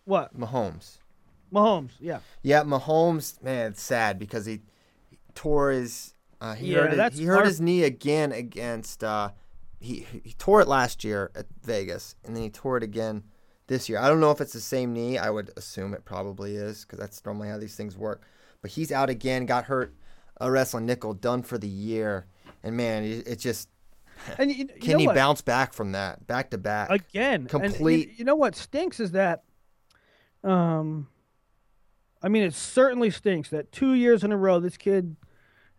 What? 0.07 0.37
Mahomes. 0.39 0.99
Mahomes. 1.53 1.91
Yeah. 1.99 2.19
Yeah, 2.41 2.63
Mahomes, 2.63 3.41
man, 3.43 3.71
it's 3.71 3.81
sad 3.81 4.17
because 4.17 4.45
he, 4.45 4.61
he 5.09 5.17
tore 5.35 5.71
his 5.71 6.13
uh, 6.39 6.53
he 6.55 6.73
Yeah, 6.73 6.87
hurt 6.87 7.11
his, 7.11 7.19
he 7.19 7.25
hurt 7.25 7.45
his 7.45 7.59
knee 7.61 7.83
again 7.83 8.31
against 8.31 9.03
uh, 9.03 9.31
he 9.79 10.05
he 10.23 10.33
tore 10.37 10.61
it 10.61 10.67
last 10.67 11.03
year 11.03 11.29
at 11.35 11.45
Vegas 11.63 12.15
and 12.23 12.35
then 12.35 12.43
he 12.43 12.49
tore 12.49 12.77
it 12.77 12.83
again 12.83 13.23
this 13.67 13.89
year. 13.89 13.99
I 13.99 14.07
don't 14.07 14.19
know 14.21 14.31
if 14.31 14.39
it's 14.39 14.53
the 14.53 14.61
same 14.61 14.93
knee. 14.93 15.17
I 15.17 15.29
would 15.29 15.51
assume 15.57 15.93
it 15.93 16.05
probably 16.05 16.55
is 16.55 16.83
because 16.85 16.99
that's 16.99 17.23
normally 17.25 17.49
how 17.49 17.57
these 17.57 17.75
things 17.75 17.97
work. 17.97 18.21
But 18.61 18.71
he's 18.71 18.91
out 18.93 19.09
again. 19.09 19.45
Got 19.45 19.65
hurt 19.65 19.93
uh, 20.41 20.49
wrestling 20.49 20.85
nickel, 20.85 21.13
done 21.13 21.43
for 21.43 21.57
the 21.57 21.67
year. 21.67 22.27
And 22.63 22.77
man, 22.77 23.03
it, 23.03 23.27
it 23.27 23.35
just 23.39 23.67
And 24.37 24.49
you, 24.51 24.57
you 24.73 24.79
can 24.81 24.99
he 24.99 25.05
what? 25.07 25.15
bounce 25.15 25.41
back 25.41 25.73
from 25.73 25.91
that 25.93 26.25
back 26.27 26.49
to 26.51 26.57
back? 26.57 26.89
again? 26.89 27.41
and 27.41 27.43
you- 27.43 27.49
Complete- 27.49 28.19
you 28.19 28.25
know 28.25 28.35
what 28.35 28.55
stinks 28.55 28.99
is 28.99 29.11
that, 29.11 29.43
um, 30.43 31.07
I 32.21 32.29
mean, 32.29 32.43
it 32.43 32.53
certainly 32.53 33.09
stinks 33.09 33.49
that 33.49 33.71
two 33.71 33.93
years 33.93 34.23
in 34.23 34.31
a 34.31 34.37
row 34.37 34.59
this 34.59 34.77
kid 34.77 35.15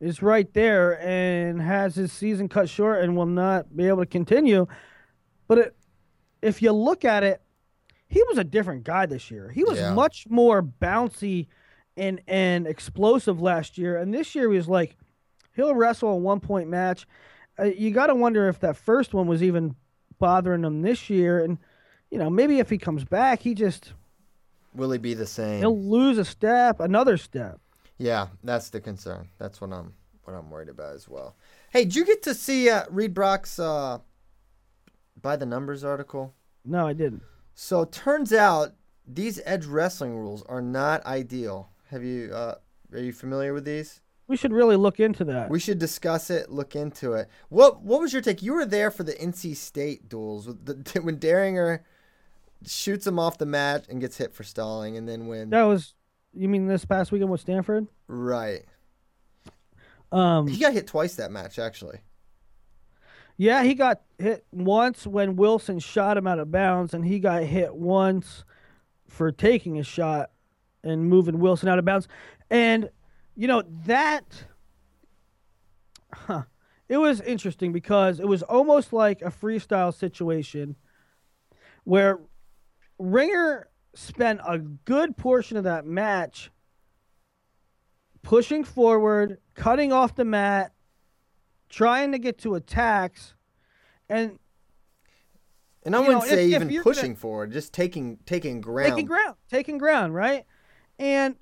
is 0.01 0.23
right 0.23 0.53
there 0.55 1.01
and 1.03 1.61
has 1.61 1.97
his 1.97 2.13
season 2.13 2.49
cut 2.49 2.69
short 2.69 3.03
and 3.03 3.17
will 3.17 3.27
not 3.27 3.77
be 3.77 3.89
able 3.89 3.99
to 4.03 4.07
continue. 4.07 4.67
But 5.49 5.59
it, 5.59 5.77
if 6.41 6.63
you 6.63 6.71
look 6.73 7.05
at 7.05 7.25
it, 7.25 7.43
he 8.07 8.23
was 8.29 8.39
a 8.39 8.45
different 8.45 8.85
guy 8.85 9.07
this 9.07 9.31
year. 9.31 9.51
He 9.51 9.65
was 9.65 9.79
Yeah. 9.79 9.93
much 9.95 10.27
more 10.31 10.63
bouncy 10.63 11.49
and 11.97 12.21
and 12.29 12.67
explosive 12.69 13.41
last 13.43 13.77
year, 13.77 13.97
and 13.97 14.15
this 14.15 14.35
year 14.37 14.49
he 14.51 14.57
was 14.57 14.69
like 14.69 14.97
he'll 15.57 15.75
wrestle 15.75 16.11
a 16.11 16.17
one 16.17 16.39
point 16.39 16.69
match. 16.69 17.07
Uh, 17.59 17.65
you 17.65 17.91
got 17.91 18.07
to 18.07 18.15
wonder 18.15 18.49
if 18.49 18.61
that 18.61 18.77
first 18.77 19.13
one 19.15 19.27
was 19.27 19.43
even 19.43 19.75
bothering 20.21 20.63
him 20.63 20.83
this 20.83 21.11
year, 21.11 21.43
and 21.43 21.59
you 22.13 22.19
know 22.19 22.31
maybe 22.31 22.61
if 22.61 22.71
he 22.71 22.79
comes 22.79 23.05
back, 23.05 23.41
he 23.41 23.53
just 23.53 23.95
Will 24.79 24.93
he 24.93 24.99
be 24.99 25.14
the 25.14 25.26
same? 25.26 25.59
he'll 25.59 25.79
lose 25.79 26.18
a 26.18 26.24
step, 26.24 26.81
another 26.81 27.16
step. 27.16 27.61
Yeah, 27.99 28.29
that's 28.45 28.70
the 28.70 28.81
concern. 28.81 29.29
That's 29.39 29.61
what 29.61 29.72
I'm 29.72 29.93
what 30.24 30.35
I'm 30.35 30.51
worried 30.51 30.68
about 30.68 30.95
as 30.95 31.09
well. 31.09 31.37
Hey, 31.70 31.85
did 31.85 31.97
you 31.97 32.05
get 32.05 32.22
to 32.22 32.35
see 32.35 32.70
uh, 32.70 32.85
Reed 32.91 33.12
Brock's 33.12 33.59
uh, 33.59 33.99
by 35.20 35.37
the 35.37 35.47
numbers 35.47 35.83
article? 35.83 36.35
No, 36.64 36.87
I 36.87 36.93
didn't. 36.93 37.22
So 37.55 37.85
turns 37.87 38.33
out 38.33 38.74
these 39.07 39.41
edge 39.45 39.66
wrestling 39.66 40.16
rules 40.16 40.43
are 40.45 40.62
not 40.62 41.05
ideal. 41.07 41.70
Have 41.91 42.05
you 42.05 42.31
uh, 42.33 42.55
are 42.93 42.99
you 42.99 43.12
familiar 43.12 43.53
with 43.53 43.64
these? 43.64 44.01
We 44.29 44.37
should 44.37 44.53
really 44.53 44.76
look 44.76 45.01
into 45.01 45.24
that. 45.24 45.49
We 45.49 45.59
should 45.59 45.79
discuss 45.79 46.29
it, 46.29 46.51
look 46.51 46.76
into 46.76 47.14
it. 47.14 47.29
What 47.49 47.83
what 47.83 48.01
was 48.01 48.12
your 48.12 48.22
take? 48.22 48.43
You 48.43 48.53
were 48.53 48.66
there 48.66 48.93
for 48.93 49.03
the 49.03 49.14
NC 49.14 49.57
State 49.57 50.09
duels 50.09 50.47
with 50.47 50.64
the, 50.66 51.01
when 51.03 51.18
Dieringer 51.18 51.81
shoots 52.67 53.07
him 53.07 53.19
off 53.19 53.39
the 53.39 53.47
mat 53.47 53.87
and 53.89 54.01
gets 54.01 54.17
hit 54.17 54.35
for 54.35 54.43
stalling, 54.45 54.97
and 54.97 55.09
then 55.09 55.27
when 55.27 55.51
that 55.51 55.63
was 55.63 55.95
you 56.35 56.49
mean 56.49 56.67
this 56.67 56.85
past 56.85 57.13
weekend 57.13 57.31
with 57.31 57.41
Stanford? 57.41 57.87
right, 58.07 58.65
Um, 60.13 60.47
he 60.47 60.59
got 60.59 60.73
hit 60.73 60.87
twice 60.87 61.15
that 61.17 61.31
match 61.31 61.59
actually. 61.59 62.01
yeah, 63.37 63.63
he 63.63 63.75
got 63.75 64.03
hit 64.19 64.45
once 64.51 65.07
when 65.07 65.37
Wilson 65.37 65.79
shot 65.79 66.17
him 66.17 66.27
out 66.27 66.39
of 66.39 66.51
bounds, 66.51 66.95
and 66.95 67.05
he 67.05 67.19
got 67.19 67.43
hit 67.45 67.75
once 67.75 68.45
for 69.07 69.31
taking 69.33 69.79
a 69.79 69.83
shot 69.85 70.31
and 70.83 71.09
moving 71.09 71.39
Wilson 71.39 71.69
out 71.69 71.79
of 71.79 71.85
bounds. 71.85 72.09
And 72.51 72.91
you 73.37 73.47
know 73.47 73.63
that 73.87 74.45
huh, 76.13 76.43
it 76.89 76.99
was 76.99 77.21
interesting 77.21 77.73
because 77.73 78.21
it 78.21 78.27
was 78.27 78.43
almost 78.43 78.93
like 78.93 79.23
a 79.23 79.31
freestyle 79.31 79.95
situation 79.95 80.77
where 81.85 82.19
Ringer 82.99 83.69
spent 83.95 84.41
a 84.47 84.59
good 84.59 85.17
portion 85.17 85.57
of 85.57 85.65
that 85.65 85.85
match 85.87 86.51
pushing 88.23 88.65
forward, 88.65 89.39
cutting 89.55 89.93
off 89.93 90.15
the 90.15 90.25
mat, 90.25 90.73
trying 91.69 92.13
to 92.13 92.19
get 92.19 92.39
to 92.39 92.55
attacks, 92.55 93.35
and 94.09 94.39
And 95.85 95.95
I 95.97 96.01
wouldn't 96.01 96.25
know, 96.25 96.29
say 96.29 96.51
if- 96.51 96.57
if 96.57 96.63
even 96.63 96.69
gonna- 96.69 96.83
pushing 96.83 97.15
forward, 97.17 97.53
just 97.53 97.73
taking 97.73 98.19
taking 98.27 98.61
ground. 98.61 98.91
taking 98.91 99.07
ground, 99.07 99.37
taking 99.49 99.79
ground, 99.79 100.15
right? 100.15 100.45
And 100.99 101.37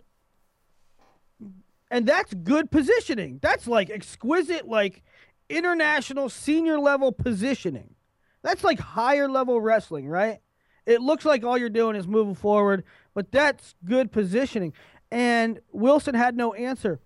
and 1.91 2.07
that's 2.07 2.35
good 2.35 2.71
positioning. 2.71 3.39
That's 3.41 3.67
like 3.67 3.91
exquisite, 3.91 4.67
like 4.69 5.03
international 5.49 6.29
senior 6.29 6.79
level 6.81 7.13
positioning. 7.13 7.95
That's 8.43 8.63
like 8.65 8.79
higher 8.79 9.29
level 9.29 9.61
wrestling, 9.61 10.09
right? 10.09 10.41
It 10.87 11.01
looks 11.01 11.25
like 11.25 11.45
all 11.45 11.59
you're 11.59 11.69
doing 11.69 11.97
is 11.97 12.07
moving 12.07 12.35
forward, 12.37 12.85
but 13.13 13.33
that's 13.33 13.75
good 13.85 14.13
positioning. 14.13 14.73
And 15.11 15.61
Wilson 15.73 16.15
had 16.15 16.37
no 16.37 16.55
answer. 16.55 17.01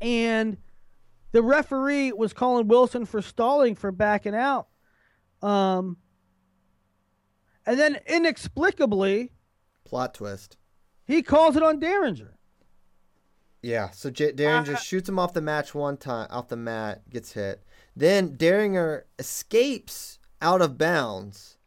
And 0.00 0.56
the 1.32 1.42
referee 1.42 2.12
was 2.12 2.32
calling 2.32 2.68
Wilson 2.68 3.04
for 3.04 3.20
stalling 3.22 3.74
for 3.74 3.92
backing 3.92 4.34
out. 4.34 4.68
Um, 5.42 5.96
and 7.66 7.78
then 7.78 7.98
inexplicably, 8.06 9.32
Plot 9.84 10.14
twist. 10.14 10.56
he 11.06 11.22
calls 11.22 11.56
it 11.56 11.62
on 11.62 11.80
Dieringer. 11.80 12.30
Yeah, 13.62 13.90
so 13.90 14.10
J- 14.10 14.32
Dieringer 14.32 14.74
Uh, 14.74 14.78
shoots 14.78 15.08
him 15.08 15.18
off 15.18 15.34
the 15.34 15.42
match 15.42 15.74
one 15.74 15.96
time, 15.96 16.28
off 16.30 16.48
the 16.48 16.56
mat, 16.56 17.08
gets 17.10 17.32
hit. 17.32 17.62
Then 17.94 18.36
Dieringer 18.36 19.02
escapes 19.18 20.18
out 20.40 20.62
of 20.62 20.78
bounds. 20.78 21.58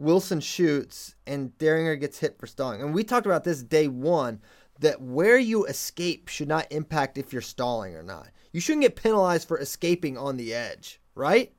Wilson 0.00 0.40
shoots, 0.40 1.14
and 1.26 1.56
Dieringer 1.58 2.00
gets 2.00 2.18
hit 2.18 2.38
for 2.38 2.46
stalling. 2.46 2.80
And 2.80 2.94
we 2.94 3.04
talked 3.04 3.26
about 3.26 3.44
this 3.44 3.62
day 3.62 3.86
one 3.86 4.40
that 4.80 5.00
where 5.00 5.36
you 5.36 5.66
escape 5.66 6.28
should 6.28 6.48
not 6.48 6.66
impact 6.70 7.18
if 7.18 7.34
you're 7.34 7.42
stalling 7.42 7.94
or 7.94 8.02
not. 8.02 8.28
You 8.52 8.62
shouldn't 8.62 8.82
get 8.82 8.96
penalized 8.96 9.46
for 9.46 9.58
escaping 9.58 10.16
on 10.16 10.38
the 10.38 10.54
edge, 10.54 11.00
right? 11.14 11.52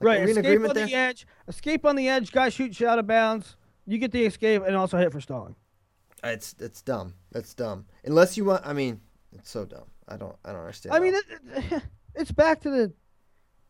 Like, 0.00 0.06
right, 0.06 0.20
are 0.20 0.24
we 0.24 0.30
in 0.30 0.38
escape 0.38 0.68
on 0.68 0.74
there? 0.74 0.86
the 0.86 0.94
edge. 0.94 1.26
Escape 1.48 1.84
on 1.84 1.96
the 1.96 2.08
edge. 2.08 2.30
Guy 2.30 2.48
shoots 2.48 2.78
you 2.78 2.86
out 2.86 3.00
of 3.00 3.08
bounds. 3.08 3.56
You 3.86 3.98
get 3.98 4.12
the 4.12 4.24
escape 4.24 4.62
and 4.64 4.76
also 4.76 4.96
hit 4.96 5.10
for 5.10 5.20
stalling. 5.20 5.56
Uh, 6.22 6.28
it's 6.28 6.54
it's 6.60 6.80
dumb. 6.80 7.14
That's 7.32 7.54
dumb. 7.54 7.86
Unless 8.04 8.36
you 8.36 8.44
want, 8.44 8.64
I 8.64 8.72
mean, 8.72 9.00
it's 9.32 9.50
so 9.50 9.64
dumb. 9.64 9.86
I 10.08 10.16
don't 10.16 10.36
I 10.44 10.52
don't 10.52 10.60
understand. 10.60 10.94
I 10.94 11.00
mean, 11.00 11.14
it- 11.14 11.82
it's 12.14 12.30
back 12.32 12.60
to 12.60 12.70
the 12.70 12.92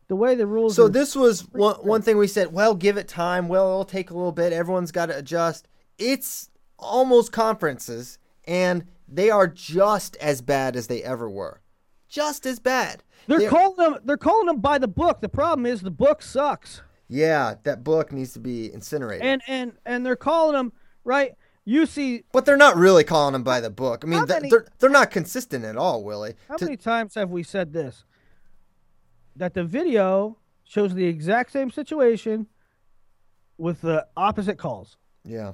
the 0.07 0.15
way 0.15 0.35
the 0.35 0.47
rules. 0.47 0.75
So 0.75 0.87
this 0.87 1.15
was 1.15 1.41
one, 1.51 1.75
one 1.77 2.01
thing 2.01 2.17
we 2.17 2.27
said. 2.27 2.53
Well, 2.53 2.75
give 2.75 2.97
it 2.97 3.07
time. 3.07 3.47
Well, 3.47 3.67
it'll 3.69 3.85
take 3.85 4.09
a 4.09 4.13
little 4.13 4.31
bit. 4.31 4.53
Everyone's 4.53 4.91
got 4.91 5.07
to 5.07 5.17
adjust. 5.17 5.67
It's 5.97 6.49
almost 6.77 7.31
conferences, 7.31 8.17
and 8.45 8.85
they 9.07 9.29
are 9.29 9.47
just 9.47 10.15
as 10.17 10.41
bad 10.41 10.75
as 10.75 10.87
they 10.87 11.01
ever 11.03 11.29
were. 11.29 11.61
Just 12.07 12.45
as 12.45 12.59
bad. 12.59 13.03
they're, 13.27 13.39
They're- 13.39 13.49
calling 13.49 13.75
them. 13.77 13.97
They're 14.03 14.17
calling 14.17 14.45
them 14.47 14.59
by 14.59 14.77
the 14.77 14.87
book. 14.87 15.21
The 15.21 15.29
problem 15.29 15.65
is 15.65 15.81
the 15.81 15.91
book 15.91 16.21
sucks, 16.21 16.81
Yeah, 17.07 17.55
that 17.63 17.83
book 17.83 18.11
needs 18.11 18.33
to 18.33 18.39
be 18.39 18.71
incinerated. 18.71 19.25
and 19.25 19.41
and 19.47 19.73
and 19.85 20.05
they're 20.05 20.15
calling 20.15 20.53
them 20.53 20.73
right. 21.03 21.33
You 21.67 21.87
see, 21.87 22.21
but 22.31 22.45
they're 22.45 22.57
not 22.57 22.77
really 22.77 23.03
calling 23.03 23.33
them 23.33 23.41
by 23.43 23.59
the 23.59 23.71
book. 23.71 24.03
I 24.03 24.07
mean, 24.07 24.23
many- 24.27 24.49
they're 24.51 24.67
they're 24.77 24.89
not 24.89 25.09
consistent 25.09 25.65
at 25.65 25.75
all, 25.77 26.03
Willie. 26.03 26.35
how 26.47 26.57
To- 26.57 26.65
many 26.65 26.77
times 26.77 27.15
have 27.15 27.31
we 27.31 27.41
said 27.41 27.73
this? 27.73 28.05
That 29.35 29.53
the 29.53 29.63
video 29.63 30.37
shows 30.63 30.93
the 30.93 31.05
exact 31.05 31.51
same 31.51 31.69
situation 31.71 32.47
with 33.57 33.81
the 33.81 34.07
opposite 34.17 34.57
calls. 34.57 34.97
yeah. 35.23 35.53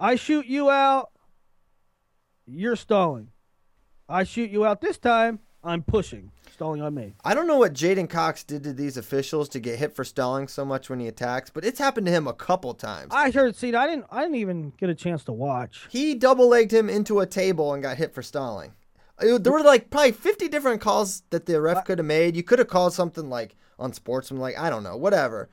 I 0.00 0.16
shoot 0.16 0.46
you 0.46 0.68
out, 0.68 1.10
you're 2.46 2.74
stalling. 2.74 3.28
I 4.08 4.24
shoot 4.24 4.50
you 4.50 4.66
out 4.66 4.80
this 4.80 4.98
time, 4.98 5.38
I'm 5.62 5.84
pushing, 5.84 6.32
stalling 6.52 6.82
on 6.82 6.94
me. 6.94 7.14
I 7.24 7.34
don't 7.34 7.46
know 7.46 7.58
what 7.58 7.72
J'den 7.72 8.10
Cox 8.10 8.42
did 8.42 8.64
to 8.64 8.72
these 8.72 8.96
officials 8.96 9.48
to 9.50 9.60
get 9.60 9.78
hit 9.78 9.94
for 9.94 10.02
stalling 10.02 10.48
so 10.48 10.64
much 10.64 10.90
when 10.90 10.98
he 10.98 11.06
attacks, 11.06 11.50
but 11.50 11.64
it's 11.64 11.78
happened 11.78 12.06
to 12.06 12.12
him 12.12 12.26
a 12.26 12.32
couple 12.32 12.74
times. 12.74 13.12
I 13.14 13.30
heard. 13.30 13.54
See, 13.54 13.72
I 13.74 13.86
didn't. 13.86 14.06
I 14.10 14.22
didn't 14.22 14.36
even 14.36 14.72
get 14.76 14.90
a 14.90 14.94
chance 14.94 15.22
to 15.24 15.32
watch. 15.32 15.86
He 15.88 16.16
double 16.16 16.48
legged 16.48 16.72
him 16.72 16.90
into 16.90 17.20
a 17.20 17.26
table 17.26 17.72
and 17.72 17.80
got 17.82 17.96
hit 17.96 18.12
for 18.12 18.22
stalling. 18.22 18.72
Uh, 19.22 19.38
There 19.38 19.52
were 19.52 19.62
like 19.62 19.90
probably 19.90 20.12
50 20.12 20.48
different 20.48 20.80
calls 20.80 21.22
that 21.30 21.46
the 21.46 21.60
ref 21.60 21.84
could 21.84 21.98
have 21.98 22.06
made. 22.06 22.36
You 22.36 22.42
could 22.42 22.58
have 22.58 22.68
called 22.68 22.92
something 22.94 23.28
like 23.30 23.56
on 23.78 23.92
sportsman, 23.92 24.40
like, 24.40 24.58
I 24.58 24.70
don't 24.70 24.82
know, 24.82 24.96
whatever. 24.96 25.48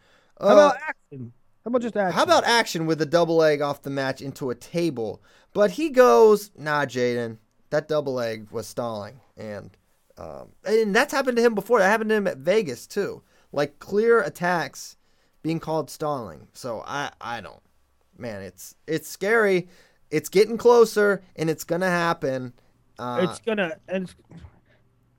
How 0.45 0.49
Uh, 0.49 0.53
about 0.53 0.75
action? 0.87 1.33
How 1.63 1.69
about 1.69 1.81
just 1.81 1.97
action? 1.97 2.13
how 2.17 2.23
about 2.23 2.43
action 2.45 2.85
with 2.85 3.01
a 3.01 3.05
double 3.05 3.37
leg 3.37 3.61
off 3.61 3.81
the 3.81 3.89
match 3.89 4.21
into 4.21 4.49
a 4.49 4.55
table? 4.55 5.21
But 5.53 5.71
he 5.71 5.89
goes, 5.89 6.51
nah, 6.57 6.85
J'den, 6.85 7.37
that 7.69 7.87
double 7.87 8.13
leg 8.13 8.49
was 8.51 8.67
stalling. 8.67 9.19
And, 9.37 9.75
um, 10.17 10.49
and 10.65 10.95
that's 10.95 11.13
happened 11.13 11.37
to 11.37 11.43
him 11.43 11.55
before. 11.55 11.79
That 11.79 11.89
happened 11.89 12.09
to 12.11 12.15
him 12.15 12.27
at 12.27 12.37
Vegas, 12.37 12.87
too. 12.87 13.23
Like 13.51 13.79
clear 13.79 14.21
attacks 14.21 14.95
being 15.41 15.59
called 15.59 15.89
stalling. 15.89 16.47
So 16.53 16.83
I, 16.85 17.11
I 17.19 17.41
don't. 17.41 17.61
Man, 18.17 18.41
it's 18.41 18.75
it's 18.85 19.07
scary. 19.09 19.69
It's 20.11 20.29
getting 20.29 20.57
closer, 20.57 21.23
and 21.35 21.49
it's 21.49 21.63
gonna 21.63 21.89
happen. 21.89 22.53
Uh, 22.99 23.27
It's 23.29 23.39
gonna. 23.39 23.75
It's, 23.87 24.13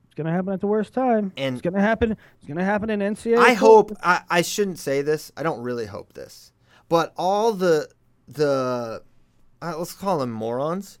it's 0.05 0.15
gonna 0.15 0.31
happen 0.31 0.53
at 0.53 0.61
the 0.61 0.67
worst 0.67 0.93
time. 0.93 1.31
And- 1.37 1.55
it's 1.55 1.61
gonna 1.61 1.81
happen. 1.81 2.11
It's 2.11 2.47
gonna 2.47 2.63
happen 2.63 2.89
in 2.89 2.99
NCAA. 2.99 3.37
I 3.37 3.53
hope 3.53 3.91
I, 4.03 4.21
I 4.29 4.41
shouldn't 4.41 4.79
say 4.79 5.01
this. 5.01 5.31
I 5.35 5.43
don't 5.43 5.61
really 5.61 5.85
hope 5.85 6.13
this, 6.13 6.51
but 6.89 7.13
all 7.17 7.53
the 7.53 7.89
the 8.27 9.01
uh, 9.61 9.77
let's 9.77 9.93
call 9.93 10.19
them 10.19 10.31
morons 10.31 10.99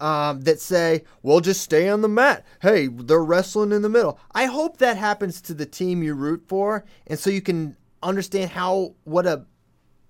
um, 0.00 0.40
that 0.42 0.60
say 0.60 1.04
we'll 1.22 1.40
just 1.40 1.62
stay 1.62 1.88
on 1.88 2.02
the 2.02 2.08
mat. 2.08 2.44
Hey, 2.60 2.88
they're 2.88 3.22
wrestling 3.22 3.72
in 3.72 3.82
the 3.82 3.88
middle. 3.88 4.18
I 4.32 4.46
hope 4.46 4.78
that 4.78 4.96
happens 4.96 5.40
to 5.42 5.54
the 5.54 5.66
team 5.66 6.02
you 6.02 6.14
root 6.14 6.44
for, 6.46 6.84
and 7.06 7.18
so 7.18 7.30
you 7.30 7.40
can 7.40 7.76
understand 8.02 8.50
how 8.50 8.94
what 9.04 9.26
a 9.26 9.44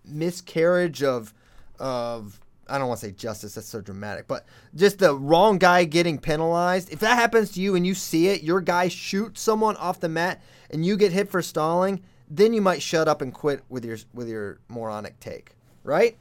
miscarriage 0.04 1.02
of 1.02 1.34
of 1.78 2.40
I 2.68 2.78
don't 2.78 2.88
want 2.88 3.00
to 3.00 3.06
say 3.06 3.12
justice. 3.12 3.54
That's 3.54 3.68
so 3.68 3.80
dramatic, 3.80 4.26
but 4.26 4.46
just 4.74 4.98
the 4.98 5.14
wrong 5.14 5.58
guy 5.58 5.84
getting 5.84 6.18
penalized. 6.18 6.92
If 6.92 7.00
that 7.00 7.16
happens 7.16 7.52
to 7.52 7.60
you 7.60 7.74
and 7.74 7.86
you 7.86 7.94
see 7.94 8.28
it, 8.28 8.42
your 8.42 8.60
guy 8.60 8.88
shoots 8.88 9.40
someone 9.40 9.76
off 9.76 10.00
the 10.00 10.08
mat 10.08 10.42
and 10.70 10.84
you 10.84 10.96
get 10.96 11.12
hit 11.12 11.28
for 11.30 11.42
stalling, 11.42 12.02
then 12.30 12.52
you 12.52 12.60
might 12.60 12.82
shut 12.82 13.08
up 13.08 13.22
and 13.22 13.32
quit 13.32 13.62
with 13.68 13.84
your 13.84 13.98
with 14.12 14.28
your 14.28 14.60
moronic 14.68 15.18
take, 15.20 15.52
right? 15.82 16.18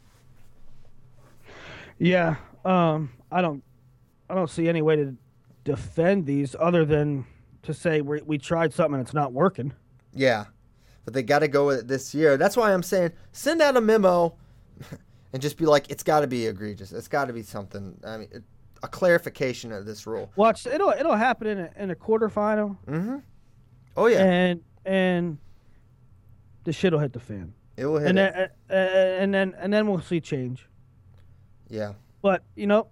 Yeah. 2.00 2.36
Um. 2.64 3.12
I 3.32 3.42
don't. 3.42 3.64
I 4.30 4.36
don't 4.36 4.50
see 4.50 4.68
any 4.70 4.82
way 4.82 4.96
to 4.96 5.16
defend 5.64 6.26
these 6.26 6.56
other 6.60 6.86
than 6.86 7.26
to 7.64 7.74
say 7.74 8.02
we 8.02 8.22
we 8.22 8.38
tried 8.38 8.74
something 8.74 8.96
and 8.96 9.04
it's 9.04 9.14
not 9.14 9.34
working. 9.34 9.74
Yeah, 10.14 10.46
but 11.06 11.14
they 11.14 11.24
got 11.24 11.40
to 11.40 11.48
go 11.48 11.68
with 11.68 11.80
it 11.80 11.88
this 11.88 12.16
year. 12.16 12.38
That's 12.38 12.56
why 12.56 12.74
I'm 12.74 12.84
saying 12.84 13.12
send 13.32 13.62
out 13.62 13.76
a 13.78 13.82
memo 13.82 14.36
and 15.34 15.42
just 15.42 15.58
be 15.58 15.66
like, 15.66 15.90
it's 15.90 16.04
got 16.04 16.22
to 16.22 16.28
be 16.28 16.46
egregious. 16.48 16.92
It's 16.92 17.08
got 17.08 17.26
to 17.26 17.34
be 17.34 17.42
something. 17.44 17.98
I 18.06 18.18
mean, 18.18 18.30
a 18.84 18.88
clarification 18.88 19.72
of 19.72 19.86
this 19.86 20.06
rule. 20.08 20.32
Watch 20.36 20.66
it'll 20.68 20.90
it'll 20.92 21.16
happen 21.16 21.48
in 21.48 21.60
a, 21.60 21.70
in 21.78 21.92
a 21.92 21.96
quarterfinal. 21.96 22.78
Mm-hmm. 22.88 23.18
Oh 23.96 24.06
yeah, 24.08 24.24
and 24.24 24.62
and 24.86 25.38
the 26.64 26.72
shit 26.74 26.94
will 26.94 27.00
hit 27.00 27.14
the 27.14 27.20
fan. 27.20 27.54
it 27.76 27.86
will 27.86 27.98
hit. 28.00 28.10
and 28.10 28.18
then 28.18 28.34
uh, 28.36 28.48
uh, 28.70 28.74
and 28.74 29.34
then 29.34 29.56
and 29.58 29.74
then 29.74 29.88
we'll 29.88 30.02
see 30.02 30.22
change. 30.22 30.68
yeah, 31.70 31.94
But 32.22 32.44
you 32.56 32.68
know, 32.68 32.88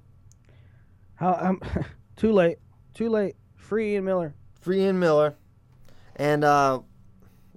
how 1.16 1.34
I'm 1.34 1.62
too 2.16 2.32
late, 2.32 2.58
too 2.94 3.10
late. 3.10 3.36
Free 3.56 3.94
Ian 3.94 4.06
Miller. 4.06 4.34
free 4.62 4.82
Ian 4.82 5.00
Miller, 5.00 5.36
and 6.16 6.44
uh, 6.44 6.80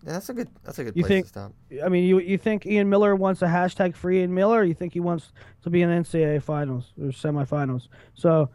yeah, 0.08 0.14
that's 0.14 0.30
a 0.30 0.34
good. 0.34 0.48
That's 0.64 0.78
a 0.78 0.84
good 0.84 0.96
You 0.96 1.02
place 1.02 1.08
think- 1.10 1.26
to 1.26 1.28
stop. 1.28 1.52
I 1.84 1.88
mean, 1.90 2.04
you 2.04 2.18
you 2.18 2.38
think 2.38 2.64
Ian 2.64 2.88
Miller 2.88 3.14
wants 3.14 3.42
a 3.42 3.46
hashtag 3.46 3.94
free 3.94 4.20
Ian 4.20 4.32
Miller, 4.32 4.60
or 4.60 4.64
you 4.64 4.72
think 4.74 4.94
he 4.94 5.00
wants 5.00 5.32
to 5.62 5.68
be 5.70 5.82
in 5.82 5.90
NCAA 5.90 6.42
finals 6.42 6.94
or 6.98 7.08
semifinals? 7.08 7.88
So, 8.14 8.48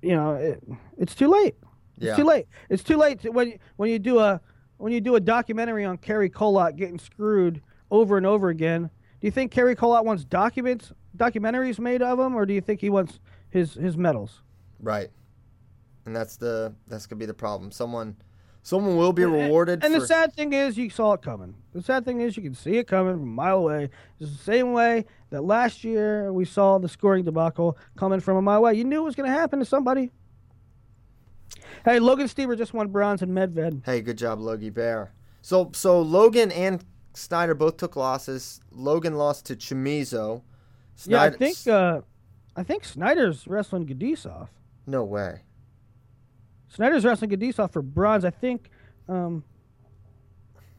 you 0.00 0.14
know, 0.14 0.34
it, 0.34 0.62
it's 0.96 1.14
too 1.16 1.26
late. 1.28 1.56
Yeah. 1.98 2.10
It's 2.10 2.18
too 2.18 2.24
late. 2.24 2.46
It's 2.68 2.82
too 2.84 2.96
late 2.96 3.20
to, 3.22 3.30
when 3.30 3.48
you, 3.48 3.58
when 3.76 3.90
you 3.90 3.98
do 3.98 4.20
a 4.20 4.40
when 4.76 4.92
you 4.92 5.00
do 5.00 5.16
a 5.16 5.20
documentary 5.20 5.84
on 5.84 5.98
Cary 5.98 6.30
Kolat 6.30 6.76
getting 6.76 6.98
screwed 7.00 7.60
over 7.90 8.16
and 8.16 8.24
over 8.24 8.48
again. 8.48 8.82
Do 9.20 9.26
you 9.26 9.30
think 9.32 9.50
Cary 9.50 9.74
Kolat 9.74 10.04
wants 10.04 10.24
documents 10.24 10.92
documentaries 11.16 11.80
made 11.80 12.00
of 12.00 12.18
him, 12.20 12.36
or 12.36 12.46
do 12.46 12.54
you 12.54 12.60
think 12.60 12.80
he 12.80 12.88
wants 12.90 13.18
his 13.50 13.74
his 13.74 13.96
medals? 13.96 14.42
Right, 14.78 15.10
and 16.06 16.14
that's 16.14 16.36
the 16.36 16.72
that's 16.86 17.06
gonna 17.06 17.18
be 17.18 17.26
the 17.26 17.34
problem. 17.34 17.70
Someone, 17.72 18.16
someone 18.62 18.96
will 18.96 19.12
be 19.12 19.24
rewarded. 19.24 19.84
And 19.84 19.94
for, 19.94 20.00
the 20.00 20.06
sad 20.06 20.34
thing 20.34 20.52
is, 20.52 20.76
you 20.76 20.90
saw 20.90 21.14
it 21.14 21.22
coming. 21.22 21.54
The 21.72 21.82
sad 21.82 22.04
thing 22.04 22.20
is, 22.20 22.36
you 22.36 22.42
can 22.42 22.54
see 22.54 22.76
it 22.78 22.86
coming 22.86 23.14
from 23.14 23.22
a 23.22 23.26
mile 23.26 23.58
away. 23.58 23.90
It's 24.18 24.30
the 24.30 24.42
same 24.42 24.72
way 24.72 25.06
that 25.30 25.42
last 25.42 25.84
year 25.84 26.32
we 26.32 26.44
saw 26.44 26.78
the 26.78 26.88
scoring 26.88 27.24
debacle 27.24 27.78
coming 27.96 28.20
from 28.20 28.36
a 28.36 28.42
mile 28.42 28.58
away. 28.58 28.74
You 28.74 28.84
knew 28.84 29.00
it 29.00 29.04
was 29.04 29.14
going 29.14 29.30
to 29.30 29.36
happen 29.36 29.58
to 29.58 29.64
somebody. 29.64 30.10
Hey, 31.84 31.98
Logan 31.98 32.26
Stieber 32.26 32.56
just 32.56 32.74
won 32.74 32.88
bronze 32.88 33.22
in 33.22 33.30
Medved. 33.30 33.84
Hey, 33.84 34.02
good 34.02 34.18
job, 34.18 34.40
Logie 34.40 34.70
Bear. 34.70 35.12
So 35.42 35.70
so 35.72 36.02
Logan 36.02 36.52
and 36.52 36.84
Snyder 37.14 37.54
both 37.54 37.78
took 37.78 37.96
losses. 37.96 38.60
Logan 38.70 39.14
lost 39.14 39.46
to 39.46 39.56
Chamizo. 39.56 40.42
Yeah, 41.06 41.22
I 41.22 41.30
think 41.30 41.56
uh, 41.66 42.02
I 42.56 42.62
think 42.62 42.84
Snyder's 42.84 43.46
wrestling 43.46 43.86
Gadisov. 43.86 44.48
no 44.86 45.04
way. 45.04 45.40
Snyder's 46.70 47.04
wrestling 47.04 47.30
Gadisov 47.30 47.72
for 47.72 47.82
bronze. 47.82 48.24
I 48.24 48.30
think 48.30 48.70
um, 49.08 49.44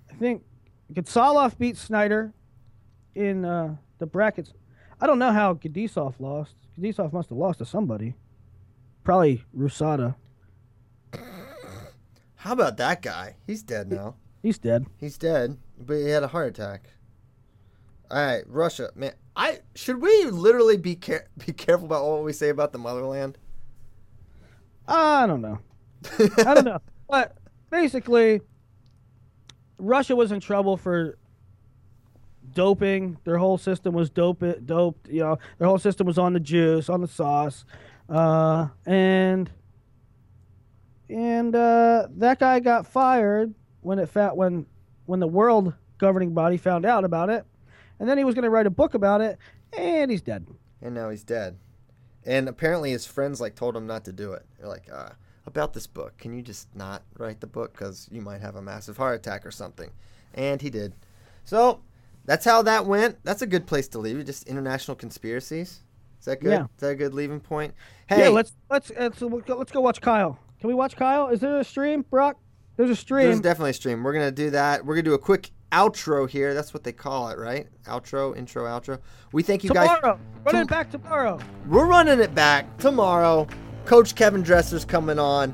I 0.10 0.16
think 0.16 0.44
Gatsalov 0.94 1.58
beat 1.58 1.78
Snyder 1.78 2.34
in 3.14 3.46
uh, 3.46 3.76
the 4.00 4.06
brackets. 4.06 4.54
I 5.00 5.08
don't 5.08 5.20
know 5.20 5.32
how 5.32 5.54
Gadisov 5.54 6.16
lost. 6.20 6.56
Gadisov 6.80 7.14
must 7.14 7.30
have 7.30 7.38
lost 7.38 7.60
to 7.60 7.66
somebody. 7.66 8.16
Probably 9.04 9.44
RUSADA. 9.58 10.16
How 12.36 12.54
about 12.54 12.78
that 12.78 13.02
guy? 13.02 13.36
He's 13.46 13.62
dead 13.62 13.92
now. 13.92 14.16
He's 14.42 14.58
dead. 14.58 14.86
He's 14.98 15.18
dead, 15.18 15.58
but 15.78 15.96
he 15.96 16.10
had 16.10 16.24
a 16.24 16.28
heart 16.28 16.48
attack. 16.48 16.90
All 18.10 18.18
right, 18.18 18.44
Russia, 18.48 18.90
man. 18.96 19.14
I 19.36 19.60
should 19.76 20.02
we 20.02 20.26
literally 20.26 20.78
be 20.78 20.96
care- 20.96 21.28
be 21.46 21.54
careful 21.54 21.86
about 21.86 22.06
what 22.06 22.24
we 22.24 22.34
say 22.34 22.50
about 22.50 22.72
the 22.72 22.80
motherland? 22.80 23.38
I 24.88 25.28
don't 25.28 25.42
know. 25.42 25.60
I 26.46 26.54
don't 26.54 26.66
know. 26.66 26.80
But 27.10 27.38
basically, 27.70 28.42
Russia 29.78 30.16
was 30.16 30.32
in 30.32 30.40
trouble 30.40 30.78
for 30.78 31.18
doping. 32.54 33.18
Their 33.24 33.38
whole 33.38 33.58
system 33.58 33.94
was 33.94 34.10
dope 34.10 34.44
doped. 34.66 35.08
You 35.08 35.22
know, 35.22 35.40
their 35.58 35.68
whole 35.68 35.80
system 35.80 36.08
was 36.08 36.18
on 36.18 36.34
the 36.34 36.40
juice, 36.40 36.90
on 36.90 37.02
the 37.02 37.08
sauce, 37.08 37.66
uh, 38.10 38.68
and 38.86 39.50
and 41.10 41.56
uh, 41.56 42.08
that 42.18 42.40
guy 42.40 42.60
got 42.60 42.88
fired 42.88 43.54
when 43.82 44.00
it 44.00 44.10
fa- 44.10 44.32
when 44.34 44.66
when 45.06 45.20
the 45.20 45.28
world 45.28 45.74
governing 45.98 46.34
body 46.34 46.58
found 46.58 46.86
out 46.86 47.04
about 47.04 47.30
it, 47.30 47.46
and 48.00 48.08
then 48.10 48.18
he 48.18 48.24
was 48.24 48.34
going 48.34 48.44
to 48.44 48.50
write 48.50 48.66
a 48.66 48.72
book 48.72 48.94
about 48.94 49.22
it, 49.22 49.38
and 49.78 50.10
he's 50.10 50.22
dead. 50.22 50.48
and 50.82 50.96
now 50.96 51.10
he's 51.10 51.24
dead. 51.24 51.58
And 52.24 52.48
apparently 52.48 52.92
his 52.92 53.06
friends 53.06 53.42
like 53.42 53.56
told 53.56 53.76
him 53.76 53.88
not 53.88 54.06
to 54.06 54.14
do 54.14 54.34
it. 54.34 54.46
They're 54.60 54.68
like, 54.68 54.88
uh, 54.94 55.10
about 55.46 55.74
this 55.74 55.88
book, 55.88 56.18
can 56.18 56.34
you 56.34 56.42
just 56.42 56.68
not 56.76 57.04
write 57.18 57.40
the 57.40 57.48
book 57.48 57.74
because 57.74 58.08
you 58.12 58.22
might 58.22 58.42
have 58.42 58.56
a 58.56 58.62
massive 58.62 58.98
heart 58.98 59.16
attack 59.16 59.46
or 59.46 59.52
something? 59.52 59.90
And 60.34 60.62
he 60.62 60.70
did. 60.70 60.94
So 61.44 61.82
that's 62.26 62.46
how 62.46 62.62
that 62.64 62.86
went. 62.86 63.18
That's 63.24 63.42
a 63.42 63.48
good 63.48 63.66
place 63.66 63.88
to 63.90 64.00
leave 64.00 64.18
it. 64.20 64.26
Just 64.26 64.48
international 64.48 64.96
conspiracies. 64.96 65.84
Is 66.20 66.26
that 66.26 66.40
good? 66.40 66.52
Yeah. 66.52 66.64
Is 66.64 66.70
that 66.78 66.90
a 66.90 66.96
good 66.96 67.14
leaving 67.14 67.40
point? 67.40 67.74
Hey, 68.08 68.24
Yeah, 68.26 68.30
let's 68.30 68.54
let's 68.70 68.92
uh, 68.92 68.96
let's 69.00 69.22
let's 69.22 69.46
go, 69.48 69.58
let's 69.58 69.72
go 69.72 69.82
watch 69.82 70.02
Kyle. 70.02 70.38
Can 70.60 70.68
we 70.68 70.76
watch 70.76 70.96
Kyle? 70.96 71.30
Is 71.30 71.40
there 71.40 71.60
a 71.60 71.64
stream, 71.64 72.06
Brock? 72.10 72.38
There's 72.78 72.92
a 72.92 72.96
stream. 72.96 73.26
there's 73.26 73.40
definitely 73.40 73.72
a 73.72 73.74
stream. 73.74 74.04
We're 74.04 74.14
gonna 74.14 74.32
do 74.32 74.52
that. 74.52 74.86
We're 74.86 74.96
gonna 74.96 75.04
do 75.04 75.14
a 75.16 75.20
quick 75.20 75.50
outro 75.72 76.30
here. 76.30 76.54
That's 76.54 76.74
what 76.74 76.84
they 76.84 76.92
call 76.92 77.30
it, 77.30 77.38
right? 77.40 77.68
Outro, 77.86 78.38
intro, 78.38 78.66
outro. 78.66 79.00
We 79.32 79.42
thank 79.44 79.64
you 79.64 79.72
guys. 79.72 79.90
tomorrow. 79.98 80.20
Run 80.46 80.54
Tom- 80.54 80.62
it 80.62 80.68
back 80.70 80.92
tomorrow. 80.92 81.40
We're 81.68 81.88
running 81.88 82.20
it 82.20 82.36
back 82.36 82.78
tomorrow. 82.78 83.48
Coach 83.86 84.16
Kevin 84.16 84.44
Dresser's 84.44 84.86
coming 84.86 85.20
on. 85.20 85.54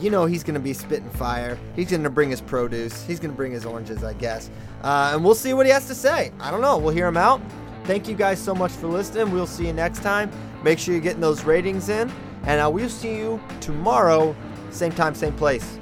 You 0.00 0.10
know 0.10 0.24
he's 0.24 0.42
going 0.42 0.54
to 0.54 0.60
be 0.60 0.72
spitting 0.72 1.10
fire. 1.10 1.58
He's 1.76 1.90
going 1.90 2.02
to 2.02 2.10
bring 2.10 2.30
his 2.30 2.40
produce. 2.40 3.04
He's 3.04 3.20
going 3.20 3.32
to 3.32 3.36
bring 3.36 3.52
his 3.52 3.66
oranges, 3.66 4.02
I 4.02 4.14
guess. 4.14 4.50
Uh, 4.82 5.12
and 5.14 5.24
we'll 5.24 5.34
see 5.34 5.52
what 5.52 5.66
he 5.66 5.72
has 5.72 5.86
to 5.88 5.94
say. 5.94 6.32
I 6.40 6.50
don't 6.50 6.62
know. 6.62 6.78
We'll 6.78 6.94
hear 6.94 7.06
him 7.06 7.18
out. 7.18 7.40
Thank 7.84 8.08
you 8.08 8.14
guys 8.14 8.38
so 8.40 8.54
much 8.54 8.72
for 8.72 8.86
listening. 8.86 9.30
We'll 9.30 9.46
see 9.46 9.66
you 9.66 9.72
next 9.72 10.02
time. 10.02 10.30
Make 10.62 10.78
sure 10.78 10.94
you're 10.94 11.02
getting 11.02 11.20
those 11.20 11.44
ratings 11.44 11.88
in. 11.88 12.10
And 12.44 12.60
uh, 12.60 12.70
we'll 12.70 12.88
see 12.88 13.16
you 13.16 13.40
tomorrow, 13.60 14.34
same 14.70 14.92
time, 14.92 15.14
same 15.14 15.34
place. 15.34 15.78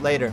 Later. 0.00 0.32